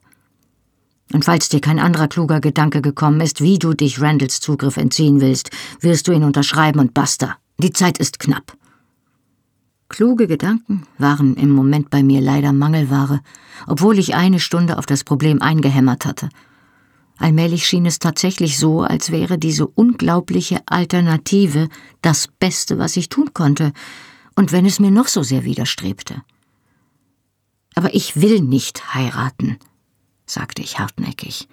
Und 1.13 1.25
falls 1.25 1.49
dir 1.49 1.61
kein 1.61 1.79
anderer 1.79 2.09
kluger 2.09 2.41
Gedanke 2.41 2.83
gekommen 2.83 3.21
ist, 3.21 3.41
wie 3.41 3.59
du 3.59 3.73
dich 3.73 4.01
Randalls 4.01 4.41
Zugriff 4.41 4.77
entziehen 4.77 5.21
willst, 5.21 5.51
wirst 5.81 6.07
du 6.07 6.13
ihn 6.13 6.25
unterschreiben 6.25 6.81
und 6.81 6.95
basta. 6.95 7.37
Die 7.59 7.73
Zeit 7.73 7.99
ist 7.99 8.19
knapp. 8.19 8.57
Kluge 9.89 10.27
Gedanken 10.27 10.83
waren 10.99 11.35
im 11.37 11.51
Moment 11.51 11.89
bei 11.89 12.03
mir 12.03 12.21
leider 12.21 12.53
Mangelware, 12.53 13.21
obwohl 13.67 13.99
ich 13.99 14.15
eine 14.15 14.39
Stunde 14.39 14.77
auf 14.77 14.85
das 14.85 15.03
Problem 15.03 15.41
eingehämmert 15.41 16.05
hatte. 16.05 16.29
Allmählich 17.17 17.67
schien 17.67 17.87
es 17.87 17.99
tatsächlich 17.99 18.59
so, 18.59 18.83
als 18.83 19.11
wäre 19.11 19.39
diese 19.39 19.67
unglaubliche 19.67 20.61
Alternative 20.67 21.69
das 22.03 22.29
Beste, 22.29 22.79
was 22.79 22.97
ich 22.97 23.09
tun 23.09 23.33
konnte, 23.33 23.73
und 24.37 24.53
wenn 24.53 24.67
es 24.67 24.79
mir 24.79 24.91
noch 24.91 25.09
so 25.09 25.23
sehr 25.23 25.45
widerstrebte. 25.45 26.23
Aber 27.75 27.95
ich 27.95 28.21
will 28.21 28.41
nicht 28.41 28.95
heiraten, 28.95 29.59
sagte 30.31 30.63
ich 30.63 30.79
hartnäckig. 30.79 31.49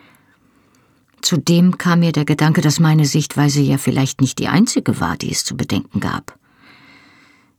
Zudem 1.22 1.78
kam 1.78 2.02
mir 2.02 2.12
der 2.12 2.26
Gedanke, 2.26 2.62
dass 2.62 2.80
meine 2.80 3.06
Sichtweise 3.06 3.62
ja 3.62 3.78
vielleicht 3.78 4.22
nicht 4.22 4.38
die 4.38 4.48
einzige 4.48 5.00
war, 5.00 5.18
die 5.18 5.32
es 5.32 5.44
zu 5.44 5.58
bedenken 5.58 6.00
gab. 6.00 6.38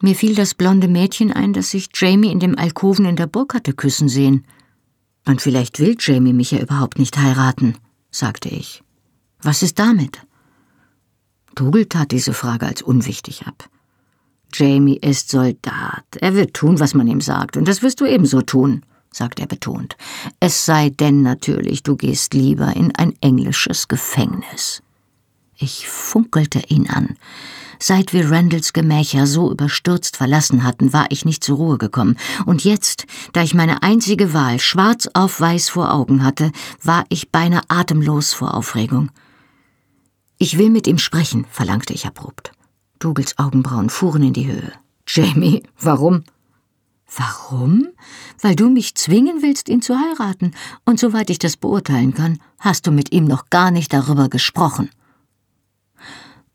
Mir 0.01 0.15
fiel 0.15 0.35
das 0.35 0.55
blonde 0.55 0.89
Mädchen 0.89 1.33
ein, 1.33 1.53
das 1.53 1.71
sich 1.71 1.89
Jamie 1.95 2.31
in 2.31 2.39
dem 2.39 2.57
Alkoven 2.59 3.07
in 3.07 3.17
der 3.17 3.27
Burg 3.27 3.55
hatte 3.55 3.73
küssen 3.73 4.09
sehen. 4.09 4.45
Und 5.27 5.41
vielleicht 5.41 5.81
will 5.81 5.97
Jamie 5.99 6.35
mich 6.35 6.53
ja 6.53 6.61
überhaupt 6.61 6.99
nicht 6.99 7.17
heiraten, 7.19 7.77
sagte 8.11 8.49
ich. 8.49 8.83
Was 9.41 9.63
ist 9.63 9.79
damit? 9.79 10.21
Dougal 11.55 11.87
tat 11.87 12.13
diese 12.13 12.35
Frage 12.35 12.67
als 12.67 12.83
unwichtig 12.83 13.47
ab. 13.47 13.69
Jamie 14.53 14.99
ist 14.99 15.31
Soldat. 15.31 16.05
Er 16.21 16.35
wird 16.35 16.55
tun, 16.55 16.79
was 16.79 16.95
man 16.95 17.09
ihm 17.09 17.21
sagt, 17.21 17.57
und 17.57 17.67
das 17.67 17.83
wirst 17.83 18.01
du 18.01 18.05
ebenso 18.05 18.43
tun 18.43 18.85
sagt 19.17 19.41
er 19.41 19.47
betont. 19.47 19.97
Es 20.41 20.67
sei 20.67 20.91
denn 20.91 21.23
natürlich, 21.23 21.83
du 21.83 21.97
gehst 21.97 22.35
lieber 22.35 22.77
in 22.77 22.95
ein 22.95 23.15
englisches 23.21 23.89
Gefängnis. 23.89 24.83
Ich 25.57 25.89
funkelte 25.89 26.63
ihn 26.69 26.89
an. 26.91 27.17
Seit 27.79 28.13
wir 28.13 28.31
Randalls 28.31 28.73
Gemächer 28.73 29.27
so 29.27 29.51
überstürzt 29.51 30.17
verlassen 30.17 30.65
hatten, 30.65 30.93
war 30.93 31.07
ich 31.11 31.25
nicht 31.25 31.45
zur 31.45 31.57
Ruhe 31.57 31.79
gekommen. 31.79 32.17
Und 32.47 32.65
jetzt, 32.65 33.07
da 33.33 33.43
ich 33.43 33.55
meine 33.55 33.83
einzige 33.83 34.33
Wahl 34.33 34.61
schwarz 34.61 35.09
auf 35.15 35.41
weiß 35.41 35.69
vor 35.71 35.93
Augen 35.93 36.23
hatte, 36.23 36.53
war 36.83 37.05
ich 37.09 37.31
beinahe 37.31 37.63
atemlos 37.69 38.33
vor 38.33 38.55
Aufregung. 38.55 39.11
Ich 40.39 40.59
will 40.59 40.71
mit 40.71 40.87
ihm 40.87 40.99
sprechen, 40.99 41.47
verlangte 41.51 41.95
ich 41.95 42.07
abrupt. 42.07 42.53
Dougals 42.99 43.39
Augenbrauen 43.39 43.91
fuhren 43.91 44.23
in 44.23 44.33
die 44.33 44.47
Höhe. 44.47 44.73
Jamie, 45.07 45.63
warum? 45.79 46.25
Warum? 47.15 47.89
Weil 48.41 48.57
du 48.57 48.69
mich 48.69 48.95
zwingen 48.95 49.43
willst, 49.43 49.69
ihn 49.69 49.81
zu 49.81 49.97
heiraten, 49.99 50.53
und 50.85 50.99
soweit 50.99 51.31
ich 51.31 51.39
das 51.39 51.57
beurteilen 51.57 52.15
kann, 52.15 52.39
hast 52.59 52.87
du 52.87 52.91
mit 52.91 53.13
ihm 53.13 53.25
noch 53.25 53.49
gar 53.51 53.71
nicht 53.71 53.93
darüber 53.93 54.29
gesprochen. 54.29 54.91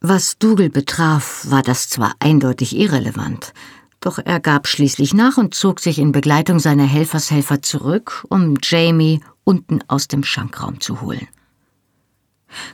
Was 0.02 0.38
Dougal 0.40 0.70
betraf, 0.70 1.46
war 1.50 1.62
das 1.62 1.88
zwar 1.88 2.16
eindeutig 2.20 2.76
irrelevant, 2.76 3.54
doch 4.00 4.18
er 4.18 4.40
gab 4.40 4.68
schließlich 4.68 5.14
nach 5.14 5.38
und 5.38 5.54
zog 5.54 5.80
sich 5.80 6.00
in 6.00 6.12
Begleitung 6.12 6.60
seiner 6.60 6.86
Helfershelfer 6.86 7.62
zurück, 7.62 8.26
um 8.30 8.58
Jamie 8.62 9.22
unten 9.44 9.80
aus 9.88 10.08
dem 10.08 10.24
Schankraum 10.24 10.82
zu 10.82 11.02
holen. 11.02 11.28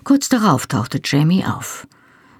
Kurz 0.03 0.29
darauf 0.29 0.67
tauchte 0.67 1.01
Jamie 1.03 1.45
auf. 1.45 1.87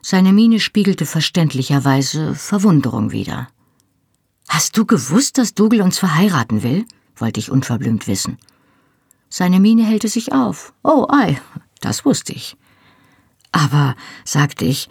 Seine 0.01 0.31
Miene 0.31 0.59
spiegelte 0.59 1.05
verständlicherweise 1.05 2.33
Verwunderung 2.33 3.11
wider. 3.11 3.49
Hast 4.47 4.77
du 4.77 4.85
gewusst, 4.85 5.37
dass 5.37 5.53
Dougal 5.53 5.81
uns 5.81 5.97
verheiraten 5.97 6.63
will? 6.63 6.85
wollte 7.15 7.39
ich 7.39 7.51
unverblümt 7.51 8.07
wissen. 8.07 8.37
Seine 9.29 9.59
Miene 9.59 9.83
hellte 9.83 10.07
sich 10.07 10.33
auf. 10.33 10.73
Oh, 10.83 11.07
ei, 11.09 11.41
das 11.81 12.05
wusste 12.05 12.33
ich. 12.33 12.55
Aber, 13.51 13.95
sagte 14.23 14.65
ich, 14.65 14.87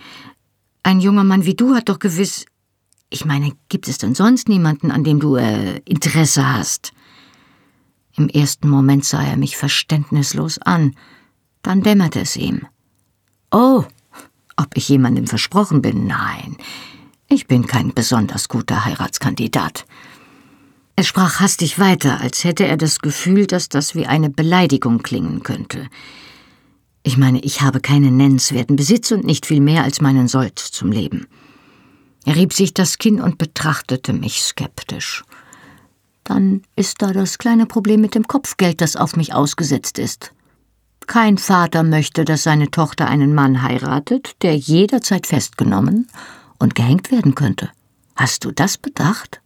ein 0.82 1.00
junger 1.00 1.24
Mann 1.24 1.44
wie 1.44 1.54
du 1.54 1.74
hat 1.74 1.88
doch 1.88 1.98
gewiss. 1.98 2.46
Ich 3.10 3.24
meine, 3.24 3.52
gibt 3.68 3.88
es 3.88 3.98
denn 3.98 4.14
sonst 4.14 4.48
niemanden, 4.48 4.90
an 4.90 5.04
dem 5.04 5.20
du 5.20 5.36
äh, 5.36 5.78
Interesse 5.84 6.52
hast? 6.52 6.92
Im 8.16 8.28
ersten 8.28 8.68
Moment 8.68 9.04
sah 9.04 9.22
er 9.22 9.36
mich 9.36 9.56
verständnislos 9.56 10.58
an, 10.58 10.96
dann 11.62 11.82
dämmerte 11.82 12.20
es 12.20 12.36
ihm. 12.36 12.66
Oh, 13.50 13.84
ob 14.56 14.76
ich 14.76 14.88
jemandem 14.88 15.26
versprochen 15.26 15.82
bin? 15.82 16.06
Nein, 16.06 16.56
ich 17.28 17.46
bin 17.46 17.66
kein 17.66 17.92
besonders 17.92 18.48
guter 18.48 18.84
Heiratskandidat. 18.84 19.84
Er 20.94 21.04
sprach 21.04 21.40
hastig 21.40 21.78
weiter, 21.78 22.20
als 22.20 22.44
hätte 22.44 22.66
er 22.66 22.76
das 22.76 23.00
Gefühl, 23.00 23.46
dass 23.46 23.68
das 23.68 23.94
wie 23.94 24.06
eine 24.06 24.30
Beleidigung 24.30 25.02
klingen 25.02 25.42
könnte. 25.42 25.88
Ich 27.02 27.18
meine, 27.18 27.40
ich 27.40 27.60
habe 27.60 27.80
keinen 27.80 28.16
nennenswerten 28.16 28.76
Besitz 28.76 29.10
und 29.12 29.24
nicht 29.24 29.46
viel 29.46 29.60
mehr 29.60 29.84
als 29.84 30.00
meinen 30.00 30.26
Sold 30.26 30.58
zum 30.58 30.90
Leben. 30.90 31.26
Er 32.24 32.34
rieb 32.34 32.52
sich 32.52 32.74
das 32.74 32.98
Kinn 32.98 33.20
und 33.20 33.38
betrachtete 33.38 34.12
mich 34.12 34.42
skeptisch. 34.42 35.22
Dann 36.24 36.62
ist 36.74 37.02
da 37.02 37.12
das 37.12 37.38
kleine 37.38 37.66
Problem 37.66 38.00
mit 38.00 38.14
dem 38.14 38.26
Kopfgeld, 38.26 38.80
das 38.80 38.96
auf 38.96 39.16
mich 39.16 39.34
ausgesetzt 39.34 39.98
ist. 39.98 40.32
Kein 41.06 41.38
Vater 41.38 41.84
möchte, 41.84 42.24
dass 42.24 42.42
seine 42.42 42.70
Tochter 42.70 43.06
einen 43.06 43.34
Mann 43.34 43.62
heiratet, 43.62 44.34
der 44.42 44.56
jederzeit 44.56 45.26
festgenommen 45.26 46.08
und 46.58 46.74
gehängt 46.74 47.10
werden 47.10 47.34
könnte. 47.34 47.70
Hast 48.14 48.44
du 48.44 48.50
das 48.50 48.78
bedacht? 48.78 49.40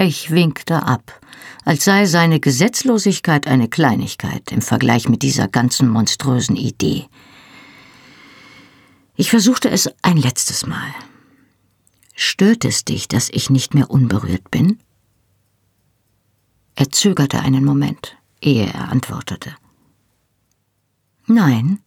Ich 0.00 0.30
winkte 0.30 0.84
ab, 0.84 1.20
als 1.64 1.84
sei 1.84 2.06
seine 2.06 2.38
Gesetzlosigkeit 2.38 3.48
eine 3.48 3.68
Kleinigkeit 3.68 4.52
im 4.52 4.62
Vergleich 4.62 5.08
mit 5.08 5.22
dieser 5.22 5.48
ganzen 5.48 5.88
monströsen 5.88 6.54
Idee. 6.54 7.06
Ich 9.16 9.30
versuchte 9.30 9.68
es 9.68 9.90
ein 10.02 10.16
letztes 10.16 10.66
Mal. 10.66 10.94
Stört 12.14 12.64
es 12.64 12.84
dich, 12.84 13.08
dass 13.08 13.28
ich 13.28 13.50
nicht 13.50 13.74
mehr 13.74 13.90
unberührt 13.90 14.50
bin? 14.52 14.78
Er 16.76 16.90
zögerte 16.92 17.40
einen 17.40 17.64
Moment, 17.64 18.16
ehe 18.40 18.66
er 18.66 18.92
antwortete. 18.92 19.56
Nein, 21.26 21.80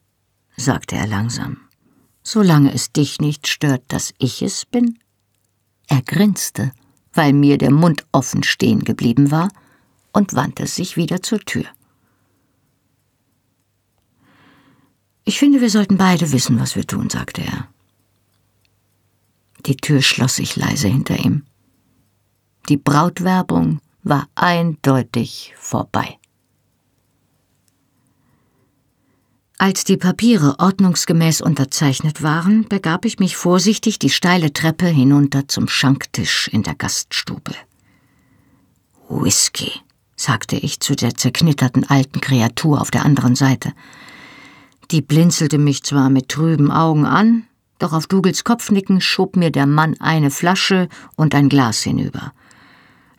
sagte 0.57 0.97
er 0.97 1.07
langsam, 1.07 1.57
solange 2.23 2.73
es 2.73 2.91
dich 2.91 3.19
nicht 3.19 3.47
stört, 3.47 3.83
dass 3.87 4.13
ich 4.17 4.41
es 4.41 4.65
bin. 4.65 4.99
Er 5.87 6.01
grinste, 6.01 6.71
weil 7.13 7.33
mir 7.33 7.57
der 7.57 7.71
Mund 7.71 8.05
offen 8.11 8.43
stehen 8.43 8.83
geblieben 8.83 9.31
war, 9.31 9.49
und 10.13 10.33
wandte 10.33 10.67
sich 10.67 10.97
wieder 10.97 11.21
zur 11.21 11.39
Tür. 11.39 11.65
Ich 15.23 15.39
finde, 15.39 15.61
wir 15.61 15.69
sollten 15.69 15.97
beide 15.97 16.31
wissen, 16.31 16.59
was 16.59 16.75
wir 16.75 16.85
tun, 16.85 17.09
sagte 17.09 17.41
er. 17.41 17.67
Die 19.65 19.77
Tür 19.77 20.01
schloss 20.01 20.35
sich 20.35 20.55
leise 20.55 20.87
hinter 20.87 21.17
ihm. 21.17 21.45
Die 22.67 22.77
Brautwerbung 22.77 23.79
war 24.03 24.27
eindeutig 24.35 25.53
vorbei. 25.57 26.17
Als 29.61 29.83
die 29.83 29.97
Papiere 29.97 30.55
ordnungsgemäß 30.57 31.39
unterzeichnet 31.39 32.23
waren, 32.23 32.67
begab 32.67 33.05
ich 33.05 33.19
mich 33.19 33.37
vorsichtig 33.37 33.99
die 33.99 34.09
steile 34.09 34.51
Treppe 34.53 34.87
hinunter 34.87 35.47
zum 35.47 35.67
Schanktisch 35.67 36.47
in 36.47 36.63
der 36.63 36.73
Gaststube. 36.73 37.53
Whisky, 39.07 39.71
sagte 40.15 40.55
ich 40.55 40.79
zu 40.79 40.95
der 40.95 41.13
zerknitterten 41.13 41.87
alten 41.87 42.21
Kreatur 42.21 42.81
auf 42.81 42.89
der 42.89 43.05
anderen 43.05 43.35
Seite. 43.35 43.73
Die 44.89 45.03
blinzelte 45.03 45.59
mich 45.59 45.83
zwar 45.83 46.09
mit 46.09 46.29
trüben 46.29 46.71
Augen 46.71 47.05
an, 47.05 47.43
doch 47.77 47.93
auf 47.93 48.07
Dougals 48.07 48.43
Kopfnicken 48.43 48.99
schob 48.99 49.35
mir 49.35 49.51
der 49.51 49.67
Mann 49.67 49.95
eine 49.99 50.31
Flasche 50.31 50.89
und 51.17 51.35
ein 51.35 51.49
Glas 51.49 51.83
hinüber. 51.83 52.33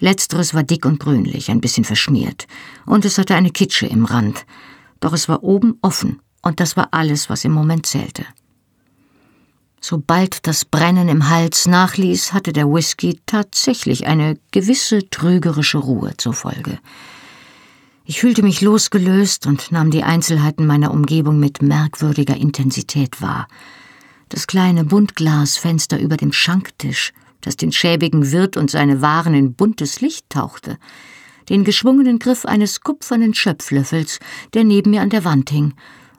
Letzteres 0.00 0.54
war 0.54 0.64
dick 0.64 0.86
und 0.86 0.98
grünlich, 0.98 1.52
ein 1.52 1.60
bisschen 1.60 1.84
verschmiert, 1.84 2.48
und 2.84 3.04
es 3.04 3.16
hatte 3.16 3.36
eine 3.36 3.52
Kitsche 3.52 3.86
im 3.86 4.06
Rand, 4.06 4.44
doch 4.98 5.12
es 5.12 5.28
war 5.28 5.44
oben 5.44 5.78
offen, 5.82 6.20
und 6.42 6.60
das 6.60 6.76
war 6.76 6.88
alles, 6.90 7.30
was 7.30 7.44
im 7.44 7.52
Moment 7.52 7.86
zählte. 7.86 8.24
Sobald 9.80 10.46
das 10.46 10.64
Brennen 10.64 11.08
im 11.08 11.28
Hals 11.28 11.66
nachließ, 11.66 12.32
hatte 12.32 12.52
der 12.52 12.68
Whisky 12.68 13.20
tatsächlich 13.26 14.06
eine 14.06 14.38
gewisse 14.52 15.10
trügerische 15.10 15.78
Ruhe 15.78 16.16
zur 16.16 16.34
Folge. 16.34 16.78
Ich 18.04 18.20
fühlte 18.20 18.42
mich 18.42 18.60
losgelöst 18.60 19.46
und 19.46 19.72
nahm 19.72 19.90
die 19.90 20.04
Einzelheiten 20.04 20.66
meiner 20.66 20.92
Umgebung 20.92 21.40
mit 21.40 21.62
merkwürdiger 21.62 22.36
Intensität 22.36 23.20
wahr. 23.22 23.48
Das 24.28 24.46
kleine 24.46 24.84
Buntglasfenster 24.84 25.98
über 25.98 26.16
dem 26.16 26.32
Schanktisch, 26.32 27.12
das 27.40 27.56
den 27.56 27.72
schäbigen 27.72 28.30
Wirt 28.30 28.56
und 28.56 28.70
seine 28.70 29.02
Waren 29.02 29.34
in 29.34 29.54
buntes 29.54 30.00
Licht 30.00 30.30
tauchte, 30.30 30.78
den 31.48 31.64
geschwungenen 31.64 32.20
Griff 32.20 32.44
eines 32.44 32.82
kupfernen 32.82 33.34
Schöpflöffels, 33.34 34.20
der 34.54 34.62
neben 34.62 34.90
mir 34.90 35.02
an 35.02 35.10
der 35.10 35.24
Wand 35.24 35.50
hing, 35.50 35.74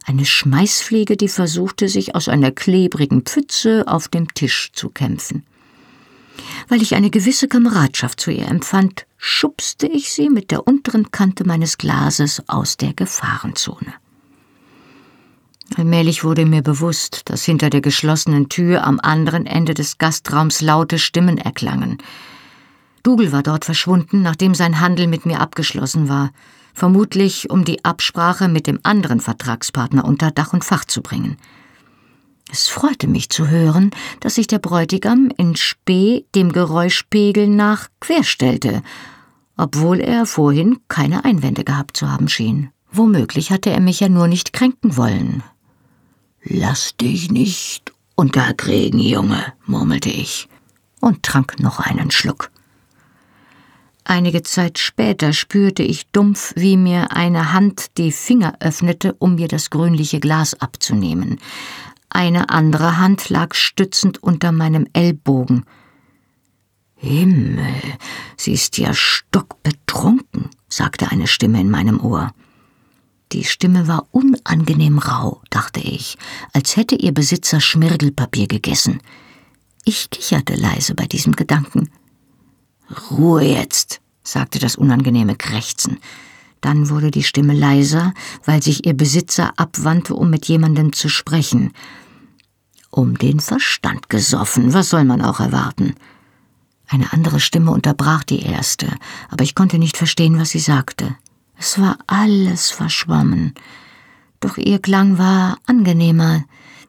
eine 0.05 0.25
Schmeißfliege, 0.25 1.17
die 1.17 1.27
versuchte, 1.27 1.87
sich 1.89 2.15
aus 2.15 2.27
einer 2.27 2.51
klebrigen 2.51 3.21
Pfütze 3.21 3.85
auf 3.87 4.07
dem 4.07 4.33
Tisch 4.33 4.71
zu 4.73 4.89
kämpfen. 4.89 5.43
Weil 6.67 6.81
ich 6.81 6.95
eine 6.95 7.09
gewisse 7.09 7.47
Kameradschaft 7.47 8.19
zu 8.19 8.31
ihr 8.31 8.47
empfand, 8.47 9.05
schubste 9.17 9.87
ich 9.87 10.11
sie 10.11 10.29
mit 10.29 10.51
der 10.51 10.67
unteren 10.67 11.11
Kante 11.11 11.45
meines 11.45 11.77
Glases 11.77 12.43
aus 12.47 12.77
der 12.77 12.93
Gefahrenzone. 12.93 13.93
Allmählich 15.77 16.23
wurde 16.23 16.45
mir 16.45 16.61
bewusst, 16.61 17.29
dass 17.29 17.45
hinter 17.45 17.69
der 17.69 17.81
geschlossenen 17.81 18.49
Tür 18.49 18.85
am 18.85 18.99
anderen 18.99 19.45
Ende 19.45 19.73
des 19.73 19.97
Gastraums 19.97 20.61
laute 20.61 20.99
Stimmen 20.99 21.37
erklangen. 21.37 21.97
Dougal 23.01 23.31
war 23.31 23.43
dort 23.43 23.65
verschwunden, 23.65 24.21
nachdem 24.21 24.55
sein 24.55 24.79
Handel 24.79 25.07
mit 25.07 25.25
mir 25.25 25.39
abgeschlossen 25.39 26.09
war, 26.09 26.31
vermutlich 26.73 27.49
um 27.49 27.63
die 27.63 27.83
Absprache 27.85 28.47
mit 28.47 28.67
dem 28.67 28.79
anderen 28.83 29.19
Vertragspartner 29.19 30.05
unter 30.05 30.31
Dach 30.31 30.53
und 30.53 30.65
Fach 30.65 30.85
zu 30.85 31.01
bringen. 31.01 31.37
Es 32.51 32.67
freute 32.67 33.07
mich 33.07 33.29
zu 33.29 33.47
hören, 33.47 33.91
dass 34.19 34.35
sich 34.35 34.47
der 34.47 34.59
Bräutigam 34.59 35.31
in 35.37 35.55
Spee 35.55 36.25
dem 36.35 36.51
Geräuschpegel 36.51 37.47
nach 37.47 37.89
querstellte, 37.99 38.83
obwohl 39.57 39.99
er 39.99 40.25
vorhin 40.25 40.79
keine 40.87 41.25
Einwände 41.25 41.63
gehabt 41.63 41.97
zu 41.97 42.11
haben 42.11 42.27
schien. 42.27 42.69
Womöglich 42.91 43.51
hatte 43.51 43.71
er 43.71 43.79
mich 43.79 44.01
ja 44.01 44.09
nur 44.09 44.27
nicht 44.27 44.53
kränken 44.53 44.97
wollen. 44.97 45.41
Lass 46.43 46.95
dich 46.97 47.31
nicht 47.31 47.91
unterkriegen, 48.15 48.99
Junge, 48.99 49.53
murmelte 49.65 50.09
ich 50.09 50.47
und 50.99 51.23
trank 51.23 51.59
noch 51.59 51.79
einen 51.79 52.11
Schluck. 52.11 52.51
Einige 54.05 54.43
Zeit 54.43 54.79
später 54.79 55.31
spürte 55.31 55.83
ich 55.83 56.07
dumpf, 56.07 56.53
wie 56.55 56.75
mir 56.75 57.11
eine 57.11 57.53
Hand 57.53 57.97
die 57.97 58.11
Finger 58.11 58.55
öffnete, 58.59 59.13
um 59.13 59.35
mir 59.35 59.47
das 59.47 59.69
grünliche 59.69 60.19
Glas 60.19 60.53
abzunehmen. 60.59 61.39
Eine 62.09 62.49
andere 62.49 62.97
Hand 62.97 63.29
lag 63.29 63.55
stützend 63.55 64.21
unter 64.21 64.51
meinem 64.51 64.87
Ellbogen. 64.93 65.65
Himmel, 66.95 67.81
sie 68.37 68.53
ist 68.53 68.77
ja 68.77 68.93
stockbetrunken, 68.93 70.49
sagte 70.69 71.09
eine 71.09 71.27
Stimme 71.27 71.59
in 71.59 71.71
meinem 71.71 71.99
Ohr. 71.99 72.31
Die 73.31 73.43
Stimme 73.45 73.87
war 73.87 74.07
unangenehm 74.11 74.99
rau, 74.99 75.41
dachte 75.49 75.79
ich, 75.79 76.17
als 76.53 76.77
hätte 76.77 76.95
ihr 76.95 77.13
Besitzer 77.13 77.59
Schmirgelpapier 77.59 78.47
gegessen. 78.47 79.01
Ich 79.85 80.09
kicherte 80.11 80.55
leise 80.55 80.93
bei 80.93 81.07
diesem 81.07 81.35
Gedanken. 81.35 81.89
Ruhe 83.11 83.43
jetzt, 83.43 84.01
sagte 84.23 84.59
das 84.59 84.75
unangenehme 84.75 85.35
Krächzen. 85.35 85.99
Dann 86.61 86.89
wurde 86.89 87.11
die 87.11 87.23
Stimme 87.23 87.53
leiser, 87.53 88.13
weil 88.45 88.63
sich 88.63 88.85
ihr 88.85 88.93
Besitzer 88.93 89.51
abwandte, 89.57 90.15
um 90.15 90.29
mit 90.29 90.45
jemandem 90.45 90.93
zu 90.93 91.09
sprechen. 91.09 91.73
Um 92.89 93.17
den 93.17 93.39
Verstand 93.39 94.09
gesoffen, 94.09 94.73
was 94.73 94.89
soll 94.89 95.03
man 95.03 95.21
auch 95.21 95.39
erwarten? 95.39 95.95
Eine 96.87 97.11
andere 97.11 97.39
Stimme 97.39 97.71
unterbrach 97.71 98.23
die 98.23 98.43
erste, 98.43 98.87
aber 99.29 99.43
ich 99.43 99.55
konnte 99.55 99.79
nicht 99.79 99.97
verstehen, 99.97 100.39
was 100.39 100.51
sie 100.51 100.59
sagte. 100.59 101.15
Es 101.57 101.79
war 101.79 101.97
alles 102.07 102.71
verschwommen. 102.71 103.53
Doch 104.39 104.57
ihr 104.57 104.79
Klang 104.79 105.17
war 105.17 105.57
angenehmer, 105.65 106.43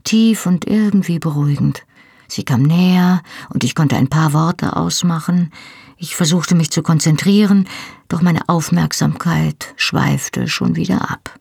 tief 0.04 0.46
und 0.46 0.66
irgendwie 0.66 1.18
beruhigend. 1.18 1.84
Sie 2.28 2.44
kam 2.44 2.62
näher, 2.62 3.22
und 3.48 3.64
ich 3.64 3.74
konnte 3.74 3.96
ein 3.96 4.08
paar 4.08 4.32
Worte 4.32 4.76
ausmachen. 4.76 5.52
Ich 5.96 6.16
versuchte 6.16 6.54
mich 6.54 6.70
zu 6.70 6.82
konzentrieren, 6.82 7.68
doch 8.08 8.20
meine 8.20 8.48
Aufmerksamkeit 8.48 9.74
schweifte 9.76 10.48
schon 10.48 10.76
wieder 10.76 11.10
ab. 11.10 11.38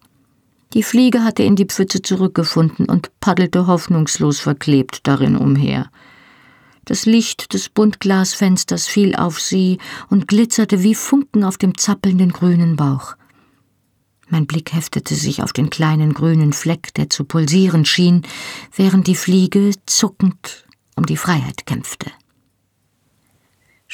Die 0.73 0.83
Fliege 0.83 1.23
hatte 1.23 1.43
in 1.43 1.55
die 1.55 1.65
Pfütze 1.65 2.01
zurückgefunden 2.01 2.87
und 2.87 3.11
paddelte 3.19 3.67
hoffnungslos 3.67 4.39
verklebt 4.39 5.01
darin 5.07 5.35
umher. 5.35 5.89
Das 6.85 7.05
Licht 7.05 7.53
des 7.53 7.69
Buntglasfensters 7.69 8.87
fiel 8.87 9.15
auf 9.15 9.39
sie 9.39 9.77
und 10.09 10.27
glitzerte 10.27 10.83
wie 10.83 10.95
Funken 10.95 11.43
auf 11.43 11.57
dem 11.57 11.77
zappelnden 11.77 12.31
grünen 12.31 12.75
Bauch. 12.75 13.15
Mein 14.29 14.47
Blick 14.47 14.73
heftete 14.73 15.15
sich 15.15 15.43
auf 15.43 15.53
den 15.53 15.69
kleinen 15.69 16.13
grünen 16.13 16.53
Fleck, 16.53 16.93
der 16.95 17.09
zu 17.09 17.23
pulsieren 17.23 17.85
schien, 17.85 18.23
während 18.75 19.07
die 19.07 19.15
Fliege 19.15 19.71
zuckend 19.85 20.65
um 20.95 21.05
die 21.05 21.17
Freiheit 21.17 21.65
kämpfte. 21.65 22.11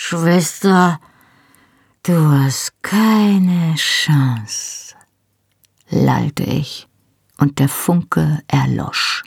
Schwester, 0.02 1.02
du 2.04 2.16
hast 2.16 2.82
keine 2.82 3.76
Chance, 3.76 4.95
lallte 5.89 6.43
ich, 6.43 6.88
und 7.38 7.60
der 7.60 7.68
Funke 7.68 8.41
erlosch. 8.47 9.24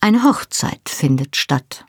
Eine 0.00 0.24
Hochzeit 0.24 0.88
findet 0.88 1.36
statt. 1.36 1.84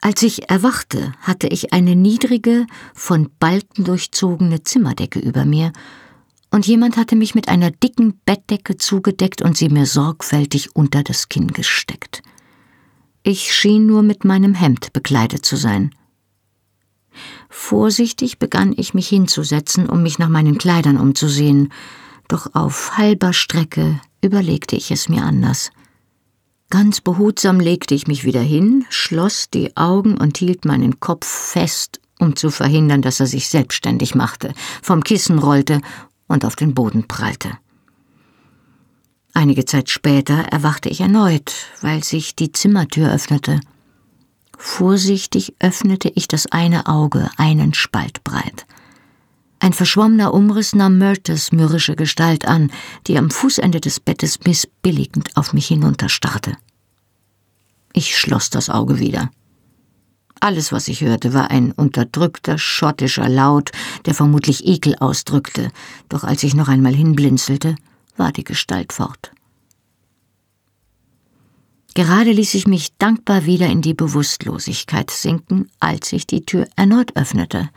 Als 0.00 0.22
ich 0.22 0.48
erwachte, 0.48 1.12
hatte 1.20 1.48
ich 1.48 1.74
eine 1.74 1.94
niedrige, 1.94 2.66
von 2.94 3.30
Balken 3.38 3.84
durchzogene 3.84 4.62
Zimmerdecke 4.62 5.20
über 5.20 5.44
mir, 5.44 5.72
und 6.52 6.66
jemand 6.66 6.96
hatte 6.98 7.16
mich 7.16 7.34
mit 7.34 7.48
einer 7.48 7.70
dicken 7.70 8.20
Bettdecke 8.26 8.76
zugedeckt 8.76 9.42
und 9.42 9.56
sie 9.56 9.70
mir 9.70 9.86
sorgfältig 9.86 10.76
unter 10.76 11.02
das 11.02 11.28
Kinn 11.28 11.48
gesteckt. 11.48 12.22
Ich 13.22 13.54
schien 13.54 13.86
nur 13.86 14.02
mit 14.02 14.24
meinem 14.24 14.54
Hemd 14.54 14.92
bekleidet 14.92 15.46
zu 15.46 15.56
sein. 15.56 15.94
Vorsichtig 17.48 18.38
begann 18.38 18.74
ich 18.76 18.94
mich 18.94 19.08
hinzusetzen, 19.08 19.88
um 19.88 20.02
mich 20.02 20.18
nach 20.18 20.28
meinen 20.28 20.58
Kleidern 20.58 20.98
umzusehen, 20.98 21.72
doch 22.28 22.54
auf 22.54 22.96
halber 22.98 23.32
Strecke 23.32 24.00
überlegte 24.22 24.76
ich 24.76 24.90
es 24.90 25.08
mir 25.08 25.22
anders. 25.22 25.70
Ganz 26.68 27.00
behutsam 27.00 27.60
legte 27.60 27.94
ich 27.94 28.06
mich 28.06 28.24
wieder 28.24 28.40
hin, 28.40 28.84
schloss 28.90 29.48
die 29.50 29.76
Augen 29.76 30.18
und 30.18 30.38
hielt 30.38 30.64
meinen 30.64 31.00
Kopf 31.00 31.26
fest, 31.26 32.00
um 32.18 32.36
zu 32.36 32.50
verhindern, 32.50 33.02
dass 33.02 33.20
er 33.20 33.26
sich 33.26 33.48
selbstständig 33.48 34.14
machte, 34.14 34.54
vom 34.82 35.02
Kissen 35.04 35.38
rollte 35.38 35.80
und 36.32 36.44
auf 36.44 36.56
den 36.56 36.74
Boden 36.74 37.06
prallte. 37.06 37.50
Einige 39.34 39.64
Zeit 39.64 39.90
später 39.90 40.34
erwachte 40.34 40.88
ich 40.88 41.00
erneut, 41.00 41.54
weil 41.80 42.02
sich 42.02 42.34
die 42.34 42.52
Zimmertür 42.52 43.12
öffnete. 43.12 43.60
Vorsichtig 44.58 45.54
öffnete 45.58 46.08
ich 46.14 46.28
das 46.28 46.46
eine 46.46 46.86
Auge 46.86 47.30
einen 47.36 47.74
Spalt 47.74 48.24
breit. 48.24 48.66
Ein 49.58 49.72
verschwommener 49.72 50.34
Umriss 50.34 50.74
nahm 50.74 50.98
Myrtes 50.98 51.52
mürrische 51.52 51.96
Gestalt 51.96 52.46
an, 52.46 52.70
die 53.06 53.16
am 53.16 53.30
Fußende 53.30 53.80
des 53.80 54.00
Bettes 54.00 54.40
missbilligend 54.44 55.36
auf 55.36 55.52
mich 55.52 55.68
hinunterstarrte. 55.68 56.56
Ich 57.92 58.18
schloss 58.18 58.50
das 58.50 58.70
Auge 58.70 58.98
wieder. 58.98 59.30
Alles, 60.42 60.72
was 60.72 60.88
ich 60.88 61.02
hörte, 61.02 61.34
war 61.34 61.52
ein 61.52 61.70
unterdrückter 61.70 62.58
schottischer 62.58 63.28
Laut, 63.28 63.70
der 64.06 64.14
vermutlich 64.14 64.66
Ekel 64.66 64.96
ausdrückte, 64.98 65.70
doch 66.08 66.24
als 66.24 66.42
ich 66.42 66.54
noch 66.54 66.66
einmal 66.66 66.92
hinblinzelte, 66.92 67.76
war 68.16 68.32
die 68.32 68.42
Gestalt 68.42 68.92
fort. 68.92 69.30
Gerade 71.94 72.32
ließ 72.32 72.54
ich 72.54 72.66
mich 72.66 72.88
dankbar 72.98 73.46
wieder 73.46 73.68
in 73.68 73.82
die 73.82 73.94
Bewusstlosigkeit 73.94 75.12
sinken, 75.12 75.70
als 75.78 76.12
ich 76.12 76.26
die 76.26 76.44
Tür 76.44 76.66
erneut 76.74 77.14
öffnete. 77.14 77.70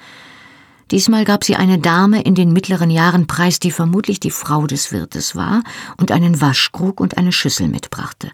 Diesmal 0.89 1.23
gab 1.23 1.43
sie 1.43 1.55
eine 1.55 1.77
Dame 1.77 2.23
in 2.23 2.33
den 2.33 2.51
mittleren 2.51 2.89
Jahren 2.89 3.27
preis, 3.27 3.59
die 3.59 3.69
vermutlich 3.69 4.19
die 4.19 4.31
Frau 4.31 4.65
des 4.65 4.91
Wirtes 4.91 5.35
war 5.35 5.61
und 5.97 6.11
einen 6.11 6.41
Waschkrug 6.41 6.99
und 6.99 7.19
eine 7.19 7.31
Schüssel 7.31 7.67
mitbrachte. 7.67 8.31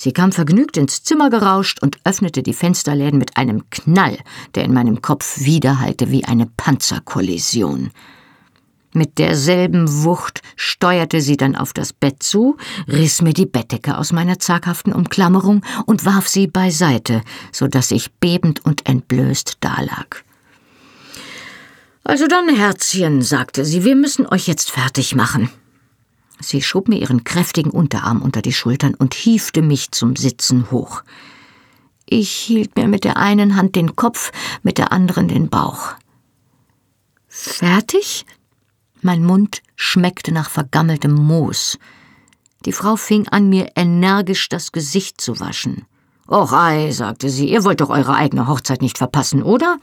Sie 0.00 0.12
kam 0.12 0.30
vergnügt 0.30 0.76
ins 0.76 1.02
Zimmer 1.02 1.28
gerauscht 1.28 1.82
und 1.82 1.98
öffnete 2.04 2.42
die 2.42 2.54
Fensterläden 2.54 3.18
mit 3.18 3.36
einem 3.36 3.68
Knall, 3.70 4.18
der 4.54 4.64
in 4.64 4.72
meinem 4.72 5.02
Kopf 5.02 5.40
widerhallte 5.40 6.10
wie 6.10 6.24
eine 6.24 6.46
Panzerkollision. 6.46 7.90
Mit 8.94 9.18
derselben 9.18 10.04
Wucht 10.04 10.40
steuerte 10.56 11.20
sie 11.20 11.36
dann 11.36 11.56
auf 11.56 11.72
das 11.72 11.92
Bett 11.92 12.22
zu, 12.22 12.56
riss 12.86 13.20
mir 13.20 13.34
die 13.34 13.46
Bettdecke 13.46 13.98
aus 13.98 14.12
meiner 14.12 14.38
zaghaften 14.38 14.92
Umklammerung 14.92 15.62
und 15.84 16.04
warf 16.04 16.26
sie 16.26 16.46
beiseite, 16.46 17.22
so 17.52 17.66
dass 17.66 17.90
ich 17.90 18.12
bebend 18.12 18.64
und 18.64 18.88
entblößt 18.88 19.58
dalag. 19.60 20.24
Also 22.02 22.26
dann, 22.26 22.48
Herzchen, 22.48 23.20
sagte 23.20 23.66
sie, 23.66 23.84
wir 23.84 23.94
müssen 23.94 24.26
euch 24.26 24.46
jetzt 24.46 24.70
fertig 24.70 25.14
machen. 25.14 25.50
Sie 26.40 26.62
schob 26.62 26.88
mir 26.88 26.98
ihren 26.98 27.24
kräftigen 27.24 27.70
Unterarm 27.70 28.22
unter 28.22 28.42
die 28.42 28.52
Schultern 28.52 28.94
und 28.94 29.14
hiefte 29.14 29.62
mich 29.62 29.90
zum 29.90 30.16
Sitzen 30.16 30.70
hoch. 30.70 31.02
Ich 32.06 32.30
hielt 32.30 32.76
mir 32.76 32.88
mit 32.88 33.04
der 33.04 33.16
einen 33.16 33.56
Hand 33.56 33.76
den 33.76 33.96
Kopf, 33.96 34.32
mit 34.62 34.78
der 34.78 34.92
anderen 34.92 35.28
den 35.28 35.48
Bauch. 35.48 35.94
Fertig? 37.28 38.24
Mein 39.02 39.24
Mund 39.24 39.62
schmeckte 39.76 40.32
nach 40.32 40.50
vergammeltem 40.50 41.14
Moos. 41.14 41.78
Die 42.64 42.72
Frau 42.72 42.96
fing 42.96 43.28
an, 43.28 43.48
mir 43.48 43.72
energisch 43.76 44.48
das 44.48 44.72
Gesicht 44.72 45.20
zu 45.20 45.38
waschen. 45.38 45.86
Och 46.26 46.52
ei, 46.52 46.90
sagte 46.92 47.30
sie, 47.30 47.48
ihr 47.48 47.64
wollt 47.64 47.80
doch 47.80 47.90
eure 47.90 48.14
eigene 48.14 48.48
Hochzeit 48.48 48.82
nicht 48.82 48.98
verpassen, 48.98 49.42
oder? 49.42 49.78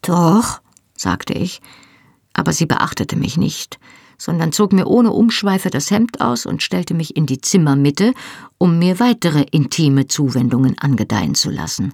Doch, 0.00 0.60
sagte 0.96 1.32
ich, 1.32 1.60
aber 2.32 2.52
sie 2.52 2.66
beachtete 2.66 3.16
mich 3.16 3.36
nicht, 3.36 3.78
sondern 4.18 4.52
zog 4.52 4.72
mir 4.72 4.86
ohne 4.86 5.12
Umschweife 5.12 5.70
das 5.70 5.90
Hemd 5.90 6.20
aus 6.20 6.46
und 6.46 6.62
stellte 6.62 6.94
mich 6.94 7.16
in 7.16 7.26
die 7.26 7.40
Zimmermitte, 7.40 8.14
um 8.58 8.78
mir 8.78 9.00
weitere 9.00 9.42
intime 9.50 10.06
Zuwendungen 10.06 10.78
angedeihen 10.78 11.34
zu 11.34 11.50
lassen. 11.50 11.92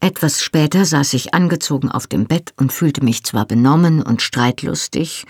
Etwas 0.00 0.42
später 0.42 0.84
saß 0.84 1.14
ich 1.14 1.32
angezogen 1.32 1.90
auf 1.90 2.06
dem 2.06 2.26
Bett 2.26 2.52
und 2.58 2.72
fühlte 2.72 3.02
mich 3.02 3.24
zwar 3.24 3.46
benommen 3.46 4.02
und 4.02 4.20
streitlustig, 4.20 5.24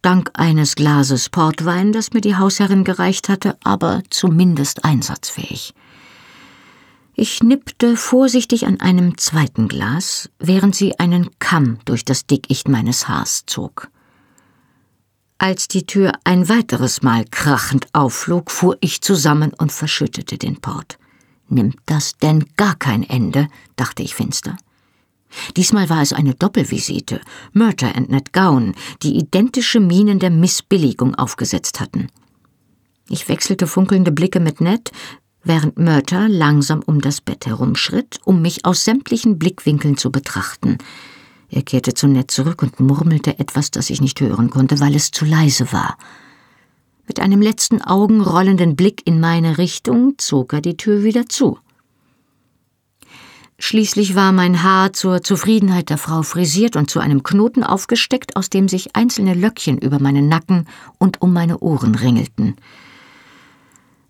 dank 0.00 0.30
eines 0.32 0.76
Glases 0.76 1.28
Portwein, 1.28 1.92
das 1.92 2.12
mir 2.12 2.22
die 2.22 2.36
Hausherrin 2.36 2.84
gereicht 2.84 3.28
hatte, 3.28 3.56
aber 3.64 4.02
zumindest 4.08 4.84
einsatzfähig. 4.84 5.74
Ich 7.16 7.42
nippte 7.42 7.96
vorsichtig 7.96 8.66
an 8.66 8.80
einem 8.80 9.18
zweiten 9.18 9.68
Glas, 9.68 10.30
während 10.38 10.74
sie 10.74 10.98
einen 10.98 11.30
Kamm 11.38 11.78
durch 11.84 12.04
das 12.04 12.26
Dickicht 12.26 12.68
meines 12.68 13.06
Haars 13.08 13.44
zog. 13.46 13.88
Als 15.44 15.68
die 15.68 15.84
Tür 15.84 16.12
ein 16.24 16.48
weiteres 16.48 17.02
Mal 17.02 17.26
krachend 17.30 17.86
aufflog, 17.92 18.50
fuhr 18.50 18.78
ich 18.80 19.02
zusammen 19.02 19.52
und 19.52 19.72
verschüttete 19.72 20.38
den 20.38 20.58
Port. 20.58 20.96
Nimmt 21.50 21.76
das 21.84 22.16
denn 22.16 22.46
gar 22.56 22.76
kein 22.76 23.02
Ende? 23.02 23.48
dachte 23.76 24.02
ich 24.02 24.14
finster. 24.14 24.56
Diesmal 25.54 25.90
war 25.90 26.00
es 26.00 26.14
eine 26.14 26.32
Doppelvisite. 26.32 27.20
Murter 27.52 27.94
und 27.94 28.08
Ned 28.08 28.32
Gowan, 28.32 28.74
die 29.02 29.18
identische 29.18 29.80
Minen 29.80 30.18
der 30.18 30.30
Missbilligung 30.30 31.14
aufgesetzt 31.14 31.78
hatten. 31.78 32.06
Ich 33.10 33.28
wechselte 33.28 33.66
funkelnde 33.66 34.12
Blicke 34.12 34.40
mit 34.40 34.62
Ned, 34.62 34.92
während 35.42 35.78
Murter 35.78 36.26
langsam 36.26 36.80
um 36.86 37.02
das 37.02 37.20
Bett 37.20 37.44
herumschritt, 37.44 38.18
um 38.24 38.40
mich 38.40 38.64
aus 38.64 38.84
sämtlichen 38.84 39.38
Blickwinkeln 39.38 39.98
zu 39.98 40.10
betrachten. 40.10 40.78
Er 41.54 41.62
kehrte 41.62 41.94
zu 41.94 42.08
Ned 42.08 42.32
zurück 42.32 42.62
und 42.62 42.80
murmelte 42.80 43.38
etwas, 43.38 43.70
das 43.70 43.88
ich 43.88 44.00
nicht 44.00 44.20
hören 44.20 44.50
konnte, 44.50 44.80
weil 44.80 44.96
es 44.96 45.12
zu 45.12 45.24
leise 45.24 45.70
war. 45.72 45.96
Mit 47.06 47.20
einem 47.20 47.40
letzten 47.40 47.80
augenrollenden 47.80 48.74
Blick 48.74 49.02
in 49.04 49.20
meine 49.20 49.56
Richtung 49.56 50.14
zog 50.18 50.52
er 50.52 50.60
die 50.60 50.76
Tür 50.76 51.04
wieder 51.04 51.28
zu. 51.28 51.60
Schließlich 53.60 54.16
war 54.16 54.32
mein 54.32 54.64
Haar 54.64 54.94
zur 54.94 55.22
Zufriedenheit 55.22 55.90
der 55.90 55.98
Frau 55.98 56.22
frisiert 56.22 56.74
und 56.74 56.90
zu 56.90 56.98
einem 56.98 57.22
Knoten 57.22 57.62
aufgesteckt, 57.62 58.34
aus 58.34 58.50
dem 58.50 58.66
sich 58.66 58.96
einzelne 58.96 59.34
Löckchen 59.34 59.78
über 59.78 60.00
meinen 60.00 60.26
Nacken 60.26 60.66
und 60.98 61.22
um 61.22 61.32
meine 61.32 61.60
Ohren 61.60 61.94
ringelten. 61.94 62.56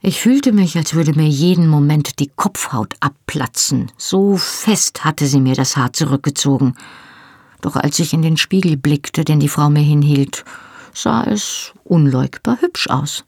Ich 0.01 0.19
fühlte 0.19 0.53
mich, 0.53 0.79
als 0.79 0.95
würde 0.95 1.13
mir 1.13 1.29
jeden 1.29 1.69
Moment 1.69 2.21
die 2.21 2.31
Kopfhaut 2.35 2.95
abplatzen. 3.01 3.93
So 3.99 4.39
fest 4.39 5.05
hatte 5.05 5.27
sie 5.27 5.41
mir 5.41 5.55
das 5.55 5.77
Haar 5.77 5.93
zurückgezogen. 5.93 6.75
Doch 7.65 7.77
als 7.77 7.99
ich 7.99 8.13
in 8.13 8.21
den 8.21 8.37
Spiegel 8.37 8.77
blickte, 8.77 9.25
den 9.25 9.41
die 9.41 9.49
Frau 9.49 9.71
mir 9.71 9.83
hinhielt, 9.83 10.45
sah 10.93 11.25
es 11.25 11.73
unleugbar 11.83 12.61
hübsch 12.61 12.89
aus. 12.89 13.25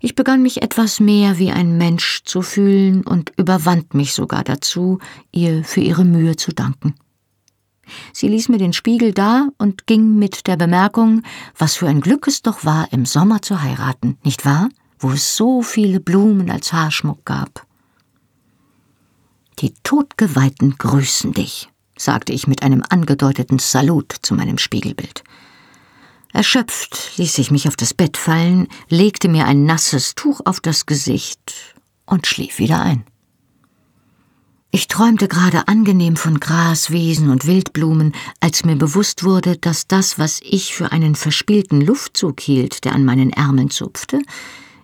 Ich 0.00 0.14
begann 0.14 0.40
mich 0.40 0.62
etwas 0.62 0.98
mehr 0.98 1.38
wie 1.38 1.50
ein 1.50 1.76
Mensch 1.76 2.22
zu 2.24 2.40
fühlen 2.40 3.02
und 3.04 3.32
überwand 3.36 3.92
mich 3.92 4.14
sogar 4.14 4.44
dazu, 4.44 4.98
ihr 5.30 5.62
für 5.62 5.80
ihre 5.80 6.06
Mühe 6.06 6.36
zu 6.36 6.52
danken. 6.52 6.94
Sie 8.14 8.28
ließ 8.28 8.48
mir 8.48 8.58
den 8.58 8.72
Spiegel 8.72 9.12
da 9.12 9.48
und 9.58 9.86
ging 9.86 10.18
mit 10.18 10.46
der 10.46 10.56
Bemerkung, 10.56 11.22
was 11.58 11.74
für 11.74 11.88
ein 11.88 12.00
Glück 12.00 12.26
es 12.28 12.40
doch 12.40 12.64
war, 12.64 12.90
im 12.92 13.04
Sommer 13.04 13.42
zu 13.42 13.60
heiraten, 13.60 14.16
nicht 14.24 14.46
wahr? 14.46 14.70
wo 15.00 15.10
es 15.12 15.34
so 15.36 15.62
viele 15.62 15.98
Blumen 15.98 16.50
als 16.50 16.72
Haarschmuck 16.72 17.24
gab. 17.24 17.66
Die 19.58 19.74
Todgeweihten 19.82 20.76
grüßen 20.76 21.32
dich, 21.32 21.70
sagte 22.00 22.32
ich 22.32 22.46
mit 22.46 22.62
einem 22.62 22.82
angedeuteten 22.88 23.58
Salut 23.58 24.14
zu 24.22 24.34
meinem 24.34 24.58
Spiegelbild. 24.58 25.22
Erschöpft 26.32 27.16
ließ 27.16 27.38
ich 27.38 27.50
mich 27.50 27.68
auf 27.68 27.76
das 27.76 27.92
Bett 27.92 28.16
fallen, 28.16 28.68
legte 28.88 29.28
mir 29.28 29.46
ein 29.46 29.64
nasses 29.64 30.14
Tuch 30.14 30.40
auf 30.44 30.60
das 30.60 30.86
Gesicht 30.86 31.76
und 32.06 32.26
schlief 32.26 32.58
wieder 32.58 32.80
ein. 32.80 33.04
Ich 34.70 34.86
träumte 34.86 35.26
gerade 35.26 35.66
angenehm 35.66 36.14
von 36.14 36.38
Gras, 36.38 36.92
Wiesen 36.92 37.28
und 37.28 37.44
Wildblumen, 37.44 38.14
als 38.38 38.64
mir 38.64 38.76
bewusst 38.76 39.24
wurde, 39.24 39.56
dass 39.56 39.88
das, 39.88 40.16
was 40.16 40.40
ich 40.44 40.74
für 40.74 40.92
einen 40.92 41.16
verspielten 41.16 41.80
Luftzug 41.80 42.40
hielt, 42.40 42.84
der 42.84 42.94
an 42.94 43.04
meinen 43.04 43.30
Ärmeln 43.30 43.70
zupfte, 43.70 44.22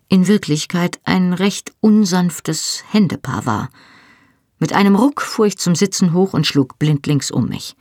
in 0.09 0.27
Wirklichkeit 0.27 0.99
ein 1.05 1.33
recht 1.33 1.73
unsanftes 1.81 2.83
Händepaar 2.91 3.47
war. 3.47 3.69
Mit 4.59 4.73
einem 4.73 4.97
Ruck 4.97 5.21
fuhr 5.21 5.47
ich 5.47 5.59
zum 5.59 5.75
Sitzen 5.75 6.13
hoch 6.13 6.33
und 6.33 6.47
schlug 6.47 6.79
blindlings 6.79 7.31
um 7.31 7.49
mich. 7.49 7.77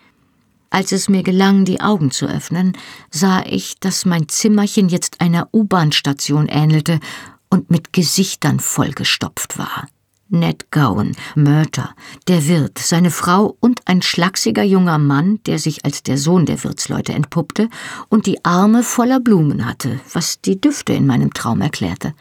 Als 0.69 0.91
es 0.91 1.07
mir 1.07 1.23
gelang, 1.23 1.63
die 1.63 1.79
Augen 1.79 2.11
zu 2.11 2.25
öffnen, 2.25 2.73
sah 3.09 3.43
ich, 3.45 3.79
dass 3.79 4.05
mein 4.05 4.27
Zimmerchen 4.27 4.89
jetzt 4.89 5.21
einer 5.21 5.47
U-Bahn-Station 5.53 6.47
ähnelte 6.49 6.99
und 7.49 7.71
mit 7.71 7.93
Gesichtern 7.93 8.59
vollgestopft 8.59 9.57
war. 9.57 9.87
Ned 10.27 10.71
Gowan, 10.71 11.15
Murter, 11.35 11.95
der 12.27 12.47
Wirt, 12.47 12.79
seine 12.79 13.11
Frau 13.11 13.55
und 13.59 13.81
ein 13.85 14.01
schlachsiger 14.01 14.63
junger 14.63 14.97
Mann, 14.97 15.39
der 15.45 15.59
sich 15.59 15.85
als 15.85 16.01
der 16.03 16.17
Sohn 16.17 16.45
der 16.45 16.63
Wirtsleute 16.63 17.13
entpuppte 17.13 17.69
und 18.09 18.25
die 18.25 18.43
Arme 18.43 18.83
voller 18.83 19.19
Blumen 19.19 19.65
hatte, 19.65 19.99
was 20.11 20.41
die 20.41 20.59
Düfte 20.59 20.93
in 20.93 21.05
meinem 21.05 21.31
Traum 21.33 21.61
erklärte. 21.61 22.15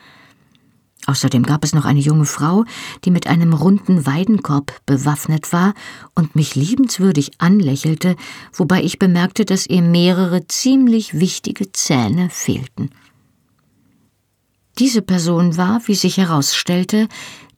Außerdem 1.06 1.42
gab 1.42 1.64
es 1.64 1.74
noch 1.74 1.84
eine 1.84 2.00
junge 2.00 2.24
Frau, 2.24 2.64
die 3.04 3.10
mit 3.10 3.26
einem 3.26 3.52
runden 3.52 4.06
Weidenkorb 4.06 4.80
bewaffnet 4.86 5.52
war 5.52 5.74
und 6.14 6.34
mich 6.34 6.54
liebenswürdig 6.54 7.32
anlächelte, 7.38 8.16
wobei 8.52 8.82
ich 8.82 8.98
bemerkte, 8.98 9.44
dass 9.44 9.66
ihr 9.66 9.82
mehrere 9.82 10.46
ziemlich 10.46 11.18
wichtige 11.18 11.72
Zähne 11.72 12.30
fehlten. 12.30 12.90
Diese 14.78 15.02
Person 15.02 15.56
war, 15.56 15.82
wie 15.86 15.94
sich 15.94 16.16
herausstellte, 16.16 17.08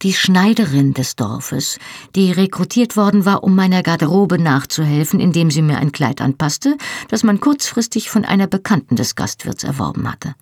die 0.02 0.12
Schneiderin 0.12 0.92
des 0.92 1.16
Dorfes, 1.16 1.78
die 2.14 2.30
rekrutiert 2.30 2.96
worden 2.96 3.24
war, 3.24 3.42
um 3.42 3.54
meiner 3.54 3.82
Garderobe 3.82 4.38
nachzuhelfen, 4.38 5.18
indem 5.18 5.50
sie 5.50 5.62
mir 5.62 5.78
ein 5.78 5.92
Kleid 5.92 6.20
anpasste, 6.20 6.76
das 7.08 7.22
man 7.22 7.40
kurzfristig 7.40 8.10
von 8.10 8.26
einer 8.26 8.46
Bekannten 8.46 8.96
des 8.96 9.14
Gastwirts 9.14 9.64
erworben 9.64 10.10
hatte. 10.12 10.34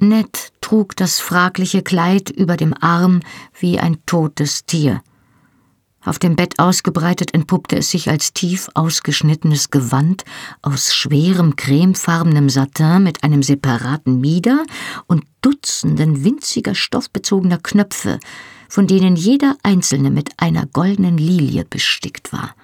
Ned 0.00 0.52
trug 0.60 0.94
das 0.96 1.18
fragliche 1.18 1.82
Kleid 1.82 2.30
über 2.30 2.56
dem 2.56 2.74
Arm 2.80 3.20
wie 3.58 3.80
ein 3.80 3.98
totes 4.06 4.64
Tier. 4.64 5.02
Auf 6.04 6.20
dem 6.20 6.36
Bett 6.36 6.58
ausgebreitet 6.60 7.34
entpuppte 7.34 7.76
es 7.76 7.90
sich 7.90 8.08
als 8.08 8.32
tief 8.32 8.68
ausgeschnittenes 8.74 9.70
Gewand 9.70 10.24
aus 10.62 10.94
schwerem 10.94 11.56
cremefarbenem 11.56 12.48
Satin 12.48 13.02
mit 13.02 13.24
einem 13.24 13.42
separaten 13.42 14.20
Mieder 14.20 14.64
und 15.06 15.24
Dutzenden 15.42 16.24
winziger 16.24 16.74
stoffbezogener 16.74 17.58
Knöpfe, 17.58 18.20
von 18.68 18.86
denen 18.86 19.16
jeder 19.16 19.56
einzelne 19.64 20.10
mit 20.10 20.30
einer 20.36 20.66
goldenen 20.66 21.18
Lilie 21.18 21.64
bestickt 21.64 22.32
war. 22.32 22.54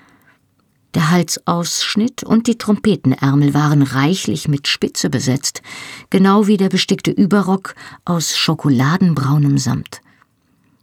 Der 0.94 1.10
Halsausschnitt 1.10 2.22
und 2.22 2.46
die 2.46 2.56
Trompetenärmel 2.56 3.52
waren 3.52 3.82
reichlich 3.82 4.46
mit 4.46 4.68
Spitze 4.68 5.10
besetzt, 5.10 5.60
genau 6.08 6.46
wie 6.46 6.56
der 6.56 6.68
bestickte 6.68 7.10
Überrock 7.10 7.74
aus 8.04 8.36
schokoladenbraunem 8.36 9.58
Samt. 9.58 10.00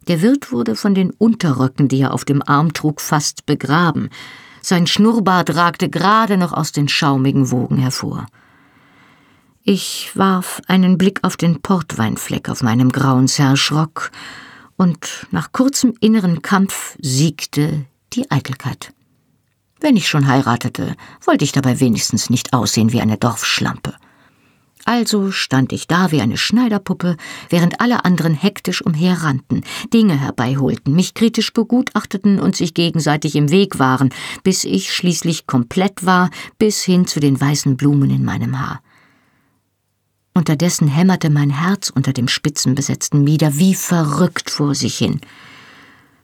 Der 0.08 0.22
Wirt 0.22 0.52
wurde 0.52 0.76
von 0.76 0.96
den 0.96 1.12
Unterröcken, 1.12 1.88
die 1.88 2.02
er 2.02 2.14
auf 2.14 2.26
dem 2.26 2.42
Arm 2.42 2.74
trug, 2.74 3.00
fast 3.00 3.46
begraben. 3.46 4.10
Sein 4.62 4.86
Schnurrbart 4.86 5.56
ragte 5.56 5.90
gerade 5.90 6.38
noch 6.38 6.52
aus 6.52 6.74
den 6.74 6.90
schaumigen 6.90 7.50
Wogen 7.50 7.78
hervor. 7.78 8.26
Ich 9.64 10.12
warf 10.16 10.62
einen 10.68 10.98
Blick 10.98 11.20
auf 11.24 11.38
den 11.38 11.62
Portweinfleck 11.62 12.50
auf 12.50 12.64
meinem 12.64 12.92
grauen 12.92 13.28
Serge-Rock, 13.28 14.12
und 14.76 15.28
nach 15.30 15.52
kurzem 15.52 15.94
inneren 16.00 16.42
Kampf 16.42 16.98
siegte 17.00 17.86
die 18.14 18.32
Eitelkeit. 18.32 18.92
Wenn 19.82 19.98
ich 19.98 20.08
schon 20.08 20.28
heiratete, 20.28 20.96
wollte 21.26 21.44
ich 21.44 21.52
dabei 21.52 21.80
wenigstens 21.80 22.30
nicht 22.30 22.54
aussehen 22.54 22.94
wie 22.94 23.02
eine 23.02 23.18
Dorfschlampe. 23.18 23.96
Also 24.86 25.32
stand 25.32 25.74
ich 25.74 25.88
da 25.88 26.12
wie 26.12 26.22
eine 26.22 26.38
Schneiderpuppe, 26.38 27.18
während 27.50 27.82
alle 27.82 28.06
anderen 28.06 28.34
hektisch 28.34 28.82
umherrannten, 28.84 29.64
Dinge 29.94 30.20
herbeiholten, 30.20 30.96
mich 30.96 31.14
kritisch 31.14 31.54
begutachteten 31.54 32.40
und 32.40 32.56
sich 32.56 32.74
gegenseitig 32.74 33.36
im 33.36 33.50
Weg 33.52 33.80
waren, 33.80 34.10
bis 34.44 34.64
ich 34.64 34.94
schließlich 34.94 35.46
komplett 35.46 36.06
war, 36.06 36.30
bis 36.58 36.84
hin 36.84 37.06
zu 37.06 37.20
den 37.20 37.40
weißen 37.40 37.76
Blumen 37.76 38.10
in 38.10 38.24
meinem 38.24 38.60
Haar. 38.60 38.82
Unterdessen 40.34 40.88
hämmerte 40.88 41.30
mein 41.30 41.50
Herz 41.50 41.90
unter 41.90 42.14
dem 42.14 42.28
spitzenbesetzten 42.28 43.24
Mieder 43.24 43.58
wie 43.58 43.76
verrückt 43.76 44.50
vor 44.50 44.76
sich 44.76 44.98
hin. 44.98 45.22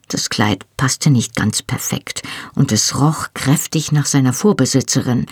Das 0.08 0.30
Kleid 0.30 0.64
passte 0.76 1.10
nicht 1.10 1.36
ganz 1.36 1.62
perfekt, 1.62 2.22
und 2.54 2.72
es 2.72 2.98
roch 2.98 3.28
kräftig 3.34 3.92
nach 3.92 4.06
seiner 4.06 4.32
Vorbesitzerin, 4.32 5.26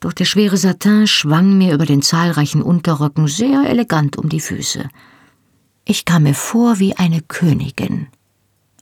doch 0.00 0.12
der 0.12 0.24
schwere 0.24 0.56
Satin 0.56 1.06
schwang 1.06 1.56
mir 1.56 1.74
über 1.74 1.86
den 1.86 2.02
zahlreichen 2.02 2.62
Unterröcken 2.62 3.28
sehr 3.28 3.64
elegant 3.68 4.16
um 4.16 4.28
die 4.28 4.40
Füße. 4.40 4.88
Ich 5.84 6.04
kam 6.04 6.24
mir 6.24 6.34
vor 6.34 6.78
wie 6.78 6.96
eine 6.96 7.22
Königin. 7.22 8.08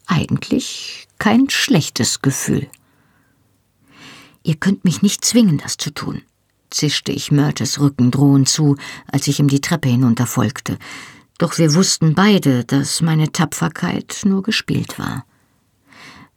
Eigentlich 0.07 1.07
kein 1.19 1.51
schlechtes 1.51 2.23
Gefühl. 2.23 2.69
Ihr 4.43 4.57
könnt 4.57 4.85
mich 4.85 5.03
nicht 5.03 5.25
zwingen, 5.25 5.59
das 5.59 5.77
zu 5.77 5.91
tun, 5.91 6.23
zischte 6.71 7.13
ich 7.13 7.33
Mörtes 7.33 7.81
Rücken 7.81 8.11
drohend 8.11 8.49
zu, 8.49 8.77
als 9.11 9.27
ich 9.27 9.41
ihm 9.41 9.49
die 9.49 9.61
Treppe 9.61 9.89
hinunterfolgte. 9.89 10.79
Doch 11.39 11.59
wir 11.59 11.75
wussten 11.75 12.15
beide, 12.15 12.65
dass 12.65 13.03
meine 13.03 13.33
Tapferkeit 13.33 14.23
nur 14.25 14.43
gespielt 14.43 14.99
war. 14.99 15.25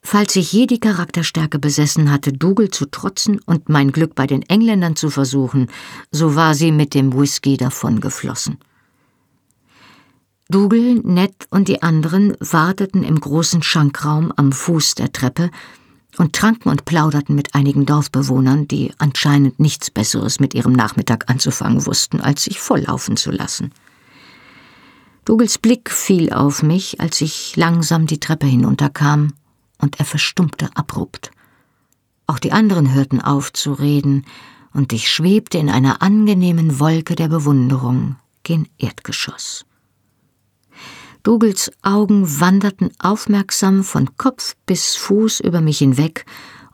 Falls 0.02 0.36
ich 0.38 0.54
je 0.54 0.68
die 0.68 0.80
Charakterstärke 0.80 1.60
besessen 1.60 2.10
hatte, 2.10 2.32
Dougal 2.32 2.70
zu 2.70 2.86
trotzen 2.86 3.40
und 3.46 3.68
mein 3.68 3.92
Glück 3.92 4.16
bei 4.16 4.26
den 4.26 4.42
Engländern 4.44 4.96
zu 4.96 5.10
versuchen, 5.10 5.68
so 6.12 6.36
war 6.36 6.56
sie 6.56 6.72
mit 6.72 6.94
dem 6.94 7.14
Whisky 7.14 7.58
davongeflossen. 7.58 8.58
Dougal, 10.50 11.02
Ned 11.04 11.34
und 11.50 11.68
die 11.68 11.84
anderen 11.84 12.38
warteten 12.40 13.04
im 13.04 13.20
großen 13.20 13.62
Schankraum 13.62 14.32
am 14.38 14.54
Fuß 14.54 14.96
der 14.96 15.12
Treppe 15.12 15.52
und 16.18 16.34
tranken 16.34 16.70
und 16.70 16.86
plauderten 16.86 17.36
mit 17.36 17.54
einigen 17.54 17.86
Dorfbewohnern, 17.86 18.66
die 18.66 18.94
anscheinend 18.98 19.60
nichts 19.60 19.92
Besseres 19.92 20.40
mit 20.40 20.54
ihrem 20.54 20.72
Nachmittag 20.72 21.30
anzufangen 21.30 21.86
wussten, 21.86 22.22
als 22.22 22.46
sich 22.46 22.62
volllaufen 22.62 23.18
zu 23.18 23.30
lassen. 23.30 23.74
Dougals 25.28 25.58
Blick 25.58 25.90
fiel 25.90 26.32
auf 26.32 26.64
mich, 26.64 27.02
als 27.02 27.20
ich 27.20 27.58
langsam 27.58 28.08
die 28.08 28.22
Treppe 28.22 28.48
hinunterkam 28.48 29.34
und 29.78 30.00
er 30.00 30.06
verstummte 30.06 30.70
abrupt. 30.74 31.32
Auch 32.28 32.40
die 32.40 32.54
anderen 32.54 32.94
hörten 32.94 33.20
auf 33.20 33.52
zu 33.52 33.74
reden, 33.74 34.26
und 34.72 34.94
ich 34.94 35.12
schwebte 35.12 35.58
in 35.58 35.70
einer 35.70 36.02
angenehmen 36.02 36.80
Wolke 36.80 37.16
der 37.16 37.28
Bewunderung 37.28 38.16
gen 38.44 38.70
Erdgeschoss. 38.78 39.66
Dougals 41.24 41.74
Augen 41.82 42.40
wanderten 42.40 42.92
aufmerksam 42.98 43.84
von 43.84 44.16
Kopf 44.16 44.56
bis 44.66 44.96
Fuß 44.96 45.42
über 45.42 45.60
mich 45.60 45.80
hinweg 45.80 46.26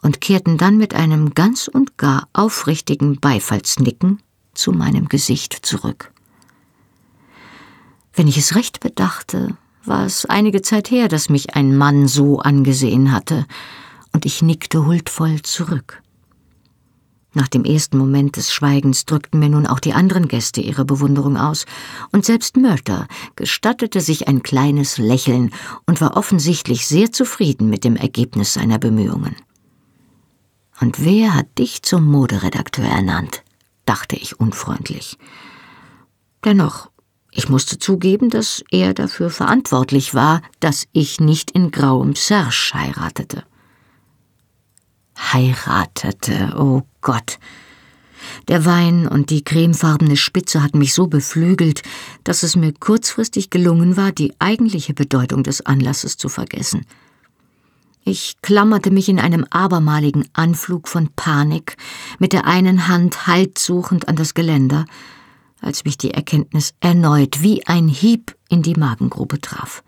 und 0.04 0.22
kehrten 0.22 0.60
dann 0.60 0.78
mit 0.78 0.94
einem 0.94 1.34
ganz 1.34 1.68
und 1.68 1.98
gar 1.98 2.28
aufrichtigen 2.34 3.20
Beifallsnicken 3.20 4.22
zu 4.54 4.74
meinem 4.74 5.10
Gesicht 5.10 5.54
zurück. 5.66 6.13
Wenn 8.14 8.28
ich 8.28 8.38
es 8.38 8.56
recht 8.56 8.80
bedachte, 8.80 9.58
war 9.86 10.06
es 10.06 10.26
einige 10.26 10.62
Zeit 10.62 10.92
her, 10.92 11.08
dass 11.08 11.30
mich 11.30 11.56
ein 11.56 11.76
Mann 11.76 12.08
so 12.08 12.40
angesehen 12.40 13.12
hatte, 13.12 13.46
und 14.14 14.26
ich 14.26 14.42
nickte 14.44 14.86
huldvoll 14.86 15.42
zurück. 15.42 16.04
Nach 17.36 17.48
dem 17.48 17.66
ersten 17.66 17.98
Moment 17.98 18.38
des 18.38 18.54
Schweigens 18.54 19.06
drückten 19.06 19.40
mir 19.40 19.50
nun 19.50 19.66
auch 19.66 19.80
die 19.80 19.94
anderen 19.94 20.28
Gäste 20.28 20.62
ihre 20.62 20.86
Bewunderung 20.86 21.36
aus, 21.36 21.66
und 22.12 22.24
selbst 22.24 22.58
Murter 22.58 23.08
gestattete 23.36 24.02
sich 24.02 24.28
ein 24.28 24.44
kleines 24.44 25.00
Lächeln 25.00 25.52
und 25.88 26.00
war 26.00 26.16
offensichtlich 26.16 26.86
sehr 26.86 27.12
zufrieden 27.12 27.72
mit 27.72 27.84
dem 27.84 27.96
Ergebnis 27.96 28.54
seiner 28.54 28.78
Bemühungen. 28.78 29.36
Und 30.80 31.04
wer 31.04 31.34
hat 31.34 31.58
dich 31.58 31.82
zum 31.82 32.06
Moderedakteur 32.06 32.86
ernannt? 32.86 33.44
dachte 33.86 34.16
ich 34.16 34.40
unfreundlich. 34.40 35.18
Dennoch 36.46 36.90
ich 37.36 37.50
musste 37.50 37.80
zugeben, 37.80 38.30
dass 38.30 38.64
er 38.70 38.94
dafür 38.94 39.30
verantwortlich 39.30 40.14
war, 40.14 40.42
dass 40.60 40.88
ich 40.92 41.20
nicht 41.20 41.52
in 41.52 41.72
grauem 41.72 42.16
Serge 42.16 42.72
heiratete. 42.74 43.44
Heiratete, 45.18 46.54
oh 46.58 46.84
Gott. 47.02 47.40
Der 48.48 48.66
Wein 48.66 49.08
und 49.08 49.32
die 49.32 49.44
cremefarbene 49.44 50.16
Spitze 50.16 50.62
hatten 50.62 50.78
mich 50.78 50.94
so 50.94 51.08
beflügelt, 51.08 51.82
dass 52.24 52.44
es 52.44 52.56
mir 52.56 52.72
kurzfristig 52.72 53.50
gelungen 53.50 53.98
war, 53.98 54.12
die 54.12 54.34
eigentliche 54.40 54.94
Bedeutung 54.94 55.44
des 55.44 55.66
Anlasses 55.66 56.18
zu 56.18 56.30
vergessen. 56.30 56.86
Ich 58.06 58.36
klammerte 58.42 58.92
mich 58.92 59.10
in 59.10 59.20
einem 59.20 59.46
abermaligen 59.50 60.28
Anflug 60.34 60.88
von 60.88 61.10
Panik 61.16 61.78
mit 62.20 62.34
der 62.34 62.46
einen 62.46 62.88
Hand 62.88 63.28
haltsuchend 63.28 64.08
an 64.08 64.18
das 64.18 64.34
Geländer, 64.34 64.86
als 65.64 65.86
mich 65.86 65.98
die 65.98 66.12
Erkenntnis 66.12 66.74
erneut 66.80 67.42
wie 67.42 67.66
ein 67.66 67.88
Hieb 67.88 68.36
in 68.50 68.62
die 68.62 68.76
Magengrube 68.76 69.40
traf. 69.40 69.84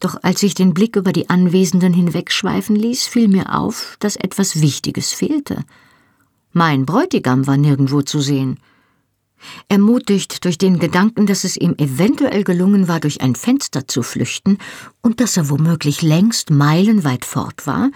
Doch 0.00 0.16
als 0.22 0.42
ich 0.42 0.54
den 0.54 0.74
Blick 0.74 0.96
über 0.96 1.12
die 1.12 1.30
Anwesenden 1.30 1.92
hinwegschweifen 1.92 2.74
ließ, 2.74 3.06
fiel 3.06 3.28
mir 3.28 3.54
auf, 3.54 3.96
dass 4.00 4.16
etwas 4.16 4.60
Wichtiges 4.60 5.12
fehlte. 5.12 5.64
Mein 6.52 6.86
Bräutigam 6.86 7.46
war 7.46 7.56
nirgendwo 7.56 8.02
zu 8.02 8.20
sehen. 8.20 8.58
Ermutigt 9.68 10.44
durch 10.44 10.58
den 10.58 10.78
Gedanken, 10.78 11.26
dass 11.26 11.44
es 11.44 11.56
ihm 11.56 11.74
eventuell 11.78 12.44
gelungen 12.44 12.88
war, 12.88 13.00
durch 13.00 13.20
ein 13.20 13.34
Fenster 13.34 13.86
zu 13.86 14.02
flüchten 14.02 14.58
und 15.02 15.20
dass 15.20 15.36
er 15.36 15.50
womöglich 15.50 16.02
längst 16.02 16.50
meilenweit 16.50 17.24
fort 17.24 17.66
war, 17.66 17.90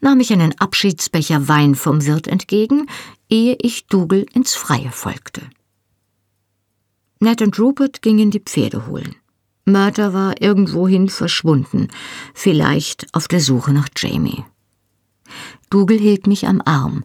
nahm 0.00 0.20
ich 0.20 0.32
einen 0.32 0.58
Abschiedsbecher 0.58 1.48
Wein 1.48 1.74
vom 1.74 2.04
Wirt 2.06 2.26
entgegen, 2.26 2.86
ehe 3.28 3.56
ich 3.60 3.86
Dougal 3.86 4.26
ins 4.32 4.54
Freie 4.54 4.90
folgte. 4.92 5.42
Ned 7.24 7.40
und 7.40 7.58
Rupert 7.58 8.02
gingen 8.02 8.30
die 8.30 8.40
Pferde 8.40 8.86
holen. 8.86 9.16
Murder 9.64 10.12
war 10.12 10.42
irgendwohin 10.42 11.08
verschwunden, 11.08 11.88
vielleicht 12.34 13.06
auf 13.14 13.28
der 13.28 13.40
Suche 13.40 13.72
nach 13.72 13.88
Jamie. 13.96 14.44
Dougal 15.70 15.96
hielt 15.96 16.26
mich 16.26 16.46
am 16.46 16.60
Arm, 16.66 17.02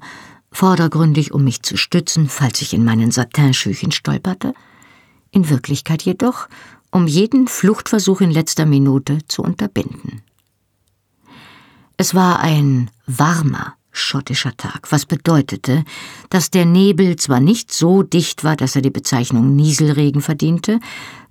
vordergründig, 0.51 1.33
um 1.33 1.45
mich 1.45 1.63
zu 1.63 1.77
stützen, 1.77 2.27
falls 2.27 2.61
ich 2.61 2.73
in 2.73 2.83
meinen 2.83 3.11
Satinschüchen 3.11 3.91
stolperte, 3.91 4.53
in 5.31 5.49
Wirklichkeit 5.49 6.01
jedoch, 6.01 6.49
um 6.91 7.07
jeden 7.07 7.47
Fluchtversuch 7.47 8.19
in 8.19 8.31
letzter 8.31 8.65
Minute 8.65 9.19
zu 9.27 9.41
unterbinden. 9.41 10.21
Es 11.95 12.13
war 12.13 12.39
ein 12.41 12.91
warmer, 13.07 13.75
schottischer 13.91 14.55
Tag, 14.55 14.91
was 14.91 15.05
bedeutete, 15.05 15.83
dass 16.29 16.51
der 16.51 16.65
Nebel 16.65 17.15
zwar 17.15 17.39
nicht 17.39 17.71
so 17.71 18.03
dicht 18.03 18.43
war, 18.43 18.55
dass 18.55 18.75
er 18.75 18.81
die 18.81 18.89
Bezeichnung 18.89 19.55
Nieselregen 19.55 20.21
verdiente, 20.21 20.79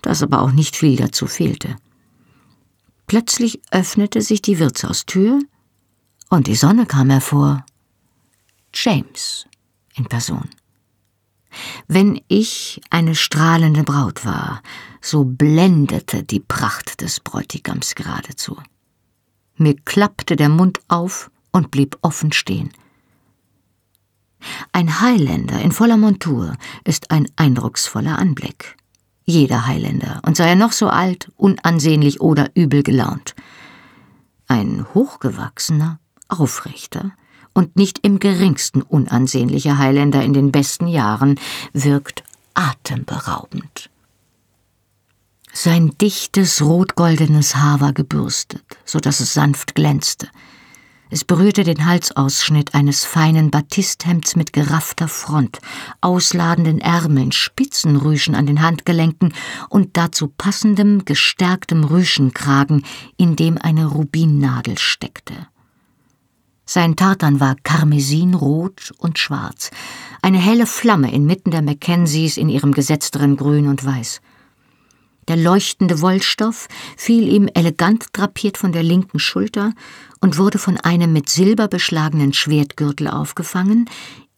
dass 0.02 0.22
aber 0.22 0.42
auch 0.42 0.52
nicht 0.52 0.76
viel 0.76 0.96
dazu 0.96 1.26
fehlte. 1.26 1.76
Plötzlich 3.06 3.60
öffnete 3.70 4.20
sich 4.20 4.42
die 4.42 4.58
Wirtshaustür 4.58 5.40
und 6.28 6.46
die 6.46 6.56
Sonne 6.56 6.86
kam 6.86 7.10
hervor. 7.10 7.64
James 8.74 9.46
in 9.94 10.04
Person. 10.04 10.48
Wenn 11.86 12.20
ich 12.28 12.80
eine 12.90 13.14
strahlende 13.14 13.82
Braut 13.82 14.24
war, 14.24 14.62
so 15.00 15.24
blendete 15.24 16.22
die 16.22 16.40
Pracht 16.40 17.00
des 17.00 17.20
Bräutigams 17.20 17.94
geradezu. 17.94 18.56
Mir 19.56 19.74
klappte 19.74 20.36
der 20.36 20.50
Mund 20.50 20.80
auf 20.88 21.30
und 21.52 21.70
blieb 21.70 21.98
offen 22.02 22.32
stehen. 22.32 22.70
Ein 24.72 25.00
Highlander 25.00 25.60
in 25.60 25.72
voller 25.72 25.96
Montur 25.96 26.56
ist 26.84 27.10
ein 27.10 27.28
eindrucksvoller 27.36 28.18
Anblick. 28.18 28.76
Jeder 29.24 29.66
Highlander, 29.66 30.20
und 30.24 30.36
sei 30.36 30.48
er 30.48 30.56
noch 30.56 30.72
so 30.72 30.88
alt, 30.88 31.30
unansehnlich 31.36 32.20
oder 32.20 32.50
übel 32.54 32.82
gelaunt. 32.82 33.34
Ein 34.46 34.86
hochgewachsener, 34.94 35.98
aufrechter 36.28 37.12
und 37.52 37.76
nicht 37.76 37.98
im 38.06 38.20
geringsten 38.20 38.82
unansehnlicher 38.82 39.78
Highlander 39.78 40.22
in 40.22 40.32
den 40.32 40.52
besten 40.52 40.86
Jahren 40.86 41.38
wirkt 41.72 42.22
atemberaubend. 42.54 43.90
Sein 45.52 45.92
dichtes 46.00 46.62
rotgoldenes 46.62 47.56
Haar 47.56 47.80
war 47.80 47.92
gebürstet, 47.92 48.62
so 48.84 49.00
dass 49.00 49.20
es 49.20 49.34
sanft 49.34 49.74
glänzte. 49.74 50.28
Es 51.10 51.24
berührte 51.24 51.64
den 51.64 51.86
Halsausschnitt 51.86 52.74
eines 52.74 53.04
feinen 53.04 53.50
Batisthemds 53.50 54.36
mit 54.36 54.52
geraffter 54.52 55.08
Front, 55.08 55.58
ausladenden 56.02 56.80
Ärmeln, 56.80 57.32
Spitzenrüschen 57.32 58.34
an 58.34 58.46
den 58.46 58.60
Handgelenken 58.60 59.32
und 59.70 59.96
dazu 59.96 60.28
passendem, 60.28 61.06
gestärktem 61.06 61.84
Rüschenkragen, 61.84 62.84
in 63.16 63.36
dem 63.36 63.56
eine 63.56 63.86
Rubinnadel 63.86 64.76
steckte. 64.76 65.34
Sein 66.66 66.96
Tartan 66.96 67.40
war 67.40 67.56
karmesinrot 67.62 68.92
und 68.98 69.18
schwarz, 69.18 69.70
eine 70.20 70.38
helle 70.38 70.66
Flamme 70.66 71.10
inmitten 71.10 71.50
der 71.50 71.62
Mackenzies 71.62 72.36
in 72.36 72.50
ihrem 72.50 72.72
gesetzteren 72.72 73.38
Grün 73.38 73.68
und 73.68 73.86
Weiß. 73.86 74.20
Der 75.28 75.36
leuchtende 75.36 76.00
Wollstoff 76.00 76.68
fiel 76.96 77.28
ihm 77.28 77.48
elegant 77.52 78.06
drapiert 78.12 78.56
von 78.56 78.72
der 78.72 78.82
linken 78.82 79.18
Schulter 79.18 79.74
und 80.20 80.38
wurde 80.38 80.58
von 80.58 80.78
einem 80.78 81.12
mit 81.12 81.28
Silber 81.28 81.68
beschlagenen 81.68 82.32
Schwertgürtel 82.32 83.08
aufgefangen, 83.08 83.88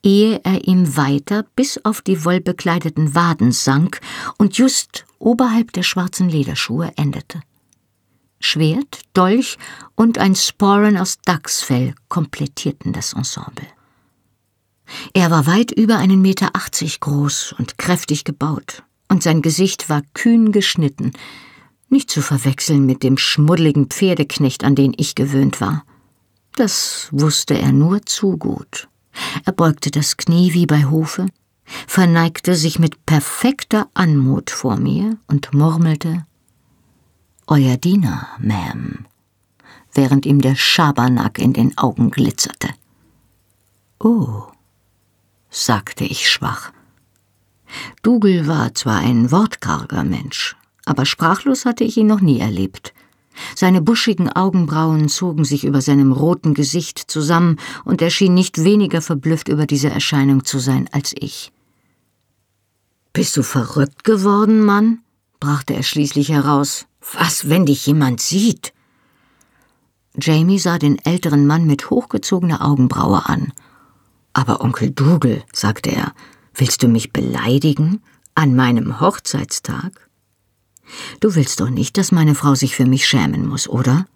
ehe 0.02 0.40
er 0.42 0.66
ihm 0.66 0.96
weiter 0.96 1.44
bis 1.54 1.84
auf 1.84 2.02
die 2.02 2.24
wollbekleideten 2.24 3.14
Waden 3.14 3.52
sank 3.52 4.00
und 4.36 4.58
just 4.58 5.06
oberhalb 5.18 5.72
der 5.72 5.84
schwarzen 5.84 6.28
Lederschuhe 6.28 6.92
endete. 6.96 7.40
Schwert, 8.40 9.02
Dolch 9.12 9.58
und 9.94 10.18
ein 10.18 10.34
Sporen 10.34 10.96
aus 10.96 11.18
Dachsfell 11.24 11.94
komplettierten 12.08 12.92
das 12.92 13.12
Ensemble. 13.12 13.66
Er 15.12 15.30
war 15.30 15.46
weit 15.46 15.70
über 15.70 15.98
einen 15.98 16.20
Meter 16.20 16.50
achtzig 16.54 16.98
groß 17.00 17.54
und 17.58 17.78
kräftig 17.78 18.24
gebaut, 18.24 18.82
und 19.10 19.22
sein 19.22 19.42
Gesicht 19.42 19.90
war 19.90 20.02
kühn 20.14 20.52
geschnitten, 20.52 21.12
nicht 21.90 22.10
zu 22.10 22.22
verwechseln 22.22 22.86
mit 22.86 23.02
dem 23.02 23.18
schmuddeligen 23.18 23.86
Pferdeknecht, 23.86 24.64
an 24.64 24.76
den 24.76 24.94
ich 24.96 25.16
gewöhnt 25.16 25.60
war. 25.60 25.84
Das 26.54 27.08
wusste 27.10 27.58
er 27.58 27.72
nur 27.72 28.06
zu 28.06 28.38
gut. 28.38 28.88
Er 29.44 29.52
beugte 29.52 29.90
das 29.90 30.16
Knie 30.16 30.54
wie 30.54 30.66
bei 30.66 30.84
Hofe, 30.84 31.26
verneigte 31.86 32.54
sich 32.54 32.78
mit 32.78 33.04
perfekter 33.06 33.88
Anmut 33.94 34.50
vor 34.50 34.76
mir 34.76 35.18
und 35.26 35.52
murmelte 35.52 36.24
Euer 37.46 37.76
Diener, 37.76 38.28
Ma'am, 38.40 39.06
während 39.92 40.24
ihm 40.24 40.40
der 40.40 40.54
Schabernack 40.54 41.40
in 41.40 41.52
den 41.52 41.76
Augen 41.76 42.12
glitzerte. 42.12 42.68
Oh, 43.98 44.44
sagte 45.50 46.04
ich 46.04 46.30
schwach. 46.30 46.72
Dougal 48.02 48.46
war 48.46 48.74
zwar 48.74 48.98
ein 48.98 49.30
wortkarger 49.30 50.04
Mensch, 50.04 50.56
aber 50.84 51.06
sprachlos 51.06 51.64
hatte 51.64 51.84
ich 51.84 51.96
ihn 51.96 52.06
noch 52.06 52.20
nie 52.20 52.40
erlebt. 52.40 52.92
Seine 53.54 53.80
buschigen 53.80 54.30
Augenbrauen 54.30 55.08
zogen 55.08 55.44
sich 55.44 55.64
über 55.64 55.80
seinem 55.80 56.12
roten 56.12 56.54
Gesicht 56.54 56.98
zusammen, 56.98 57.56
und 57.84 58.02
er 58.02 58.10
schien 58.10 58.34
nicht 58.34 58.64
weniger 58.64 59.02
verblüfft 59.02 59.48
über 59.48 59.66
diese 59.66 59.90
Erscheinung 59.90 60.44
zu 60.44 60.58
sein 60.58 60.88
als 60.92 61.14
ich. 61.18 61.52
Bist 63.12 63.36
du 63.36 63.42
verrückt 63.42 64.04
geworden, 64.04 64.64
Mann? 64.64 65.00
brachte 65.40 65.74
er 65.74 65.82
schließlich 65.82 66.28
heraus. 66.28 66.86
Was, 67.14 67.48
wenn 67.48 67.66
dich 67.66 67.86
jemand 67.86 68.20
sieht? 68.20 68.72
Jamie 70.20 70.58
sah 70.58 70.78
den 70.78 70.98
älteren 71.04 71.46
Mann 71.46 71.66
mit 71.66 71.88
hochgezogener 71.90 72.64
Augenbraue 72.64 73.26
an. 73.26 73.52
Aber 74.32 74.60
Onkel 74.60 74.90
Dougal, 74.90 75.42
sagte 75.52 75.90
er, 75.90 76.12
Willst 76.54 76.82
du 76.82 76.88
mich 76.88 77.12
beleidigen? 77.12 78.02
An 78.34 78.54
meinem 78.54 79.00
Hochzeitstag? 79.00 80.08
Du 81.20 81.34
willst 81.34 81.60
doch 81.60 81.70
nicht, 81.70 81.96
dass 81.96 82.12
meine 82.12 82.34
Frau 82.34 82.54
sich 82.54 82.74
für 82.74 82.86
mich 82.86 83.06
schämen 83.06 83.46
muss, 83.46 83.68
oder? 83.68 84.06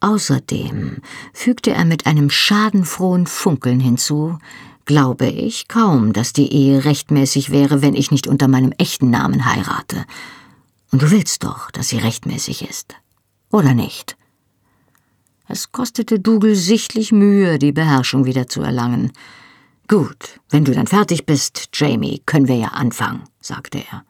Außerdem, 0.00 0.98
fügte 1.32 1.72
er 1.72 1.84
mit 1.84 2.06
einem 2.06 2.30
schadenfrohen 2.30 3.26
Funkeln 3.26 3.80
hinzu, 3.80 4.38
glaube 4.84 5.26
ich 5.26 5.68
kaum, 5.68 6.12
dass 6.12 6.32
die 6.32 6.52
Ehe 6.52 6.84
rechtmäßig 6.84 7.50
wäre, 7.50 7.82
wenn 7.82 7.94
ich 7.94 8.10
nicht 8.10 8.26
unter 8.26 8.48
meinem 8.48 8.72
echten 8.78 9.10
Namen 9.10 9.44
heirate. 9.44 10.04
Und 10.90 11.02
du 11.02 11.10
willst 11.10 11.44
doch, 11.44 11.70
dass 11.70 11.88
sie 11.88 11.98
rechtmäßig 11.98 12.68
ist, 12.68 12.94
oder 13.50 13.74
nicht? 13.74 14.16
Es 15.46 15.72
kostete 15.72 16.20
Dougal 16.20 16.54
sichtlich 16.54 17.10
Mühe, 17.10 17.58
die 17.58 17.72
Beherrschung 17.72 18.24
wieder 18.24 18.48
zu 18.48 18.62
erlangen. 18.62 19.12
Gut, 19.88 20.40
wenn 20.50 20.66
du 20.66 20.72
dann 20.72 20.86
fertig 20.86 21.24
bist, 21.24 21.70
Jamie, 21.72 22.22
können 22.26 22.46
wir 22.46 22.56
ja 22.56 22.68
anfangen, 22.68 23.24
sagte 23.40 23.78
er. 23.90 24.04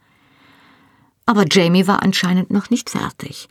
Aber 1.24 1.44
Jamie 1.48 1.86
war 1.86 2.02
anscheinend 2.02 2.50
noch 2.50 2.68
nicht 2.70 2.90
fertig. 2.90 3.48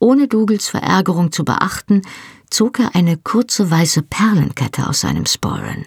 Ohne 0.00 0.26
Dougals 0.26 0.68
Verärgerung 0.68 1.30
zu 1.30 1.44
beachten, 1.44 2.02
zog 2.50 2.80
er 2.80 2.96
eine 2.96 3.16
kurze 3.16 3.70
weiße 3.70 4.02
Perlenkette 4.02 4.88
aus 4.88 5.02
seinem 5.02 5.26
Sporen. 5.26 5.84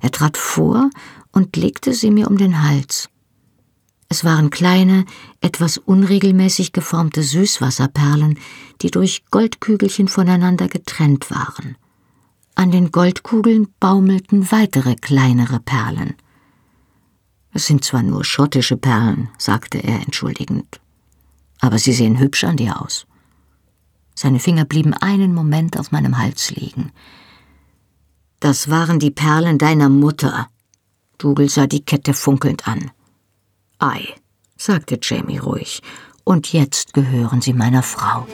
Er 0.00 0.10
trat 0.10 0.36
vor 0.36 0.90
und 1.30 1.54
legte 1.54 1.94
sie 1.94 2.10
mir 2.10 2.28
um 2.28 2.36
den 2.36 2.62
Hals. 2.62 3.08
Es 4.08 4.24
waren 4.24 4.50
kleine, 4.50 5.04
etwas 5.40 5.78
unregelmäßig 5.78 6.72
geformte 6.72 7.22
Süßwasserperlen, 7.22 8.38
die 8.82 8.90
durch 8.90 9.24
Goldkügelchen 9.30 10.08
voneinander 10.08 10.68
getrennt 10.68 11.30
waren. 11.30 11.76
An 12.54 12.70
den 12.70 12.92
Goldkugeln 12.92 13.68
baumelten 13.80 14.50
weitere 14.52 14.94
kleinere 14.94 15.60
Perlen. 15.60 16.14
Es 17.52 17.66
sind 17.66 17.84
zwar 17.84 18.02
nur 18.02 18.24
schottische 18.24 18.76
Perlen, 18.76 19.28
sagte 19.38 19.78
er 19.78 20.00
entschuldigend, 20.00 20.80
aber 21.60 21.78
sie 21.78 21.92
sehen 21.92 22.18
hübsch 22.18 22.44
an 22.44 22.56
dir 22.56 22.80
aus. 22.80 23.06
Seine 24.14 24.38
Finger 24.38 24.64
blieben 24.64 24.94
einen 24.94 25.34
Moment 25.34 25.78
auf 25.78 25.90
meinem 25.90 26.18
Hals 26.18 26.50
liegen. 26.52 26.92
Das 28.38 28.70
waren 28.70 28.98
die 28.98 29.10
Perlen 29.10 29.58
deiner 29.58 29.88
Mutter. 29.88 30.48
Dougal 31.18 31.48
sah 31.48 31.66
die 31.66 31.84
Kette 31.84 32.14
funkelnd 32.14 32.68
an. 32.68 32.90
Ei, 33.78 34.14
sagte 34.56 34.98
Jamie 35.00 35.38
ruhig, 35.38 35.82
und 36.22 36.52
jetzt 36.52 36.94
gehören 36.94 37.40
sie 37.40 37.52
meiner 37.52 37.82
Frau. 37.82 38.26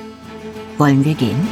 Wollen 0.78 1.04
wir 1.04 1.14
gehen? 1.14 1.48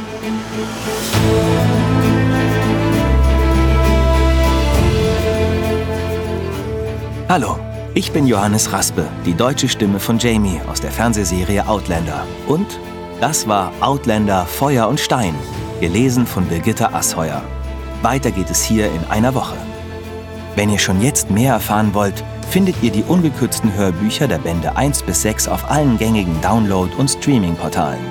Hallo, 7.31 7.59
ich 7.93 8.11
bin 8.11 8.25
Johannes 8.25 8.73
Raspe, 8.73 9.05
die 9.23 9.35
deutsche 9.35 9.69
Stimme 9.69 9.99
von 9.99 10.17
Jamie 10.17 10.59
aus 10.67 10.81
der 10.81 10.89
Fernsehserie 10.89 11.67
Outlander. 11.67 12.25
Und 12.47 12.79
das 13.21 13.47
war 13.47 13.71
Outlander 13.81 14.47
Feuer 14.47 14.87
und 14.87 14.99
Stein, 14.99 15.35
gelesen 15.79 16.25
von 16.25 16.43
Birgitta 16.47 16.91
Asheuer. 16.91 17.43
Weiter 18.01 18.31
geht 18.31 18.49
es 18.49 18.63
hier 18.63 18.87
in 18.87 19.03
einer 19.11 19.35
Woche. 19.35 19.57
Wenn 20.55 20.71
ihr 20.71 20.79
schon 20.79 21.03
jetzt 21.03 21.29
mehr 21.29 21.53
erfahren 21.53 21.93
wollt, 21.93 22.23
findet 22.49 22.81
ihr 22.81 22.89
die 22.89 23.03
ungekürzten 23.03 23.75
Hörbücher 23.75 24.27
der 24.27 24.39
Bände 24.39 24.75
1 24.75 25.03
bis 25.03 25.21
6 25.21 25.49
auf 25.49 25.69
allen 25.69 25.99
gängigen 25.99 26.41
Download- 26.41 26.95
und 26.97 27.11
Streaming-Portalen. 27.11 28.01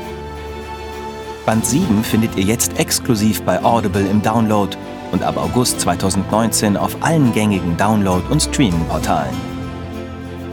Band 1.45 1.67
7 1.67 2.05
findet 2.05 2.37
ihr 2.37 2.45
jetzt 2.45 2.79
exklusiv 2.79 3.43
bei 3.43 3.65
Audible 3.65 4.07
im 4.07 4.23
Download 4.23 4.77
und 5.13 5.23
ab 5.23 5.37
August 5.37 5.81
2019 5.81 6.77
auf 6.77 6.97
allen 7.01 7.33
gängigen 7.33 7.77
Download- 7.77 8.29
und 8.31 8.43
Streaming-Portalen. 8.43 9.35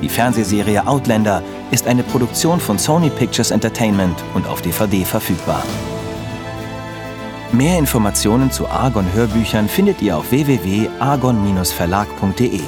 Die 0.01 0.09
Fernsehserie 0.09 0.85
Outlander 0.85 1.41
ist 1.71 1.87
eine 1.87 2.03
Produktion 2.03 2.59
von 2.59 2.77
Sony 2.77 3.09
Pictures 3.09 3.51
Entertainment 3.51 4.21
und 4.33 4.45
auf 4.47 4.61
DVD 4.61 5.03
verfügbar. 5.03 5.63
Mehr 7.51 7.77
Informationen 7.79 8.51
zu 8.51 8.67
Argon 8.67 9.05
Hörbüchern 9.13 9.69
findet 9.69 10.01
ihr 10.01 10.17
auf 10.17 10.31
www.argon-verlag.de. 10.31 12.61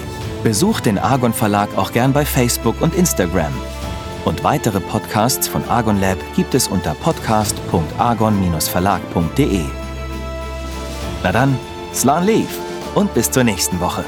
Besucht 0.44 0.86
den 0.86 0.98
Argon 0.98 1.34
Verlag 1.34 1.78
auch 1.78 1.92
gern 1.92 2.14
bei 2.14 2.24
Facebook 2.24 2.82
und 2.82 2.96
Instagram. 2.96 3.52
Und 4.24 4.44
weitere 4.44 4.80
Podcasts 4.80 5.48
von 5.48 5.68
Argon 5.68 6.00
Lab 6.00 6.18
gibt 6.36 6.56
es 6.56 6.68
unter 6.68 6.94
podcast.argon-verlag.de. 6.96 9.66
Na 11.24 11.32
dann, 11.32 11.58
Slan 11.94 12.26
Leaf 12.26 12.50
und 12.96 13.14
bis 13.14 13.30
zur 13.32 13.44
nächsten 13.44 13.80
Woche. 13.80 14.04